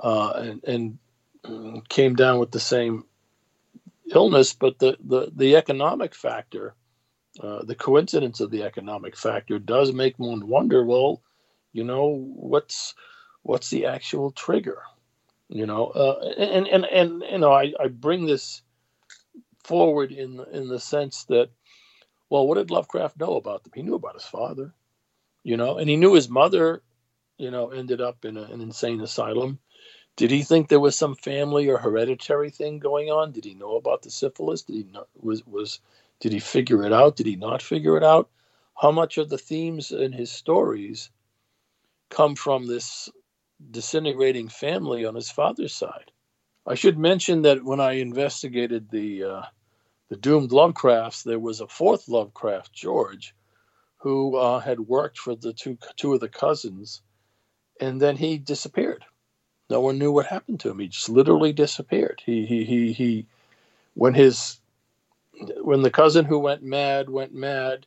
uh, 0.00 0.32
and, 0.36 0.64
and 0.64 1.88
came 1.88 2.14
down 2.14 2.38
with 2.38 2.50
the 2.50 2.60
same 2.60 3.04
illness. 4.14 4.52
But 4.52 4.78
the, 4.78 4.96
the, 5.04 5.30
the 5.34 5.56
economic 5.56 6.14
factor, 6.14 6.74
uh, 7.40 7.64
the 7.64 7.74
coincidence 7.74 8.40
of 8.40 8.50
the 8.50 8.64
economic 8.64 9.16
factor, 9.16 9.58
does 9.58 9.92
make 9.92 10.18
one 10.18 10.48
wonder. 10.48 10.84
Well, 10.84 11.22
you 11.72 11.84
know, 11.84 12.32
what's 12.34 12.94
what's 13.42 13.70
the 13.70 13.86
actual 13.86 14.30
trigger? 14.32 14.82
You 15.52 15.66
know, 15.66 15.88
uh, 15.88 16.34
and, 16.38 16.68
and 16.68 16.86
and 16.86 17.24
you 17.30 17.38
know, 17.38 17.52
I, 17.52 17.74
I 17.80 17.88
bring 17.88 18.26
this 18.26 18.62
forward 19.64 20.12
in 20.12 20.44
in 20.52 20.68
the 20.68 20.80
sense 20.80 21.24
that, 21.26 21.50
well, 22.30 22.46
what 22.48 22.56
did 22.56 22.70
Lovecraft 22.70 23.18
know 23.18 23.36
about 23.36 23.64
them? 23.64 23.72
He 23.74 23.82
knew 23.82 23.94
about 23.96 24.14
his 24.14 24.24
father, 24.24 24.74
you 25.44 25.56
know, 25.56 25.78
and 25.78 25.90
he 25.90 25.96
knew 25.96 26.14
his 26.14 26.28
mother 26.30 26.82
you 27.38 27.50
know, 27.50 27.70
ended 27.70 28.00
up 28.00 28.24
in 28.24 28.36
a, 28.36 28.42
an 28.42 28.60
insane 28.60 29.00
asylum. 29.00 29.58
Did 30.16 30.30
he 30.30 30.42
think 30.42 30.68
there 30.68 30.80
was 30.80 30.96
some 30.96 31.14
family 31.16 31.68
or 31.68 31.78
hereditary 31.78 32.50
thing 32.50 32.78
going 32.78 33.10
on? 33.10 33.32
Did 33.32 33.44
he 33.44 33.54
know 33.54 33.76
about 33.76 34.02
the 34.02 34.10
syphilis? 34.10 34.62
Did 34.62 34.76
he 34.76 34.84
know, 34.84 35.06
was 35.16 35.46
was 35.46 35.80
did 36.20 36.32
he 36.32 36.38
figure 36.40 36.84
it 36.84 36.92
out? 36.92 37.16
Did 37.16 37.26
he 37.26 37.36
not 37.36 37.62
figure 37.62 37.96
it 37.96 38.04
out? 38.04 38.30
How 38.80 38.90
much 38.92 39.18
of 39.18 39.28
the 39.28 39.38
themes 39.38 39.90
in 39.92 40.12
his 40.12 40.30
stories 40.30 41.10
come 42.10 42.36
from 42.36 42.66
this 42.66 43.08
disintegrating 43.70 44.48
family 44.48 45.04
on 45.04 45.14
his 45.14 45.30
father's 45.30 45.74
side? 45.74 46.10
I 46.66 46.74
should 46.74 46.98
mention 46.98 47.42
that 47.42 47.64
when 47.64 47.80
I 47.80 47.92
investigated 47.94 48.90
the 48.90 49.24
uh, 49.24 49.42
the 50.10 50.16
doomed 50.16 50.50
Lovecrafts, 50.50 51.24
there 51.24 51.40
was 51.40 51.60
a 51.60 51.68
fourth 51.68 52.08
Lovecraft, 52.08 52.72
George, 52.72 53.34
who 53.98 54.36
uh, 54.36 54.60
had 54.60 54.80
worked 54.80 55.18
for 55.18 55.34
the 55.36 55.52
two 55.52 55.78
two 55.96 56.14
of 56.14 56.20
the 56.20 56.28
cousins, 56.28 57.02
and 57.80 58.00
then 58.00 58.16
he 58.16 58.38
disappeared. 58.38 59.04
No 59.70 59.80
one 59.80 59.98
knew 59.98 60.12
what 60.12 60.26
happened 60.26 60.60
to 60.60 60.70
him. 60.70 60.78
He 60.80 60.88
just 60.88 61.08
literally 61.08 61.52
disappeared. 61.52 62.22
He 62.24 62.46
he 62.46 62.64
he 62.64 62.92
he 62.92 63.26
when 63.94 64.14
his 64.14 64.60
when 65.62 65.82
the 65.82 65.90
cousin 65.90 66.24
who 66.26 66.38
went 66.38 66.62
mad 66.62 67.10
went 67.10 67.34
mad, 67.34 67.86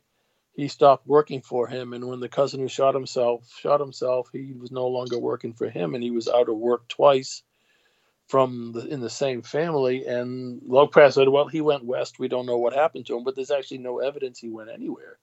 he 0.56 0.68
stopped 0.68 1.06
working 1.06 1.42
for 1.42 1.68
him. 1.68 1.92
And 1.92 2.08
when 2.08 2.18
the 2.18 2.30
cousin 2.30 2.60
who 2.60 2.68
shot 2.68 2.94
himself 2.94 3.52
shot 3.60 3.78
himself, 3.78 4.30
he 4.32 4.54
was 4.58 4.72
no 4.72 4.88
longer 4.88 5.18
working 5.18 5.52
for 5.52 5.68
him, 5.68 5.94
and 5.94 6.02
he 6.02 6.10
was 6.10 6.28
out 6.28 6.48
of 6.48 6.56
work 6.56 6.88
twice 6.88 7.42
from 8.26 8.72
the, 8.72 8.86
in 8.86 9.00
the 9.00 9.10
same 9.10 9.42
family. 9.42 10.06
And 10.06 10.62
Lovecraft 10.64 11.14
said, 11.14 11.28
"Well, 11.28 11.46
he 11.46 11.60
went 11.60 11.84
west. 11.84 12.18
We 12.18 12.28
don't 12.28 12.46
know 12.46 12.56
what 12.56 12.72
happened 12.72 13.06
to 13.06 13.16
him, 13.16 13.22
but 13.22 13.36
there's 13.36 13.50
actually 13.50 13.78
no 13.78 13.98
evidence 13.98 14.38
he 14.38 14.48
went 14.48 14.70
anywhere. 14.70 15.18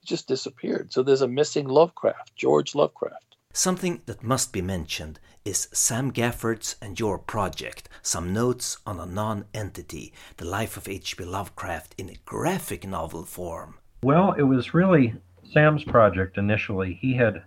He 0.00 0.06
just 0.06 0.28
disappeared. 0.28 0.92
So 0.92 1.02
there's 1.02 1.22
a 1.22 1.28
missing 1.28 1.66
Lovecraft, 1.66 2.36
George 2.36 2.76
Lovecraft." 2.76 3.36
Something 3.52 4.02
that 4.06 4.22
must 4.22 4.52
be 4.52 4.62
mentioned 4.62 5.18
is 5.44 5.68
Sam 5.72 6.12
Gafford's 6.12 6.76
and 6.80 7.00
your 7.00 7.18
project, 7.18 7.88
Some 8.02 8.32
Notes 8.32 8.78
on 8.86 9.00
a 9.00 9.06
Non-Entity, 9.06 10.12
The 10.36 10.44
Life 10.44 10.76
of 10.76 10.88
H.P. 10.88 11.24
Lovecraft 11.24 11.94
in 11.96 12.10
a 12.10 12.20
graphic 12.26 12.86
novel 12.86 13.24
form. 13.24 13.78
Well, 14.02 14.32
it 14.32 14.42
was 14.42 14.74
really 14.74 15.14
Sam's 15.42 15.84
project 15.84 16.38
initially. 16.38 16.94
He 16.94 17.14
had 17.14 17.42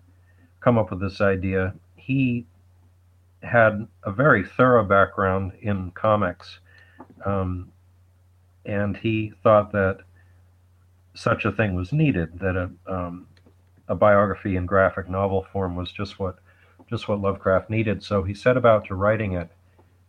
come 0.60 0.78
up 0.78 0.92
with 0.92 1.00
this 1.00 1.22
idea. 1.22 1.74
He 1.96 2.46
had 3.42 3.88
a 4.04 4.12
very 4.12 4.46
thorough 4.46 4.84
background 4.84 5.54
in 5.62 5.92
comics, 5.92 6.60
um, 7.26 7.72
and 8.66 8.98
he 8.98 9.34
thought 9.44 9.72
that 9.72 10.00
such 11.14 11.46
a 11.46 11.52
thing 11.52 11.76
was 11.76 11.94
needed, 11.94 12.40
that 12.40 12.56
a, 12.56 12.70
um, 12.92 13.28
a 13.88 13.96
biography 13.96 14.56
in 14.56 14.66
graphic 14.66 15.10
novel 15.10 15.46
form 15.52 15.76
was 15.76 15.92
just 15.92 16.20
what 16.20 16.40
just 16.90 17.08
what 17.08 17.22
Lovecraft 17.22 17.70
needed. 17.70 18.04
So 18.04 18.24
he 18.24 18.34
set 18.34 18.58
about 18.58 18.86
to 18.86 18.96
writing 18.96 19.34
it, 19.34 19.50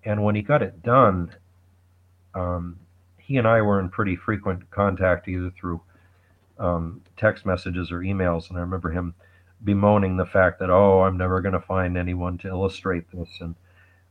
and 0.04 0.24
when 0.24 0.34
he 0.34 0.42
got 0.42 0.62
it 0.62 0.82
done, 0.82 1.34
um, 2.34 2.78
he 3.18 3.36
and 3.36 3.46
I 3.46 3.60
were 3.60 3.78
in 3.78 3.90
pretty 3.90 4.16
frequent 4.16 4.70
contact, 4.70 5.28
either 5.28 5.50
through 5.50 5.82
um, 6.60 7.00
text 7.16 7.44
messages 7.44 7.90
or 7.90 8.00
emails. 8.00 8.48
And 8.48 8.58
I 8.58 8.60
remember 8.60 8.90
him 8.90 9.14
bemoaning 9.64 10.16
the 10.16 10.26
fact 10.26 10.60
that, 10.60 10.70
oh, 10.70 11.02
I'm 11.02 11.16
never 11.16 11.40
going 11.40 11.54
to 11.54 11.60
find 11.60 11.96
anyone 11.96 12.38
to 12.38 12.48
illustrate 12.48 13.10
this. 13.12 13.38
And 13.40 13.56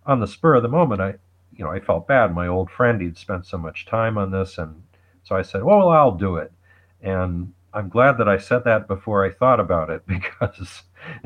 on 0.05 0.19
the 0.19 0.27
spur 0.27 0.55
of 0.55 0.63
the 0.63 0.69
moment, 0.69 1.01
I, 1.01 1.15
you 1.55 1.63
know, 1.63 1.71
I 1.71 1.79
felt 1.79 2.07
bad. 2.07 2.33
My 2.33 2.47
old 2.47 2.69
friend, 2.69 3.01
he'd 3.01 3.17
spent 3.17 3.45
so 3.45 3.57
much 3.57 3.85
time 3.85 4.17
on 4.17 4.31
this, 4.31 4.57
and 4.57 4.83
so 5.23 5.35
I 5.35 5.41
said, 5.41 5.63
well, 5.63 5.89
I'll 5.89 6.15
do 6.15 6.35
it. 6.37 6.51
And 7.01 7.53
I'm 7.73 7.89
glad 7.89 8.17
that 8.17 8.27
I 8.27 8.37
said 8.37 8.63
that 8.65 8.87
before 8.87 9.25
I 9.25 9.31
thought 9.31 9.59
about 9.59 9.89
it 9.89 10.03
because 10.07 10.83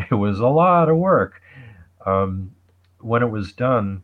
it 0.10 0.14
was 0.14 0.40
a 0.40 0.48
lot 0.48 0.90
of 0.90 0.98
work. 0.98 1.42
Um, 2.06 2.54
when 3.00 3.24
it 3.24 3.30
was 3.30 3.54
done, 3.54 4.04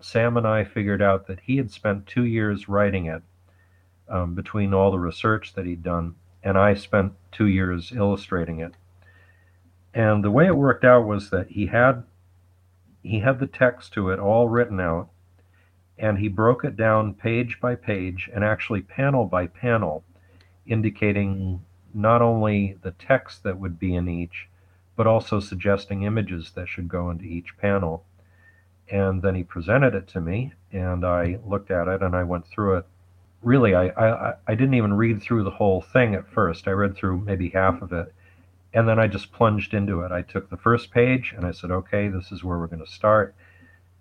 Sam 0.00 0.36
and 0.36 0.46
I 0.46 0.64
figured 0.64 1.02
out 1.02 1.26
that 1.26 1.40
he 1.40 1.56
had 1.56 1.70
spent 1.70 2.06
two 2.06 2.24
years 2.24 2.68
writing 2.68 3.06
it 3.06 3.22
um, 4.08 4.34
between 4.34 4.74
all 4.74 4.90
the 4.90 4.98
research 4.98 5.54
that 5.54 5.66
he'd 5.66 5.82
done, 5.82 6.14
and 6.46 6.56
I 6.56 6.74
spent 6.74 7.12
two 7.32 7.48
years 7.48 7.90
illustrating 7.90 8.60
it. 8.60 8.74
And 9.92 10.22
the 10.22 10.30
way 10.30 10.46
it 10.46 10.56
worked 10.56 10.84
out 10.84 11.04
was 11.04 11.30
that 11.30 11.48
he 11.48 11.66
had 11.66 12.04
he 13.02 13.18
had 13.18 13.40
the 13.40 13.48
text 13.48 13.92
to 13.94 14.10
it 14.10 14.20
all 14.20 14.48
written 14.48 14.78
out, 14.78 15.08
and 15.98 16.18
he 16.18 16.28
broke 16.28 16.64
it 16.64 16.76
down 16.76 17.14
page 17.14 17.58
by 17.60 17.74
page 17.74 18.30
and 18.32 18.44
actually 18.44 18.80
panel 18.80 19.24
by 19.24 19.48
panel, 19.48 20.04
indicating 20.66 21.64
not 21.92 22.22
only 22.22 22.78
the 22.82 22.92
text 22.92 23.42
that 23.42 23.58
would 23.58 23.78
be 23.80 23.96
in 23.96 24.08
each, 24.08 24.48
but 24.94 25.06
also 25.06 25.40
suggesting 25.40 26.04
images 26.04 26.52
that 26.52 26.68
should 26.68 26.88
go 26.88 27.10
into 27.10 27.24
each 27.24 27.58
panel. 27.58 28.04
And 28.88 29.20
then 29.20 29.34
he 29.34 29.42
presented 29.42 29.96
it 29.96 30.06
to 30.08 30.20
me, 30.20 30.52
and 30.70 31.04
I 31.04 31.40
looked 31.44 31.72
at 31.72 31.88
it 31.88 32.02
and 32.02 32.14
I 32.14 32.22
went 32.22 32.46
through 32.46 32.76
it. 32.76 32.86
Really, 33.46 33.76
I, 33.76 33.90
I, 33.90 34.34
I 34.48 34.54
didn't 34.56 34.74
even 34.74 34.94
read 34.94 35.22
through 35.22 35.44
the 35.44 35.52
whole 35.52 35.80
thing 35.80 36.16
at 36.16 36.28
first. 36.28 36.66
I 36.66 36.72
read 36.72 36.96
through 36.96 37.18
maybe 37.20 37.50
half 37.50 37.80
of 37.80 37.92
it, 37.92 38.12
and 38.74 38.88
then 38.88 38.98
I 38.98 39.06
just 39.06 39.30
plunged 39.30 39.72
into 39.72 40.00
it. 40.00 40.10
I 40.10 40.22
took 40.22 40.50
the 40.50 40.56
first 40.56 40.90
page 40.90 41.32
and 41.36 41.46
I 41.46 41.52
said, 41.52 41.70
okay, 41.70 42.08
this 42.08 42.32
is 42.32 42.42
where 42.42 42.58
we're 42.58 42.66
going 42.66 42.84
to 42.84 42.90
start, 42.90 43.36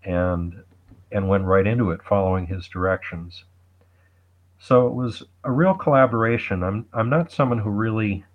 and 0.04 0.64
and 1.12 1.30
went 1.30 1.44
right 1.46 1.68
into 1.68 1.92
it, 1.92 2.02
following 2.02 2.48
his 2.48 2.68
directions. 2.68 3.44
So 4.58 4.88
it 4.88 4.96
was 4.96 5.22
a 5.44 5.52
real 5.52 5.76
collaboration. 5.76 6.64
I'm 6.64 6.88
I'm 6.92 7.12
not 7.12 7.32
someone 7.32 7.60
who 7.60 7.70
really 7.70 8.26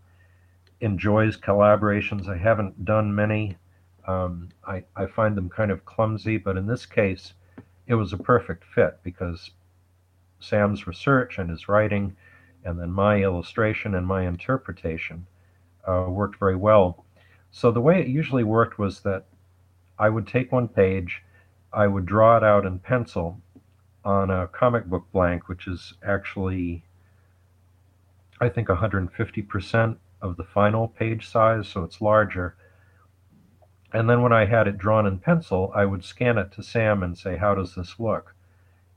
enjoys 0.80 1.36
collaborations. 1.36 2.28
I 2.28 2.36
haven't 2.36 2.84
done 2.84 3.12
many. 3.12 3.56
Um, 4.06 4.50
I 4.64 4.84
I 4.94 5.06
find 5.06 5.36
them 5.36 5.48
kind 5.48 5.72
of 5.72 5.84
clumsy, 5.84 6.36
but 6.36 6.56
in 6.56 6.68
this 6.68 6.86
case, 6.86 7.32
it 7.88 7.96
was 7.96 8.12
a 8.12 8.16
perfect 8.16 8.62
fit 8.62 9.00
because 9.02 9.50
Sam's 10.41 10.86
research 10.86 11.38
and 11.38 11.51
his 11.51 11.68
writing, 11.68 12.16
and 12.64 12.78
then 12.78 12.91
my 12.91 13.22
illustration 13.22 13.95
and 13.95 14.07
my 14.07 14.26
interpretation 14.26 15.26
uh, 15.86 16.07
worked 16.09 16.38
very 16.38 16.57
well. 16.57 17.05
So 17.51 17.70
the 17.70 17.80
way 17.80 18.01
it 18.01 18.09
usually 18.09 18.45
worked 18.45 18.78
was 18.78 19.01
that 19.01 19.26
I 19.99 20.09
would 20.09 20.26
take 20.26 20.51
one 20.51 20.68
page, 20.68 21.22
I 21.72 21.86
would 21.86 22.07
draw 22.07 22.36
it 22.36 22.45
out 22.45 22.64
in 22.64 22.78
pencil, 22.78 23.41
on 24.05 24.30
a 24.30 24.49
comic 24.49 24.86
book 24.86 25.07
blank, 25.12 25.49
which 25.49 25.66
is 25.66 25.95
actually, 26.03 26.84
I 28.41 28.49
think, 28.49 28.68
150% 28.68 29.97
of 30.22 30.36
the 30.36 30.45
final 30.45 30.88
page 30.88 31.28
size, 31.28 31.68
so 31.68 31.84
it's 31.84 32.01
larger. 32.01 32.57
And 33.93 34.09
then 34.09 34.22
when 34.22 34.32
I 34.32 34.47
had 34.47 34.68
it 34.68 34.78
drawn 34.78 35.07
in 35.07 35.18
pencil, 35.18 35.72
I 35.74 35.84
would 35.84 36.05
scan 36.05 36.38
it 36.38 36.53
to 36.53 36.62
Sam 36.62 37.03
and 37.03 37.18
say, 37.18 37.36
How 37.36 37.55
does 37.55 37.74
this 37.74 37.99
look? 37.99 38.34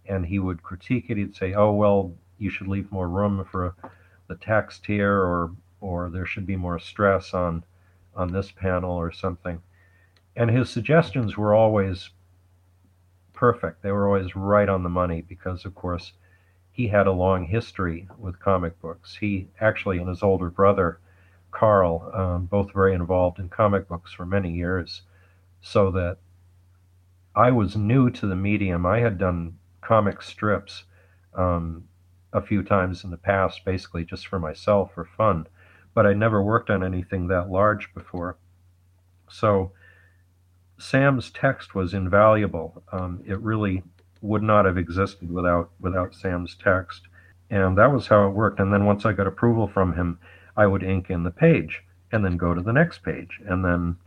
And 0.05 0.25
he 0.25 0.39
would 0.39 0.63
critique 0.63 1.05
it. 1.09 1.17
He'd 1.17 1.35
say, 1.35 1.53
Oh, 1.53 1.73
well, 1.73 2.13
you 2.37 2.49
should 2.49 2.67
leave 2.67 2.91
more 2.91 3.09
room 3.09 3.45
for 3.49 3.75
the 4.27 4.35
text 4.35 4.85
here, 4.85 5.17
or, 5.17 5.51
or 5.81 6.09
there 6.09 6.25
should 6.25 6.45
be 6.45 6.55
more 6.55 6.79
stress 6.79 7.33
on, 7.33 7.63
on 8.15 8.31
this 8.31 8.51
panel, 8.51 8.91
or 8.91 9.11
something. 9.11 9.61
And 10.35 10.49
his 10.49 10.69
suggestions 10.69 11.37
were 11.37 11.53
always 11.53 12.09
perfect. 13.33 13.81
They 13.81 13.91
were 13.91 14.07
always 14.07 14.35
right 14.35 14.69
on 14.69 14.83
the 14.83 14.89
money 14.89 15.21
because, 15.21 15.65
of 15.65 15.75
course, 15.75 16.13
he 16.71 16.87
had 16.87 17.05
a 17.05 17.11
long 17.11 17.45
history 17.45 18.07
with 18.17 18.39
comic 18.39 18.81
books. 18.81 19.17
He 19.17 19.47
actually, 19.61 19.99
and 19.99 20.09
his 20.09 20.23
older 20.23 20.49
brother, 20.49 20.99
Carl, 21.51 22.11
um, 22.13 22.45
both 22.45 22.73
very 22.73 22.95
involved 22.95 23.39
in 23.39 23.49
comic 23.49 23.87
books 23.87 24.11
for 24.11 24.25
many 24.25 24.51
years. 24.51 25.03
So 25.61 25.91
that 25.91 26.17
I 27.35 27.51
was 27.51 27.75
new 27.75 28.09
to 28.09 28.27
the 28.27 28.35
medium. 28.35 28.85
I 28.85 28.99
had 28.99 29.17
done 29.17 29.57
comic 29.83 30.21
strips 30.21 30.83
um, 31.35 31.85
a 32.31 32.41
few 32.41 32.63
times 32.63 33.03
in 33.03 33.11
the 33.11 33.17
past, 33.17 33.63
basically 33.65 34.03
just 34.03 34.27
for 34.27 34.39
myself 34.39 34.93
for 34.93 35.05
fun, 35.05 35.47
but 35.93 36.05
I 36.05 36.13
never 36.13 36.41
worked 36.41 36.69
on 36.69 36.83
anything 36.83 37.27
that 37.27 37.49
large 37.49 37.93
before. 37.93 38.37
So 39.29 39.71
Sam's 40.77 41.29
text 41.31 41.75
was 41.75 41.93
invaluable. 41.93 42.83
Um, 42.91 43.23
it 43.25 43.39
really 43.39 43.83
would 44.21 44.43
not 44.43 44.65
have 44.65 44.77
existed 44.77 45.31
without 45.31 45.69
without 45.79 46.15
Sam's 46.15 46.55
text, 46.55 47.03
and 47.49 47.77
that 47.77 47.91
was 47.91 48.07
how 48.07 48.27
it 48.27 48.31
worked. 48.31 48.59
And 48.59 48.73
then 48.73 48.85
once 48.85 49.05
I 49.05 49.13
got 49.13 49.27
approval 49.27 49.67
from 49.67 49.93
him, 49.93 50.19
I 50.57 50.65
would 50.65 50.83
ink 50.83 51.09
in 51.09 51.23
the 51.23 51.31
page 51.31 51.83
and 52.11 52.23
then 52.23 52.37
go 52.37 52.53
to 52.53 52.61
the 52.61 52.73
next 52.73 53.03
page, 53.03 53.39
and 53.45 53.63
then 53.63 53.97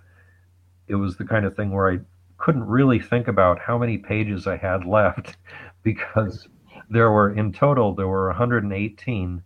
it 0.89 0.97
was 0.97 1.16
the 1.16 1.24
kind 1.24 1.45
of 1.45 1.57
thing 1.57 1.70
where 1.72 1.91
I 1.91 2.01
couldn't 2.39 2.66
really 2.66 3.01
think 3.01 3.29
about 3.29 3.61
how 3.61 3.79
many 3.79 3.99
pages 3.99 4.47
I 4.47 4.57
had 4.57 4.85
left 4.99 5.37
because 5.87 6.49
there 6.91 7.12
were 7.12 7.32
in 7.32 7.53
total 7.53 7.95
there 7.95 8.09
were 8.09 8.26
118 8.26 9.41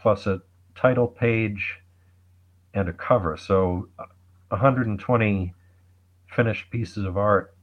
plus 0.00 0.26
a 0.26 0.40
title 0.74 1.06
page 1.06 1.78
and 2.72 2.88
a 2.88 2.92
cover, 2.94 3.36
so 3.36 3.86
120 4.48 5.54
finished 6.26 6.70
pieces 6.70 7.04
of 7.04 7.18
art. 7.18 7.54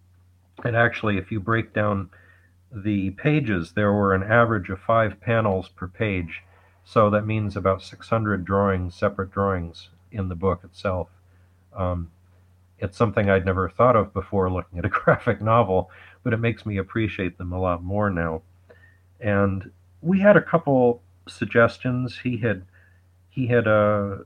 And 0.64 0.76
actually, 0.76 1.18
if 1.18 1.32
you 1.32 1.40
break 1.40 1.74
down 1.74 2.12
the 2.72 3.10
pages, 3.10 3.72
there 3.72 3.92
were 3.92 4.14
an 4.14 4.22
average 4.24 4.70
of 4.70 4.80
five 4.80 5.20
panels 5.20 5.70
per 5.70 5.88
page. 5.88 6.44
So 6.86 7.10
that 7.10 7.26
means 7.26 7.58
about 7.58 7.82
600 7.82 8.46
drawings, 8.46 8.94
separate 8.94 9.32
drawings 9.32 9.90
in 10.12 10.30
the 10.30 10.36
book 10.36 10.64
itself. 10.64 11.10
Um, 11.76 12.12
it's 12.78 12.98
something 12.98 13.30
I'd 13.30 13.46
never 13.46 13.68
thought 13.68 13.96
of 13.96 14.14
before 14.14 14.52
looking 14.52 14.78
at 14.78 14.86
a 14.86 14.90
graphic 15.02 15.42
novel, 15.42 15.90
but 16.24 16.34
it 16.34 16.38
makes 16.38 16.66
me 16.66 16.78
appreciate 16.78 17.38
them 17.38 17.52
a 17.52 17.60
lot 17.60 17.84
more 17.84 18.10
now. 18.10 18.42
And 19.20 19.72
we 20.02 20.20
had 20.20 20.38
a 20.38 20.42
couple 20.42 21.02
suggestions. 21.28 22.20
He 22.24 22.38
had 22.38 22.64
he 23.30 23.48
had 23.48 23.68
uh, 23.68 24.18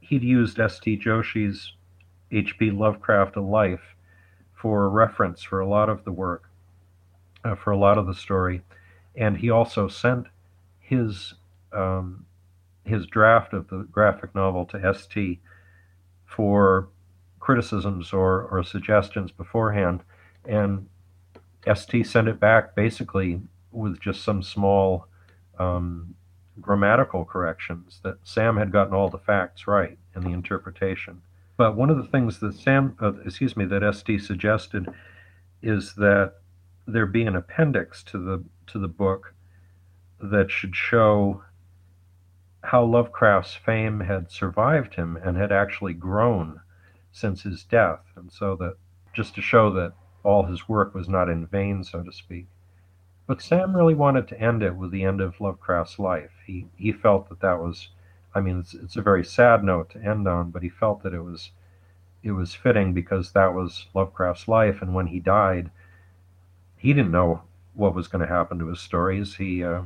he'd 0.00 0.22
used 0.22 0.60
S.T. 0.60 0.96
Joshi's 0.96 1.72
H.P. 2.30 2.70
Lovecraft 2.70 3.36
A 3.36 3.40
Life 3.40 3.96
for 4.54 4.88
reference 4.88 5.42
for 5.42 5.60
a 5.60 5.68
lot 5.68 5.88
of 5.88 6.04
the 6.04 6.12
work, 6.12 6.48
uh, 7.44 7.54
for 7.54 7.70
a 7.70 7.76
lot 7.76 7.98
of 7.98 8.06
the 8.06 8.14
story, 8.14 8.62
and 9.14 9.36
he 9.36 9.50
also 9.50 9.88
sent 9.88 10.26
his 10.78 11.34
um, 11.72 12.24
his 12.84 13.06
draft 13.06 13.52
of 13.52 13.68
the 13.68 13.86
graphic 13.90 14.34
novel 14.34 14.64
to 14.66 14.94
ST 14.94 15.40
for 16.24 16.88
criticisms 17.40 18.12
or, 18.12 18.42
or 18.44 18.62
suggestions 18.62 19.30
beforehand, 19.30 20.02
and 20.44 20.86
ST 21.74 22.06
sent 22.06 22.28
it 22.28 22.38
back 22.38 22.74
basically 22.74 23.40
with 23.72 24.00
just 24.00 24.22
some 24.22 24.42
small 24.42 25.08
um, 25.58 26.14
grammatical 26.60 27.24
corrections 27.24 28.00
that 28.02 28.18
Sam 28.24 28.56
had 28.56 28.72
gotten 28.72 28.94
all 28.94 29.08
the 29.08 29.18
facts 29.18 29.66
right 29.66 29.98
in 30.14 30.22
the 30.22 30.30
interpretation. 30.30 31.22
But 31.56 31.76
one 31.76 31.90
of 31.90 31.96
the 31.96 32.06
things 32.06 32.40
that 32.40 32.54
Sam, 32.54 32.96
uh, 33.00 33.12
excuse 33.24 33.56
me, 33.56 33.64
that 33.66 33.94
ST 33.94 34.22
suggested 34.22 34.86
is 35.62 35.94
that 35.94 36.34
there 36.86 37.06
be 37.06 37.24
an 37.24 37.36
appendix 37.36 38.02
to 38.04 38.18
the 38.18 38.44
to 38.68 38.78
the 38.78 38.88
book 38.88 39.34
that 40.20 40.50
should 40.50 40.74
show 40.74 41.42
how 42.62 42.84
Lovecraft's 42.84 43.54
fame 43.54 44.00
had 44.00 44.30
survived 44.30 44.94
him 44.94 45.16
and 45.16 45.36
had 45.36 45.52
actually 45.52 45.94
grown 45.94 46.60
since 47.12 47.42
his 47.42 47.64
death, 47.64 48.04
and 48.16 48.30
so 48.32 48.56
that 48.56 48.74
just 49.12 49.34
to 49.34 49.42
show 49.42 49.70
that 49.72 49.92
all 50.26 50.42
his 50.42 50.68
work 50.68 50.92
was 50.92 51.08
not 51.08 51.28
in 51.28 51.46
vain, 51.46 51.84
so 51.84 52.02
to 52.02 52.12
speak. 52.12 52.46
But 53.28 53.40
Sam 53.40 53.76
really 53.76 53.94
wanted 53.94 54.26
to 54.28 54.40
end 54.40 54.62
it 54.62 54.74
with 54.74 54.90
the 54.90 55.04
end 55.04 55.20
of 55.20 55.40
Lovecraft's 55.40 55.98
life. 56.00 56.32
He 56.44 56.66
he 56.76 56.92
felt 56.92 57.28
that 57.28 57.40
that 57.40 57.60
was, 57.60 57.90
I 58.34 58.40
mean, 58.40 58.58
it's 58.58 58.74
it's 58.74 58.96
a 58.96 59.02
very 59.02 59.24
sad 59.24 59.62
note 59.62 59.90
to 59.90 60.02
end 60.02 60.26
on, 60.26 60.50
but 60.50 60.62
he 60.62 60.68
felt 60.68 61.02
that 61.04 61.14
it 61.14 61.22
was 61.22 61.52
it 62.24 62.32
was 62.32 62.54
fitting 62.54 62.92
because 62.92 63.32
that 63.32 63.54
was 63.54 63.86
Lovecraft's 63.94 64.48
life, 64.48 64.82
and 64.82 64.94
when 64.94 65.06
he 65.06 65.20
died, 65.20 65.70
he 66.76 66.92
didn't 66.92 67.12
know 67.12 67.42
what 67.74 67.94
was 67.94 68.08
going 68.08 68.26
to 68.26 68.32
happen 68.32 68.58
to 68.58 68.68
his 68.68 68.80
stories. 68.80 69.36
He 69.36 69.62
uh, 69.62 69.82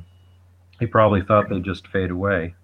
he 0.78 0.86
probably 0.86 1.22
thought 1.22 1.50
they'd 1.50 1.64
just 1.64 1.86
fade 1.86 2.10
away, 2.10 2.54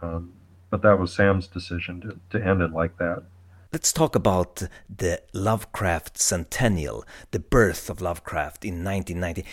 um, 0.00 0.32
but 0.70 0.82
that 0.82 1.00
was 1.00 1.12
Sam's 1.12 1.48
decision 1.48 2.00
to, 2.02 2.38
to 2.38 2.46
end 2.46 2.62
it 2.62 2.72
like 2.72 2.98
that. 2.98 3.24
Let's 3.72 3.92
talk 3.92 4.16
about 4.16 4.62
the 4.88 5.22
Lovecraft 5.32 6.18
Centennial, 6.18 7.04
the 7.30 7.38
birth 7.38 7.88
of 7.88 8.00
Lovecraft 8.00 8.64
in 8.64 8.84
1990 8.84 9.44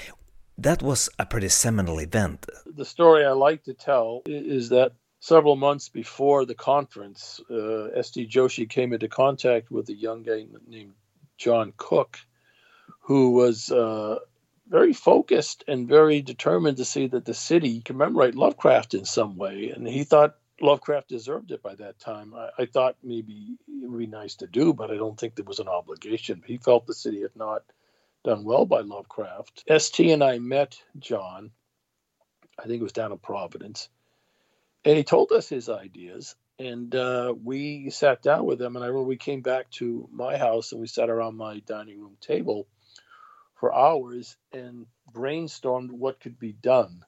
that 0.58 0.82
was 0.82 1.10
a 1.20 1.26
pretty 1.26 1.50
seminal 1.50 2.00
event. 2.00 2.48
The 2.66 2.86
story 2.86 3.26
I 3.26 3.32
like 3.32 3.64
to 3.64 3.74
tell 3.74 4.24
is 4.26 4.70
that 4.70 4.94
several 5.20 5.56
months 5.56 5.90
before 5.90 6.46
the 6.46 6.56
conference, 6.56 7.40
uh, 7.50 7.86
S.T. 7.96 8.28
Joshi 8.28 8.68
came 8.68 8.94
into 8.94 9.08
contact 9.08 9.70
with 9.70 9.90
a 9.90 9.96
young 9.96 10.24
guy 10.24 10.46
named 10.68 10.94
John 11.38 11.74
Cook, 11.78 12.18
who 13.02 13.32
was 13.32 13.72
uh, 13.72 14.18
very 14.68 14.94
focused 14.94 15.64
and 15.68 15.88
very 15.88 16.22
determined 16.22 16.78
to 16.78 16.86
see 16.86 17.08
that 17.08 17.26
the 17.26 17.34
city 17.34 17.82
commemorate 17.82 18.36
Lovecraft 18.36 18.96
in 18.96 19.06
some 19.06 19.38
way. 19.38 19.72
And 19.76 19.88
he 19.88 20.04
thought 20.04 20.38
Lovecraft 20.62 21.10
deserved 21.10 21.52
it 21.52 21.62
by 21.62 21.76
that 21.76 22.00
time. 22.00 22.34
I, 22.34 22.50
I 22.60 22.66
thought 22.66 22.98
maybe 23.04 23.58
it 23.68 23.90
would 23.90 24.00
be 24.00 24.08
nice 24.08 24.36
to 24.38 24.48
do, 24.48 24.74
but 24.74 24.92
I 24.92 24.96
don't 24.96 25.20
think 25.20 25.36
there 25.36 25.46
was 25.46 25.60
an 25.60 25.68
obligation. 25.68 26.44
He 26.46 26.58
felt 26.58 26.88
the 26.88 26.94
city 26.94 27.22
had 27.22 27.36
not 27.36 27.64
done 28.24 28.44
well 28.44 28.66
by 28.66 28.82
Lovecraft. 28.82 29.66
ST 29.78 30.12
and 30.12 30.24
I 30.24 30.40
met 30.40 30.82
John, 30.98 31.52
I 32.58 32.64
think 32.64 32.80
it 32.80 32.84
was 32.84 32.94
down 32.94 33.12
in 33.12 33.20
Providence, 33.20 33.90
and 34.84 34.98
he 34.98 35.04
told 35.04 35.32
us 35.32 35.48
his 35.50 35.70
ideas. 35.70 36.36
And 36.60 36.96
uh, 36.96 37.36
we 37.44 37.92
sat 37.92 38.24
down 38.24 38.46
with 38.46 38.60
him, 38.60 38.76
and 38.76 38.84
I 38.84 38.88
remember 38.88 39.08
we 39.08 39.18
came 39.18 39.42
back 39.42 39.70
to 39.74 40.10
my 40.12 40.38
house 40.38 40.72
and 40.72 40.82
we 40.82 40.88
sat 40.88 41.10
around 41.10 41.38
my 41.38 41.60
dining 41.60 42.02
room 42.02 42.18
table 42.20 42.68
for 43.60 43.76
hours 43.76 44.38
and 44.52 44.88
brainstormed 45.14 45.92
what 45.92 46.20
could 46.20 46.40
be 46.40 46.54
done 46.54 47.04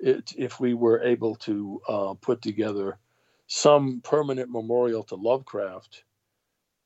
it, 0.00 0.32
if 0.38 0.60
we 0.60 0.74
were 0.74 1.02
able 1.02 1.36
to 1.36 1.80
uh, 1.88 2.14
put 2.20 2.42
together 2.42 2.98
some 3.48 4.00
permanent 4.02 4.50
memorial 4.50 5.04
to 5.04 5.16
Lovecraft 5.16 6.04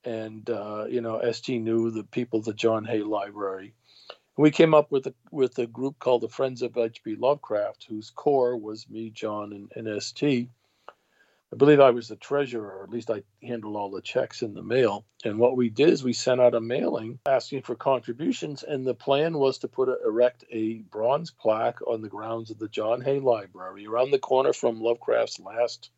and 0.05 0.49
uh, 0.49 0.85
you 0.89 1.01
know, 1.01 1.21
ST 1.31 1.61
knew 1.61 1.91
the 1.91 2.05
people 2.05 2.41
the 2.41 2.55
John 2.55 2.85
Hay 2.85 3.03
Library. 3.03 3.73
We 4.37 4.51
came 4.51 4.73
up 4.73 4.91
with 4.91 5.07
a 5.07 5.15
with 5.31 5.59
a 5.59 5.67
group 5.67 5.99
called 5.99 6.21
the 6.21 6.29
Friends 6.29 6.61
of 6.63 6.77
H.P. 6.77 7.17
Lovecraft, 7.17 7.85
whose 7.89 8.11
core 8.11 8.57
was 8.57 8.89
me, 8.89 9.11
John, 9.11 9.53
and, 9.53 9.87
and 9.89 10.01
ST. 10.03 10.49
I 11.53 11.57
believe 11.57 11.81
I 11.81 11.91
was 11.91 12.07
the 12.07 12.15
treasurer, 12.15 12.79
or 12.79 12.83
at 12.83 12.89
least 12.89 13.11
I 13.11 13.23
handled 13.43 13.75
all 13.75 13.91
the 13.91 14.01
checks 14.01 14.41
in 14.41 14.53
the 14.53 14.63
mail. 14.63 15.05
And 15.25 15.37
what 15.37 15.57
we 15.57 15.69
did 15.69 15.89
is 15.89 16.03
we 16.03 16.13
sent 16.13 16.39
out 16.39 16.55
a 16.55 16.61
mailing 16.61 17.19
asking 17.25 17.63
for 17.63 17.75
contributions, 17.75 18.63
and 18.63 18.87
the 18.87 18.93
plan 18.93 19.37
was 19.37 19.57
to 19.59 19.67
put 19.67 19.89
a, 19.89 19.97
erect 20.05 20.45
a 20.51 20.75
bronze 20.79 21.31
plaque 21.31 21.81
on 21.85 22.01
the 22.01 22.09
grounds 22.09 22.51
of 22.51 22.59
the 22.59 22.69
John 22.69 23.01
Hay 23.01 23.19
Library, 23.19 23.85
around 23.85 24.11
the 24.11 24.19
corner 24.19 24.53
from 24.53 24.79
Lovecraft's 24.79 25.39
last 25.39 25.89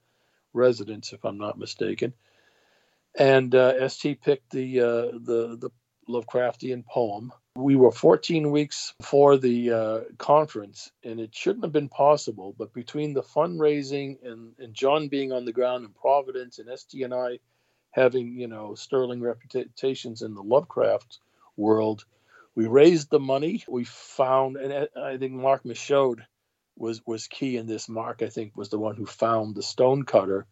residence, 0.53 1.13
if 1.13 1.23
I'm 1.23 1.37
not 1.37 1.59
mistaken 1.59 2.13
and 3.17 3.53
uh, 3.53 3.87
ST 3.89 4.21
picked 4.21 4.51
the 4.51 4.79
uh, 4.79 5.05
the 5.13 5.57
the 5.59 5.69
Lovecraftian 6.09 6.85
poem. 6.85 7.31
We 7.55 7.75
were 7.75 7.91
14 7.91 8.49
weeks 8.49 8.95
for 9.01 9.37
the 9.37 9.71
uh, 9.71 9.99
conference, 10.17 10.91
and 11.03 11.19
it 11.19 11.35
shouldn't 11.35 11.63
have 11.63 11.71
been 11.71 11.89
possible. 11.89 12.55
But 12.57 12.73
between 12.73 13.13
the 13.13 13.21
fundraising 13.21 14.17
and, 14.23 14.53
and 14.57 14.73
John 14.73 15.07
being 15.07 15.31
on 15.31 15.45
the 15.45 15.53
ground 15.53 15.85
in 15.85 15.91
Providence 15.91 16.57
and 16.57 16.67
ST 16.77 17.03
and 17.03 17.13
I 17.13 17.39
having 17.91 18.39
you 18.39 18.47
know 18.47 18.73
sterling 18.73 19.21
reputations 19.21 20.23
in 20.23 20.33
the 20.33 20.41
Lovecraft 20.41 21.19
world, 21.55 22.05
we 22.55 22.65
raised 22.65 23.11
the 23.11 23.19
money. 23.19 23.63
We 23.67 23.83
found, 23.83 24.57
and 24.57 24.89
I 24.97 25.17
think 25.17 25.33
Marc 25.33 25.63
Michaud 25.63 26.25
was 26.75 27.05
was 27.05 27.27
key 27.27 27.57
in 27.57 27.67
this. 27.67 27.87
Marc, 27.87 28.23
I 28.23 28.29
think, 28.29 28.57
was 28.57 28.69
the 28.69 28.79
one 28.79 28.95
who 28.95 29.05
found 29.05 29.53
the 29.53 29.63
stonecutter 29.63 30.47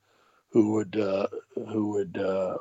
who 0.52 0.74
would 0.74 0.95
uh, 0.95 1.28
who 1.56 1.89
would 1.93 2.18
uh, 2.18 2.58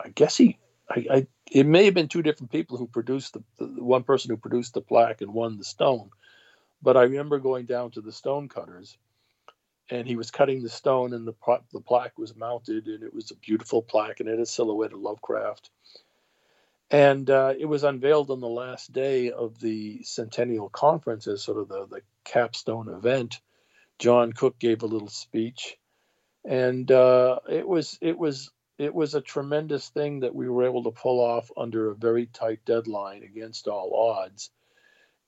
I 0.00 0.08
guess 0.08 0.36
he 0.36 0.58
I, 0.88 1.06
I, 1.10 1.26
it 1.50 1.66
may 1.66 1.84
have 1.86 1.94
been 1.94 2.08
two 2.08 2.22
different 2.22 2.52
people 2.52 2.76
who 2.76 2.86
produced 2.86 3.34
the, 3.34 3.42
the, 3.58 3.82
one 3.82 4.04
person 4.04 4.30
who 4.30 4.36
produced 4.36 4.74
the 4.74 4.80
plaque 4.80 5.20
and 5.20 5.32
one 5.32 5.58
the 5.58 5.64
stone, 5.64 6.10
but 6.82 6.96
I 6.96 7.02
remember 7.02 7.38
going 7.38 7.66
down 7.66 7.90
to 7.92 8.00
the 8.00 8.12
stone 8.12 8.48
cutters, 8.48 8.96
and 9.90 10.06
he 10.06 10.16
was 10.16 10.30
cutting 10.30 10.62
the 10.62 10.68
stone 10.68 11.12
and 11.12 11.26
the 11.26 11.34
the 11.72 11.80
plaque 11.80 12.18
was 12.18 12.36
mounted 12.36 12.86
and 12.86 13.02
it 13.02 13.14
was 13.14 13.30
a 13.30 13.36
beautiful 13.36 13.82
plaque 13.82 14.20
and 14.20 14.28
it 14.28 14.32
had 14.32 14.40
a 14.40 14.46
silhouette 14.46 14.92
of 14.92 15.00
Lovecraft, 15.00 15.70
and 16.90 17.28
uh, 17.30 17.54
it 17.58 17.66
was 17.66 17.84
unveiled 17.84 18.30
on 18.30 18.40
the 18.40 18.48
last 18.48 18.92
day 18.92 19.30
of 19.32 19.58
the 19.60 20.02
centennial 20.04 20.68
conference 20.68 21.26
as 21.26 21.42
sort 21.42 21.58
of 21.58 21.68
the 21.68 21.86
the 21.86 22.02
capstone 22.24 22.88
event. 22.88 23.40
John 23.98 24.32
Cook 24.32 24.58
gave 24.58 24.82
a 24.82 24.86
little 24.86 25.08
speech 25.08 25.78
and 26.46 26.90
uh, 26.90 27.40
it 27.50 27.66
was 27.66 27.98
it 28.00 28.16
was 28.16 28.50
it 28.78 28.94
was 28.94 29.14
a 29.14 29.20
tremendous 29.20 29.88
thing 29.88 30.20
that 30.20 30.34
we 30.34 30.48
were 30.48 30.64
able 30.64 30.84
to 30.84 30.90
pull 30.90 31.20
off 31.20 31.50
under 31.56 31.90
a 31.90 31.94
very 31.94 32.26
tight 32.26 32.60
deadline 32.64 33.22
against 33.22 33.68
all 33.68 33.94
odds, 33.94 34.50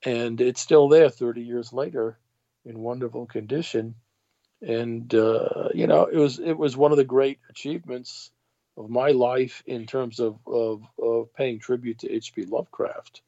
and 0.04 0.40
it's 0.40 0.60
still 0.60 0.88
there 0.88 1.10
30 1.10 1.42
years 1.42 1.72
later 1.72 2.18
in 2.64 2.78
wonderful 2.78 3.26
condition, 3.26 3.94
and 4.60 5.14
uh, 5.14 5.68
you 5.74 5.86
know 5.86 6.04
it 6.06 6.16
was 6.16 6.38
it 6.38 6.54
was 6.54 6.76
one 6.76 6.92
of 6.92 6.98
the 6.98 7.04
great 7.04 7.38
achievements 7.50 8.30
of 8.76 8.90
my 8.90 9.10
life 9.10 9.62
in 9.66 9.86
terms 9.86 10.20
of 10.20 10.38
of, 10.46 10.82
of 11.00 11.32
paying 11.34 11.58
tribute 11.58 12.00
to 12.00 12.12
H.P. 12.12 12.44
Lovecraft 12.46 13.22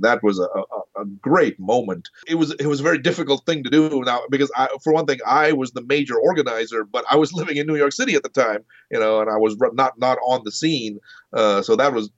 that 0.00 0.22
was 0.22 0.38
a, 0.38 0.44
a, 0.44 0.81
a, 0.96 1.04
great 1.04 1.58
moment. 1.58 2.08
It 2.26 2.36
was 2.36 2.52
it 2.52 2.66
was 2.66 2.80
a 2.80 2.82
very 2.82 2.98
difficult 2.98 3.44
thing 3.46 3.64
to 3.64 3.70
do 3.70 4.02
now 4.04 4.22
because 4.30 4.50
I, 4.56 4.68
for 4.82 4.92
one 4.92 5.06
thing, 5.06 5.18
I 5.26 5.52
was 5.52 5.72
the 5.72 5.82
major 5.82 6.18
organizer, 6.18 6.84
but 6.84 7.04
I 7.10 7.16
was 7.16 7.32
living 7.40 7.56
in 7.56 7.66
New 7.66 7.76
York 7.76 7.92
City 7.92 8.14
at 8.14 8.22
the 8.22 8.28
time, 8.28 8.64
you 8.90 8.98
know, 8.98 9.20
and 9.20 9.30
I 9.30 9.36
was 9.36 9.56
not 9.72 9.98
not 9.98 10.18
on 10.26 10.42
the 10.44 10.52
scene, 10.52 10.98
uh, 11.32 11.62
so 11.62 11.76
that 11.76 11.92
was 11.92 12.10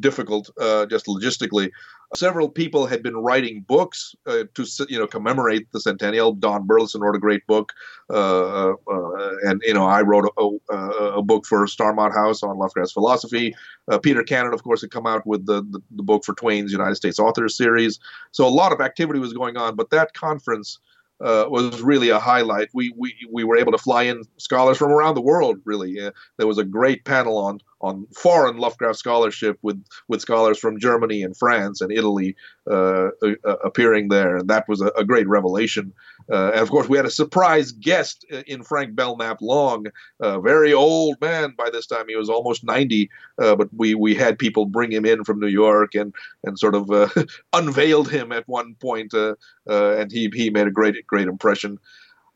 difficult 0.00 0.50
uh, 0.60 0.86
just 0.86 1.06
logistically. 1.06 1.70
Several 2.14 2.48
people 2.48 2.86
had 2.86 3.02
been 3.02 3.16
writing 3.16 3.62
books 3.62 4.14
uh, 4.26 4.44
to 4.54 4.86
you 4.88 4.98
know 4.98 5.06
commemorate 5.06 5.70
the 5.72 5.80
centennial. 5.80 6.32
Don 6.32 6.66
Burleson 6.66 7.00
wrote 7.00 7.16
a 7.16 7.18
great 7.20 7.46
book, 7.46 7.72
uh, 8.10 8.70
uh 8.70 9.34
and 9.42 9.60
you 9.64 9.74
know 9.74 9.86
I 9.86 10.02
wrote 10.02 10.30
a, 10.38 10.50
a, 10.72 10.78
a, 11.18 11.22
book 11.22 11.46
for 11.46 11.66
Starmont 11.66 12.14
House 12.14 12.42
on 12.42 12.58
Lovecraft's 12.58 12.92
philosophy. 12.92 13.54
Uh, 13.90 13.98
Peter 13.98 14.22
Cannon, 14.22 14.54
of 14.54 14.62
course, 14.62 14.80
had 14.80 14.90
come 14.90 15.06
out 15.06 15.26
with 15.26 15.46
the, 15.46 15.62
the, 15.62 15.80
the 15.96 16.02
book 16.02 16.24
for 16.24 16.34
Twayne's 16.34 16.70
United 16.70 16.94
States 16.94 17.18
Authors 17.18 17.56
Series. 17.56 17.98
So 18.30 18.46
a 18.46 18.50
lot 18.50 18.72
of 18.72 18.80
activity 18.80 19.18
was 19.18 19.32
going 19.32 19.56
on, 19.56 19.74
but 19.74 19.90
that 19.90 20.14
conference. 20.14 20.78
Uh, 21.18 21.46
was 21.48 21.80
really 21.80 22.10
a 22.10 22.18
highlight. 22.18 22.68
We, 22.74 22.92
we 22.94 23.14
we 23.32 23.42
were 23.42 23.56
able 23.56 23.72
to 23.72 23.78
fly 23.78 24.02
in 24.02 24.22
scholars 24.36 24.76
from 24.76 24.90
around 24.90 25.14
the 25.14 25.22
world. 25.22 25.58
Really, 25.64 25.98
uh, 25.98 26.10
there 26.36 26.46
was 26.46 26.58
a 26.58 26.64
great 26.64 27.06
panel 27.06 27.38
on 27.38 27.60
on 27.80 28.06
foreign 28.14 28.58
Lovecraft 28.58 28.98
scholarship 28.98 29.58
with 29.62 29.82
with 30.08 30.20
scholars 30.20 30.58
from 30.58 30.78
Germany 30.78 31.22
and 31.22 31.34
France 31.34 31.80
and 31.80 31.90
Italy 31.90 32.36
uh, 32.70 33.08
uh, 33.22 33.56
appearing 33.64 34.08
there, 34.08 34.36
and 34.36 34.50
that 34.50 34.68
was 34.68 34.82
a, 34.82 34.88
a 34.88 35.04
great 35.04 35.26
revelation. 35.26 35.94
Uh, 36.30 36.50
and 36.50 36.60
of 36.60 36.70
course, 36.70 36.88
we 36.88 36.96
had 36.96 37.06
a 37.06 37.10
surprise 37.10 37.72
guest 37.72 38.24
in 38.46 38.62
Frank 38.62 38.94
Belknap 38.94 39.38
Long, 39.40 39.86
a 40.20 40.40
very 40.40 40.72
old 40.72 41.20
man 41.20 41.54
by 41.56 41.70
this 41.70 41.86
time. 41.86 42.06
He 42.08 42.16
was 42.16 42.28
almost 42.28 42.64
90, 42.64 43.08
uh, 43.38 43.54
but 43.56 43.68
we, 43.72 43.94
we 43.94 44.14
had 44.14 44.38
people 44.38 44.66
bring 44.66 44.90
him 44.90 45.04
in 45.04 45.24
from 45.24 45.40
New 45.40 45.46
York 45.46 45.94
and, 45.94 46.14
and 46.44 46.58
sort 46.58 46.74
of 46.74 46.90
uh, 46.90 47.08
unveiled 47.52 48.10
him 48.10 48.32
at 48.32 48.48
one 48.48 48.74
point, 48.80 49.14
uh, 49.14 49.34
and 49.68 50.10
he, 50.10 50.30
he 50.34 50.50
made 50.50 50.66
a 50.66 50.72
great, 50.72 51.06
great 51.06 51.28
impression. 51.28 51.78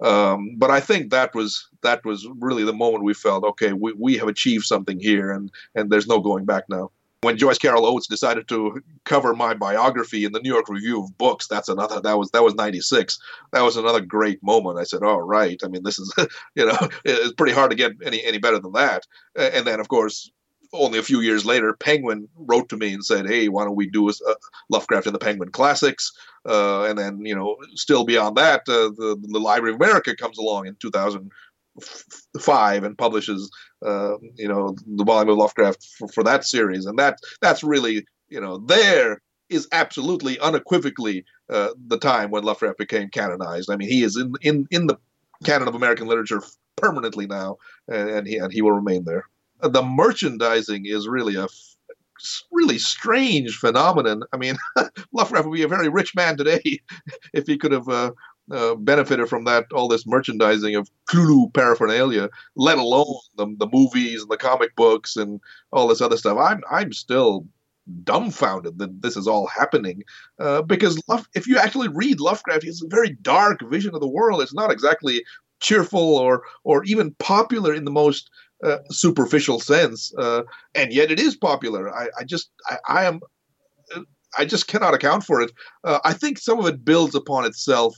Um, 0.02 0.54
but 0.56 0.70
I 0.70 0.80
think 0.80 1.10
that 1.10 1.34
was 1.34 1.68
that 1.82 2.04
was 2.06 2.26
really 2.38 2.64
the 2.64 2.72
moment 2.72 3.04
we 3.04 3.12
felt 3.12 3.44
okay, 3.44 3.74
we, 3.74 3.92
we 3.92 4.16
have 4.16 4.28
achieved 4.28 4.64
something 4.64 4.98
here, 4.98 5.30
and 5.30 5.50
and 5.74 5.90
there's 5.90 6.06
no 6.06 6.20
going 6.20 6.46
back 6.46 6.64
now. 6.70 6.90
When 7.22 7.36
Joyce 7.36 7.58
Carol 7.58 7.84
Oates 7.84 8.06
decided 8.06 8.48
to 8.48 8.80
cover 9.04 9.34
my 9.34 9.52
biography 9.52 10.24
in 10.24 10.32
the 10.32 10.40
New 10.40 10.52
York 10.52 10.70
Review 10.70 11.04
of 11.04 11.18
Books, 11.18 11.46
that's 11.46 11.68
another 11.68 12.00
that 12.00 12.18
was 12.18 12.30
that 12.30 12.42
was 12.42 12.54
'96. 12.54 13.18
That 13.52 13.62
was 13.62 13.76
another 13.76 14.00
great 14.00 14.42
moment. 14.42 14.78
I 14.78 14.84
said, 14.84 15.02
"All 15.02 15.20
right." 15.20 15.60
I 15.62 15.68
mean, 15.68 15.82
this 15.82 15.98
is 15.98 16.12
you 16.54 16.64
know 16.64 16.78
it's 17.04 17.34
pretty 17.34 17.52
hard 17.52 17.70
to 17.70 17.76
get 17.76 17.92
any 18.04 18.24
any 18.24 18.38
better 18.38 18.58
than 18.58 18.72
that. 18.72 19.06
And 19.36 19.66
then 19.66 19.80
of 19.80 19.88
course 19.88 20.30
only 20.72 20.98
a 20.98 21.02
few 21.02 21.20
years 21.20 21.44
later, 21.44 21.74
Penguin 21.74 22.28
wrote 22.36 22.68
to 22.68 22.76
me 22.76 22.92
and 22.92 23.04
said, 23.04 23.26
"Hey, 23.26 23.48
why 23.48 23.64
don't 23.64 23.76
we 23.76 23.88
do 23.88 24.08
a, 24.08 24.12
Lovecraft 24.68 25.06
in 25.06 25.12
the 25.12 25.18
Penguin 25.18 25.50
Classics?" 25.50 26.12
Uh, 26.48 26.84
and 26.84 26.98
then, 26.98 27.24
you 27.24 27.34
know, 27.34 27.56
still 27.74 28.04
beyond 28.04 28.36
that, 28.36 28.60
uh, 28.68 28.90
the 28.96 29.16
the 29.20 29.40
Library 29.40 29.74
of 29.74 29.80
America 29.80 30.16
comes 30.16 30.38
along 30.38 30.66
in 30.66 30.76
2005 30.76 32.84
and 32.84 32.98
publishes, 32.98 33.50
uh, 33.84 34.16
you 34.36 34.48
know, 34.48 34.76
the 34.86 35.04
volume 35.04 35.30
of 35.30 35.38
Lovecraft 35.38 35.86
for, 35.98 36.08
for 36.08 36.24
that 36.24 36.44
series, 36.44 36.86
and 36.86 36.98
that 36.98 37.18
that's 37.40 37.62
really, 37.62 38.04
you 38.28 38.40
know, 38.40 38.58
there 38.58 39.20
is 39.48 39.66
absolutely 39.72 40.38
unequivocally 40.38 41.24
uh, 41.48 41.70
the 41.86 41.98
time 41.98 42.30
when 42.30 42.44
Lovecraft 42.44 42.78
became 42.78 43.08
canonized. 43.08 43.70
I 43.70 43.76
mean, 43.76 43.88
he 43.88 44.02
is 44.02 44.16
in 44.16 44.32
in 44.42 44.66
in 44.70 44.86
the 44.86 44.98
canon 45.44 45.68
of 45.68 45.74
American 45.74 46.06
literature 46.06 46.42
permanently 46.76 47.26
now, 47.26 47.56
and, 47.88 48.10
and 48.10 48.26
he 48.26 48.36
and 48.36 48.52
he 48.52 48.62
will 48.62 48.72
remain 48.72 49.04
there 49.04 49.24
the 49.62 49.82
merchandising 49.82 50.86
is 50.86 51.08
really 51.08 51.36
a 51.36 51.46
really 52.52 52.78
strange 52.78 53.56
phenomenon. 53.56 54.22
I 54.32 54.36
mean, 54.36 54.56
Lovecraft 55.12 55.46
would 55.48 55.56
be 55.56 55.62
a 55.62 55.68
very 55.68 55.88
rich 55.88 56.14
man 56.14 56.36
today 56.36 56.60
if 57.32 57.46
he 57.46 57.56
could 57.56 57.72
have 57.72 57.88
uh, 57.88 58.12
uh, 58.50 58.74
benefited 58.74 59.28
from 59.28 59.44
that 59.44 59.66
all 59.72 59.88
this 59.88 60.06
merchandising 60.06 60.74
of 60.74 60.90
Cthulhu 61.08 61.52
paraphernalia, 61.52 62.28
let 62.56 62.78
alone 62.78 63.14
the, 63.36 63.46
the 63.58 63.68
movies 63.72 64.22
and 64.22 64.30
the 64.30 64.36
comic 64.36 64.74
books 64.76 65.16
and 65.16 65.40
all 65.72 65.88
this 65.88 66.00
other 66.00 66.16
stuff. 66.16 66.38
I'm 66.38 66.62
I'm 66.70 66.92
still 66.92 67.46
dumbfounded 68.04 68.78
that 68.78 69.02
this 69.02 69.16
is 69.16 69.26
all 69.26 69.46
happening 69.46 70.02
uh, 70.38 70.62
because 70.62 71.02
Love, 71.08 71.28
if 71.34 71.46
you 71.46 71.58
actually 71.58 71.88
read 71.88 72.20
Lovecraft, 72.20 72.64
it's 72.64 72.82
a 72.82 72.88
very 72.88 73.10
dark 73.22 73.60
vision 73.68 73.94
of 73.94 74.00
the 74.00 74.08
world. 74.08 74.42
It's 74.42 74.54
not 74.54 74.70
exactly 74.70 75.24
cheerful 75.60 76.16
or 76.16 76.42
or 76.64 76.84
even 76.84 77.14
popular 77.18 77.74
in 77.74 77.84
the 77.84 77.90
most 77.90 78.30
uh, 78.64 78.78
superficial 78.90 79.60
sense, 79.60 80.12
uh, 80.18 80.42
and 80.74 80.92
yet 80.92 81.10
it 81.10 81.18
is 81.18 81.36
popular. 81.36 81.94
I, 81.94 82.08
I 82.18 82.24
just 82.24 82.50
I, 82.68 82.76
I, 82.88 83.04
am 83.04 83.20
I 84.38 84.44
just 84.44 84.68
cannot 84.68 84.94
account 84.94 85.24
for 85.24 85.40
it. 85.40 85.52
Uh, 85.84 85.98
I 86.04 86.12
think 86.12 86.38
some 86.38 86.58
of 86.58 86.66
it 86.66 86.84
builds 86.84 87.14
upon 87.14 87.44
itself. 87.44 87.96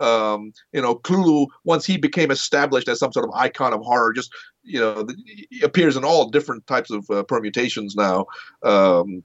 Um, 0.00 0.52
you 0.72 0.80
know, 0.80 0.96
Cthulhu 0.96 1.46
once 1.64 1.84
he 1.84 1.96
became 1.96 2.30
established 2.30 2.88
as 2.88 2.98
some 2.98 3.12
sort 3.12 3.26
of 3.28 3.34
icon 3.34 3.72
of 3.72 3.80
horror, 3.82 4.12
just 4.12 4.32
you 4.62 4.80
know, 4.80 5.06
appears 5.62 5.96
in 5.96 6.04
all 6.04 6.28
different 6.28 6.66
types 6.66 6.90
of 6.90 7.08
uh, 7.10 7.22
permutations 7.24 7.94
now. 7.96 8.26
Um, 8.62 9.22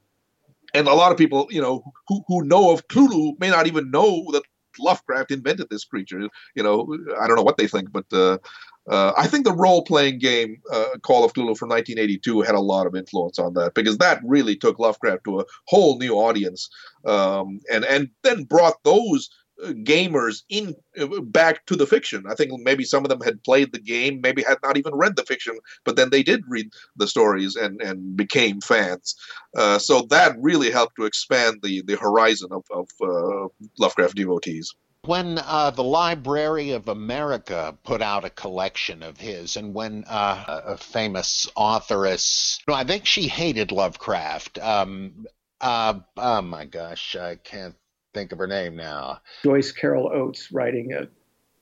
and 0.73 0.87
a 0.87 0.93
lot 0.93 1.11
of 1.11 1.17
people, 1.17 1.47
you 1.49 1.61
know, 1.61 1.83
who, 2.07 2.23
who 2.27 2.43
know 2.43 2.71
of 2.71 2.87
Cthulhu 2.87 3.39
may 3.39 3.49
not 3.49 3.67
even 3.67 3.91
know 3.91 4.25
that 4.33 4.43
Lovecraft 4.79 5.31
invented 5.31 5.69
this 5.69 5.85
creature. 5.85 6.27
You 6.55 6.63
know, 6.63 6.97
I 7.19 7.27
don't 7.27 7.37
know 7.37 7.43
what 7.43 7.57
they 7.57 7.67
think, 7.67 7.91
but 7.91 8.05
uh, 8.11 8.37
uh, 8.89 9.13
I 9.17 9.27
think 9.27 9.45
the 9.45 9.53
role 9.53 9.83
playing 9.83 10.19
game 10.19 10.57
uh, 10.71 10.97
Call 11.01 11.23
of 11.23 11.33
Cthulhu 11.33 11.57
from 11.57 11.69
1982 11.69 12.41
had 12.41 12.55
a 12.55 12.59
lot 12.59 12.87
of 12.87 12.95
influence 12.95 13.39
on 13.39 13.53
that 13.53 13.73
because 13.73 13.97
that 13.97 14.21
really 14.23 14.55
took 14.55 14.77
Lovecraft 14.77 15.23
to 15.25 15.39
a 15.39 15.45
whole 15.67 15.97
new 15.97 16.13
audience, 16.15 16.69
um, 17.05 17.59
and 17.71 17.85
and 17.85 18.09
then 18.23 18.43
brought 18.43 18.83
those 18.83 19.29
gamers 19.63 20.43
in 20.49 20.75
back 21.23 21.65
to 21.65 21.75
the 21.75 21.85
fiction. 21.85 22.25
I 22.29 22.35
think 22.35 22.51
maybe 22.61 22.83
some 22.83 23.03
of 23.03 23.09
them 23.09 23.21
had 23.21 23.43
played 23.43 23.71
the 23.71 23.79
game, 23.79 24.21
maybe 24.21 24.43
had 24.43 24.57
not 24.63 24.77
even 24.77 24.95
read 24.95 25.15
the 25.15 25.23
fiction, 25.23 25.57
but 25.83 25.95
then 25.95 26.09
they 26.09 26.23
did 26.23 26.43
read 26.47 26.71
the 26.95 27.07
stories 27.07 27.55
and 27.55 27.81
and 27.81 28.15
became 28.15 28.61
fans. 28.61 29.15
Uh, 29.55 29.79
so 29.79 30.01
that 30.09 30.35
really 30.39 30.71
helped 30.71 30.95
to 30.97 31.05
expand 31.05 31.59
the 31.63 31.81
the 31.83 31.95
horizon 31.95 32.49
of, 32.51 32.63
of 32.71 32.89
uh, 33.01 33.47
Lovecraft 33.79 34.15
devotees 34.15 34.73
when 35.05 35.37
uh, 35.37 35.69
the 35.69 35.83
Library 35.83 36.71
of 36.71 36.87
America 36.87 37.77
put 37.83 38.01
out 38.01 38.25
a 38.25 38.29
collection 38.29 39.03
of 39.03 39.19
his, 39.19 39.55
and 39.55 39.73
when 39.73 40.03
uh, 40.07 40.61
a 40.65 40.77
famous 40.77 41.47
authoress, 41.55 42.59
I 42.67 42.83
think 42.83 43.05
she 43.05 43.27
hated 43.27 43.71
Lovecraft. 43.71 44.57
Um, 44.59 45.27
uh, 45.61 45.99
oh 46.17 46.41
my 46.41 46.65
gosh, 46.65 47.15
I 47.15 47.35
can't 47.35 47.75
think 48.15 48.31
of 48.31 48.39
her 48.39 48.47
name 48.47 48.75
now. 48.75 49.19
Joyce 49.43 49.71
Carol 49.71 50.09
Oates 50.11 50.51
writing 50.51 50.93
a 50.93 51.07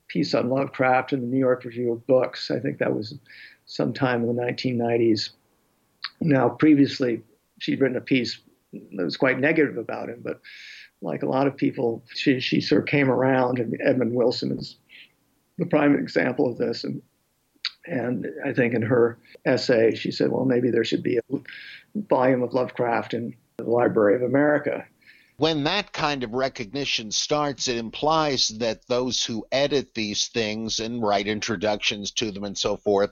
piece 0.08 0.34
on 0.34 0.48
Lovecraft 0.48 1.12
in 1.12 1.20
the 1.20 1.26
New 1.26 1.38
York 1.38 1.64
Review 1.64 1.92
of 1.92 2.06
Books. 2.06 2.50
I 2.50 2.60
think 2.60 2.78
that 2.78 2.94
was 2.94 3.14
sometime 3.66 4.22
in 4.22 4.34
the 4.34 4.42
1990s. 4.42 5.30
Now, 6.20 6.48
previously, 6.48 7.22
she'd 7.58 7.80
written 7.80 7.96
a 7.96 8.00
piece 8.00 8.38
that 8.72 9.04
was 9.04 9.16
quite 9.16 9.40
negative 9.40 9.76
about 9.76 10.08
him, 10.08 10.20
but 10.22 10.40
like 11.02 11.22
a 11.22 11.28
lot 11.28 11.46
of 11.46 11.56
people, 11.56 12.04
she, 12.14 12.38
she 12.40 12.60
sort 12.60 12.82
of 12.82 12.88
came 12.88 13.10
around, 13.10 13.58
and 13.58 13.76
Edmund 13.84 14.14
Wilson 14.14 14.56
is 14.56 14.76
the 15.58 15.66
prime 15.66 15.96
example 15.96 16.50
of 16.50 16.56
this. 16.56 16.84
And, 16.84 17.02
and 17.86 18.26
I 18.44 18.52
think 18.52 18.74
in 18.74 18.82
her 18.82 19.18
essay, 19.44 19.94
she 19.94 20.12
said, 20.12 20.30
well, 20.30 20.44
maybe 20.44 20.70
there 20.70 20.84
should 20.84 21.02
be 21.02 21.18
a 21.18 21.38
volume 22.08 22.42
of 22.42 22.54
Lovecraft 22.54 23.12
in 23.12 23.34
the 23.56 23.64
Library 23.64 24.14
of 24.14 24.22
America. 24.22 24.86
When 25.36 25.64
that 25.64 25.92
kind 25.92 26.22
of 26.22 26.32
recognition 26.32 27.10
starts, 27.10 27.66
it 27.66 27.76
implies 27.76 28.48
that 28.58 28.86
those 28.86 29.24
who 29.24 29.46
edit 29.50 29.94
these 29.94 30.28
things 30.28 30.78
and 30.78 31.02
write 31.02 31.26
introductions 31.26 32.12
to 32.12 32.30
them 32.30 32.44
and 32.44 32.56
so 32.56 32.76
forth 32.76 33.10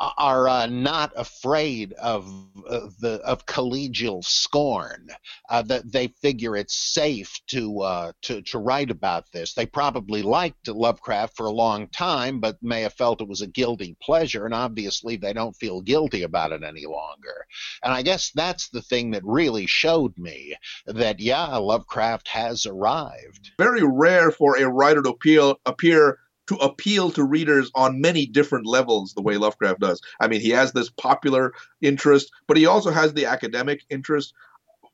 are 0.00 0.48
uh, 0.48 0.66
not 0.66 1.12
afraid 1.14 1.92
of 1.94 2.26
uh, 2.68 2.88
the 3.00 3.20
of 3.24 3.44
collegial 3.46 4.24
scorn. 4.24 5.08
Uh, 5.48 5.62
that 5.62 5.90
they 5.92 6.08
figure 6.22 6.56
it's 6.56 6.74
safe 6.74 7.38
to 7.48 7.80
uh, 7.80 8.12
to 8.22 8.40
to 8.42 8.58
write 8.58 8.90
about 8.90 9.30
this. 9.32 9.52
They 9.52 9.66
probably 9.66 10.22
liked 10.22 10.68
Lovecraft 10.68 11.36
for 11.36 11.46
a 11.46 11.52
long 11.52 11.88
time, 11.88 12.40
but 12.40 12.56
may 12.62 12.82
have 12.82 12.94
felt 12.94 13.20
it 13.20 13.28
was 13.28 13.42
a 13.42 13.46
guilty 13.46 13.96
pleasure, 14.02 14.46
and 14.46 14.54
obviously 14.54 15.16
they 15.16 15.32
don't 15.32 15.56
feel 15.56 15.82
guilty 15.82 16.22
about 16.22 16.52
it 16.52 16.62
any 16.62 16.86
longer. 16.86 17.46
And 17.82 17.92
I 17.92 18.02
guess 18.02 18.30
that's 18.34 18.68
the 18.68 18.82
thing 18.82 19.10
that 19.10 19.22
really 19.24 19.66
showed 19.66 20.16
me 20.16 20.54
that 20.86 21.20
yeah, 21.20 21.56
Lovecraft 21.56 22.28
has 22.28 22.64
arrived. 22.64 23.50
Very 23.58 23.82
rare 23.82 24.30
for 24.30 24.56
a 24.56 24.68
writer 24.68 25.02
to 25.02 25.10
appeal 25.10 25.60
appear 25.66 26.18
to 26.50 26.56
appeal 26.56 27.12
to 27.12 27.22
readers 27.22 27.70
on 27.76 28.00
many 28.00 28.26
different 28.26 28.66
levels 28.66 29.14
the 29.14 29.22
way 29.22 29.36
Lovecraft 29.36 29.78
does. 29.78 30.00
I 30.18 30.26
mean, 30.26 30.40
he 30.40 30.50
has 30.50 30.72
this 30.72 30.90
popular 30.90 31.52
interest, 31.80 32.32
but 32.48 32.56
he 32.56 32.66
also 32.66 32.90
has 32.90 33.14
the 33.14 33.26
academic 33.26 33.84
interest. 33.88 34.34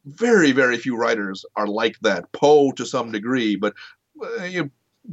Very, 0.04 0.52
very 0.52 0.76
few 0.76 0.98
writers 0.98 1.46
are 1.56 1.66
like 1.66 1.96
that. 2.02 2.30
Poe 2.32 2.72
to 2.72 2.84
some 2.84 3.10
degree, 3.10 3.56
but 3.56 3.72
uh, 4.22 4.44
you 4.44 4.70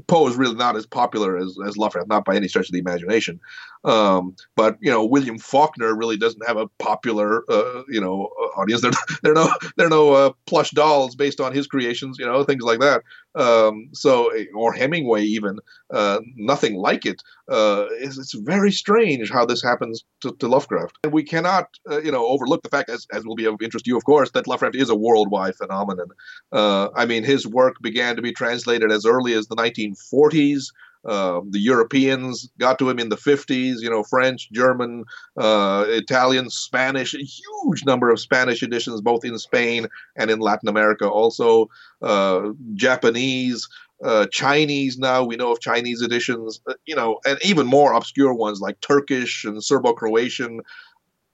Poe 0.07 0.27
is 0.27 0.35
really 0.35 0.55
not 0.55 0.75
as 0.75 0.85
popular 0.85 1.37
as, 1.37 1.55
as 1.65 1.77
Lovecraft, 1.77 2.09
not 2.09 2.25
by 2.25 2.35
any 2.35 2.47
stretch 2.47 2.67
of 2.67 2.73
the 2.73 2.79
imagination. 2.79 3.39
Um, 3.83 4.35
but 4.55 4.77
you 4.81 4.91
know, 4.91 5.05
William 5.05 5.37
Faulkner 5.37 5.95
really 5.95 6.17
doesn't 6.17 6.45
have 6.47 6.57
a 6.57 6.67
popular, 6.79 7.43
uh, 7.49 7.83
you 7.87 8.01
know, 8.01 8.29
audience. 8.57 8.81
There, 8.81 8.91
there 9.21 9.31
are 9.33 9.35
no, 9.35 9.53
there 9.77 9.87
are 9.87 9.91
no 9.91 10.13
uh, 10.13 10.31
plush 10.45 10.71
dolls 10.71 11.15
based 11.15 11.39
on 11.39 11.53
his 11.53 11.67
creations, 11.67 12.17
you 12.19 12.25
know, 12.25 12.43
things 12.43 12.63
like 12.63 12.79
that. 12.79 13.03
Um, 13.35 13.89
so, 13.93 14.31
or 14.55 14.73
Hemingway 14.73 15.23
even, 15.23 15.59
uh, 15.91 16.19
nothing 16.35 16.75
like 16.75 17.05
it. 17.05 17.21
Uh, 17.49 17.85
it's, 17.91 18.17
it's, 18.17 18.33
very 18.33 18.71
strange 18.71 19.31
how 19.31 19.45
this 19.45 19.63
happens 19.63 20.03
to, 20.21 20.35
to 20.39 20.47
Lovecraft. 20.47 20.97
And 21.03 21.13
we 21.13 21.23
cannot, 21.23 21.69
uh, 21.89 22.01
you 22.01 22.11
know, 22.11 22.25
overlook 22.25 22.61
the 22.63 22.69
fact, 22.69 22.89
as, 22.89 23.07
as 23.11 23.25
will 23.25 23.35
be 23.35 23.45
of 23.45 23.61
interest 23.61 23.85
to 23.85 23.89
you, 23.89 23.97
of 23.97 24.05
course, 24.05 24.31
that 24.31 24.47
Lovecraft 24.47 24.75
is 24.75 24.89
a 24.89 24.95
worldwide 24.95 25.55
phenomenon. 25.55 26.07
Uh, 26.51 26.89
I 26.95 27.05
mean, 27.05 27.23
his 27.23 27.47
work 27.47 27.75
began 27.81 28.15
to 28.15 28.21
be 28.21 28.31
translated 28.31 28.91
as 28.91 29.05
early 29.05 29.33
as 29.33 29.47
the 29.47 29.55
1940s. 29.55 30.65
Uh, 31.05 31.41
the 31.49 31.59
Europeans 31.59 32.49
got 32.59 32.79
to 32.79 32.89
him 32.89 32.99
in 32.99 33.09
the 33.09 33.17
50s, 33.17 33.81
you 33.81 33.89
know, 33.89 34.03
French, 34.03 34.49
German, 34.51 35.03
uh, 35.37 35.85
Italian, 35.87 36.49
Spanish, 36.49 37.13
a 37.13 37.17
huge 37.17 37.85
number 37.85 38.09
of 38.09 38.19
Spanish 38.19 38.63
editions, 38.63 39.01
both 39.01 39.25
in 39.25 39.37
Spain 39.37 39.87
and 40.15 40.31
in 40.31 40.39
Latin 40.39 40.69
America, 40.69 41.07
also 41.07 41.69
uh, 42.01 42.49
Japanese. 42.73 43.67
Uh, 44.03 44.25
Chinese 44.27 44.97
now 44.97 45.23
we 45.23 45.37
know 45.37 45.51
of 45.51 45.61
Chinese 45.61 46.01
editions, 46.01 46.59
uh, 46.67 46.73
you 46.85 46.95
know, 46.95 47.19
and 47.25 47.37
even 47.43 47.65
more 47.65 47.93
obscure 47.93 48.33
ones 48.33 48.59
like 48.59 48.79
Turkish 48.81 49.45
and 49.45 49.63
Serbo-Croatian. 49.63 50.59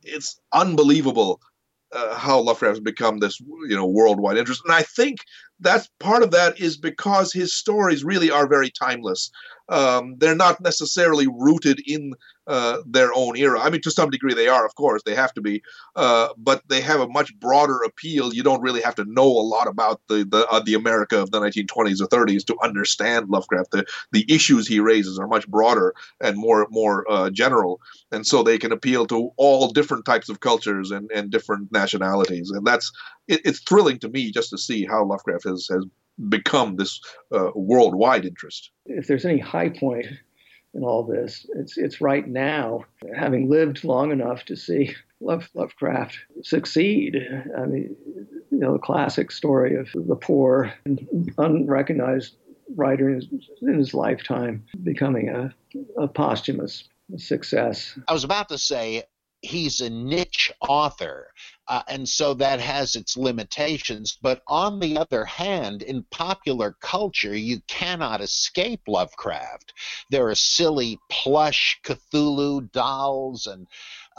it's 0.03 0.39
unbelievable 0.53 1.41
uh, 1.91 2.15
how 2.15 2.43
has 2.45 2.79
become 2.79 3.19
this 3.19 3.39
you 3.39 3.75
know 3.75 3.85
worldwide 3.85 4.37
interest, 4.37 4.61
and 4.65 4.73
I 4.73 4.83
think 4.83 5.19
that's 5.59 5.89
part 5.99 6.23
of 6.23 6.31
that 6.31 6.59
is 6.59 6.77
because 6.77 7.33
his 7.33 7.53
stories 7.53 8.03
really 8.03 8.31
are 8.31 8.47
very 8.47 8.69
timeless. 8.69 9.31
Um, 9.69 10.15
they're 10.17 10.35
not 10.35 10.59
necessarily 10.61 11.27
rooted 11.27 11.81
in 11.85 12.13
uh, 12.47 12.79
their 12.87 13.11
own 13.13 13.37
era. 13.37 13.59
I 13.59 13.69
mean, 13.69 13.81
to 13.81 13.91
some 13.91 14.09
degree, 14.09 14.33
they 14.33 14.47
are, 14.47 14.65
of 14.65 14.73
course, 14.73 15.03
they 15.05 15.13
have 15.13 15.31
to 15.33 15.41
be, 15.41 15.61
uh, 15.95 16.29
but 16.35 16.63
they 16.67 16.81
have 16.81 16.99
a 16.99 17.07
much 17.07 17.37
broader 17.39 17.77
appeal. 17.83 18.33
You 18.33 18.41
don't 18.41 18.63
really 18.63 18.81
have 18.81 18.95
to 18.95 19.05
know 19.05 19.27
a 19.27 19.45
lot 19.45 19.67
about 19.67 20.01
the 20.07 20.25
the, 20.25 20.47
uh, 20.47 20.59
the 20.59 20.73
America 20.73 21.21
of 21.21 21.29
the 21.29 21.39
1920s 21.39 22.01
or 22.01 22.07
30s 22.07 22.43
to 22.47 22.57
understand 22.63 23.29
Lovecraft. 23.29 23.69
The 23.69 23.85
the 24.11 24.25
issues 24.27 24.67
he 24.67 24.79
raises 24.79 25.19
are 25.19 25.27
much 25.27 25.47
broader 25.47 25.93
and 26.19 26.35
more 26.37 26.65
more 26.71 27.05
uh, 27.07 27.29
general, 27.29 27.79
and 28.11 28.25
so 28.25 28.41
they 28.41 28.57
can 28.57 28.71
appeal 28.71 29.05
to 29.07 29.29
all 29.37 29.67
different 29.67 30.05
types 30.05 30.29
of 30.29 30.39
cultures 30.39 30.89
and, 30.89 31.11
and 31.11 31.29
different 31.29 31.71
nationalities. 31.71 32.49
And 32.49 32.65
that's 32.65 32.91
it, 33.29 33.41
it's 33.45 33.59
thrilling 33.61 33.99
to 33.99 34.09
me 34.09 34.31
just 34.31 34.49
to 34.49 34.57
see 34.57 34.85
how 34.85 35.05
Lovecraft 35.05 35.45
has 35.45 35.67
has 35.71 35.85
become 36.27 36.75
this 36.75 36.99
uh, 37.33 37.51
worldwide 37.55 38.25
interest. 38.25 38.71
If 38.85 39.07
there's 39.07 39.23
any 39.23 39.39
high 39.39 39.69
point 39.69 40.07
in 40.73 40.83
all 40.83 41.03
this. 41.03 41.45
It's 41.55 41.77
it's 41.77 42.01
right 42.01 42.27
now, 42.27 42.85
having 43.15 43.49
lived 43.49 43.83
long 43.83 44.11
enough 44.11 44.45
to 44.45 44.55
see 44.55 44.95
Love, 45.21 45.49
Lovecraft 45.53 46.17
succeed. 46.43 47.17
I 47.57 47.65
mean, 47.65 47.95
you 48.51 48.59
know, 48.59 48.73
the 48.73 48.79
classic 48.79 49.31
story 49.31 49.75
of 49.75 49.89
the 49.93 50.15
poor, 50.15 50.73
and 50.85 51.33
unrecognized 51.37 52.35
writer 52.75 53.09
in 53.09 53.15
his, 53.15 53.27
in 53.61 53.77
his 53.79 53.93
lifetime 53.93 54.63
becoming 54.83 55.29
a, 55.29 55.53
a 55.97 56.07
posthumous 56.07 56.87
success. 57.17 57.97
I 58.07 58.13
was 58.13 58.23
about 58.23 58.49
to 58.49 58.59
say 58.59 59.03
he's 59.41 59.79
a 59.79 59.89
niche 59.89 60.51
author, 60.61 61.31
uh, 61.67 61.81
and 61.87 62.07
so 62.07 62.33
that 62.33 62.59
has 62.59 62.95
its 62.95 63.15
limitations. 63.15 64.17
But 64.21 64.41
on 64.47 64.79
the 64.79 64.97
other 64.97 65.25
hand, 65.25 65.81
in 65.81 66.03
popular 66.11 66.75
culture, 66.81 67.35
you 67.35 67.61
cannot 67.67 68.21
escape 68.21 68.81
Lovecraft. 68.87 69.73
There 70.09 70.27
are 70.27 70.35
silly 70.35 70.99
plush 71.09 71.79
Cthulhu 71.83 72.71
dolls 72.71 73.47
and 73.47 73.67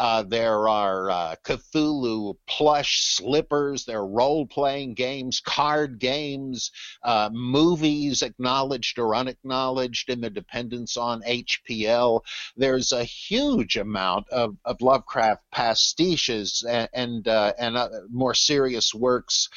uh, 0.01 0.23
there 0.23 0.67
are 0.67 1.11
uh, 1.11 1.35
Cthulhu 1.45 2.35
plush 2.49 3.03
slippers. 3.03 3.85
There 3.85 3.99
are 3.99 4.07
role 4.07 4.47
playing 4.47 4.95
games, 4.95 5.41
card 5.45 5.99
games, 5.99 6.71
uh, 7.03 7.29
movies 7.31 8.23
acknowledged 8.23 8.99
or 8.99 9.15
unacknowledged 9.15 10.09
in 10.09 10.23
the 10.23 10.31
dependence 10.31 10.97
on 10.97 11.21
HPL. 11.29 12.23
There's 12.57 12.93
a 12.93 13.05
huge 13.05 13.77
amount 13.77 14.27
of, 14.31 14.57
of 14.65 14.81
Lovecraft 14.81 15.45
pastiches 15.53 16.65
and, 16.67 16.89
and, 16.95 17.29
uh, 17.29 17.53
and 17.59 17.77
uh, 17.77 17.91
more 18.11 18.33
serious 18.33 18.95
works 18.95 19.51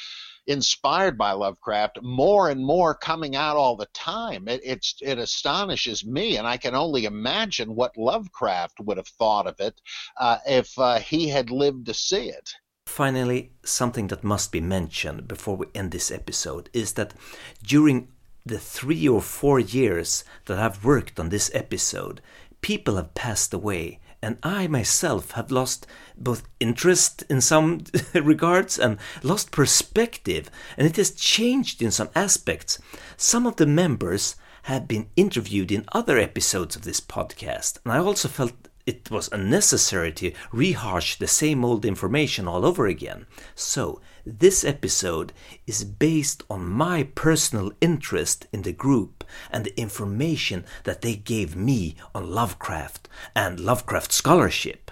inspired 0.46 1.16
by 1.16 1.32
Lovecraft, 1.32 2.00
more 2.02 2.50
and 2.50 2.64
more 2.64 2.94
coming 2.94 3.36
out 3.36 3.56
all 3.56 3.76
the 3.76 3.88
time. 3.94 4.48
It, 4.48 4.60
it's, 4.64 4.96
it 5.00 5.18
astonishes 5.18 6.04
me, 6.04 6.36
and 6.36 6.46
I 6.46 6.56
can 6.56 6.74
only 6.74 7.04
imagine 7.04 7.74
what 7.74 7.96
Lovecraft 7.96 8.80
would 8.80 8.96
have 8.96 9.08
thought 9.08 9.46
of 9.46 9.58
it 9.60 9.80
uh, 10.18 10.38
if 10.46 10.78
uh, 10.78 10.98
he 10.98 11.28
had 11.28 11.50
lived 11.50 11.86
to 11.86 11.94
see 11.94 12.28
it. 12.28 12.54
Finally, 12.86 13.52
something 13.64 14.08
that 14.08 14.22
must 14.22 14.52
be 14.52 14.60
mentioned 14.60 15.26
before 15.26 15.56
we 15.56 15.66
end 15.74 15.90
this 15.90 16.10
episode 16.10 16.68
is 16.72 16.92
that 16.92 17.14
during 17.62 18.08
the 18.46 18.58
three 18.58 19.08
or 19.08 19.22
four 19.22 19.58
years 19.58 20.22
that 20.44 20.58
I've 20.58 20.84
worked 20.84 21.18
on 21.18 21.30
this 21.30 21.50
episode, 21.54 22.20
people 22.60 22.96
have 22.96 23.14
passed 23.14 23.54
away 23.54 24.00
and 24.24 24.38
I 24.42 24.66
myself 24.68 25.32
have 25.32 25.50
lost 25.50 25.86
both 26.16 26.48
interest 26.58 27.24
in 27.28 27.42
some 27.42 27.84
regards 28.14 28.78
and 28.78 28.98
lost 29.22 29.50
perspective, 29.50 30.50
and 30.78 30.86
it 30.86 30.96
has 30.96 31.10
changed 31.10 31.82
in 31.82 31.90
some 31.90 32.08
aspects. 32.14 32.78
Some 33.18 33.46
of 33.46 33.56
the 33.56 33.66
members 33.66 34.36
have 34.62 34.88
been 34.88 35.08
interviewed 35.14 35.70
in 35.70 35.84
other 35.92 36.16
episodes 36.16 36.74
of 36.74 36.82
this 36.82 37.02
podcast, 37.02 37.78
and 37.84 37.92
I 37.92 37.98
also 37.98 38.28
felt 38.28 38.54
it 38.86 39.10
was 39.10 39.28
unnecessary 39.30 40.12
to 40.12 40.32
rehash 40.52 41.18
the 41.18 41.26
same 41.26 41.62
old 41.62 41.84
information 41.84 42.48
all 42.48 42.64
over 42.64 42.86
again. 42.86 43.26
So, 43.54 44.00
this 44.24 44.64
episode 44.64 45.32
is 45.66 45.84
based 45.84 46.42
on 46.48 46.68
my 46.68 47.04
personal 47.14 47.72
interest 47.80 48.46
in 48.52 48.62
the 48.62 48.72
group 48.72 49.24
and 49.50 49.64
the 49.64 49.80
information 49.80 50.64
that 50.84 51.00
they 51.02 51.14
gave 51.14 51.56
me 51.56 51.96
on 52.14 52.30
Lovecraft 52.30 53.08
and 53.34 53.60
Lovecraft 53.60 54.12
scholarship. 54.12 54.90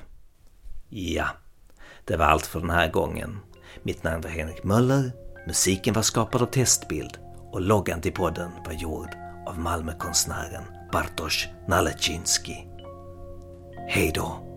Ja, 0.88 1.28
det 2.04 2.16
var 2.16 2.26
allt 2.26 2.46
för 2.46 2.60
den 2.60 2.70
här 2.70 2.90
gången. 2.90 3.38
Mitt 3.82 4.02
namn 4.02 4.20
var 4.22 4.30
Henrik 4.30 4.64
Möller, 4.64 5.12
musiken 5.46 5.94
var 5.94 6.02
skapad 6.02 6.42
av 6.42 6.46
Testbild 6.46 7.18
och 7.52 7.60
loggan 7.60 8.00
till 8.00 8.12
podden 8.12 8.50
var 8.64 8.72
gjord 8.72 9.08
av 9.46 9.58
Malmökonstnären 9.58 10.64
Bartosz 10.92 11.48
Nalecinski. 11.68 12.66
Hej 13.88 14.12
då! 14.14 14.51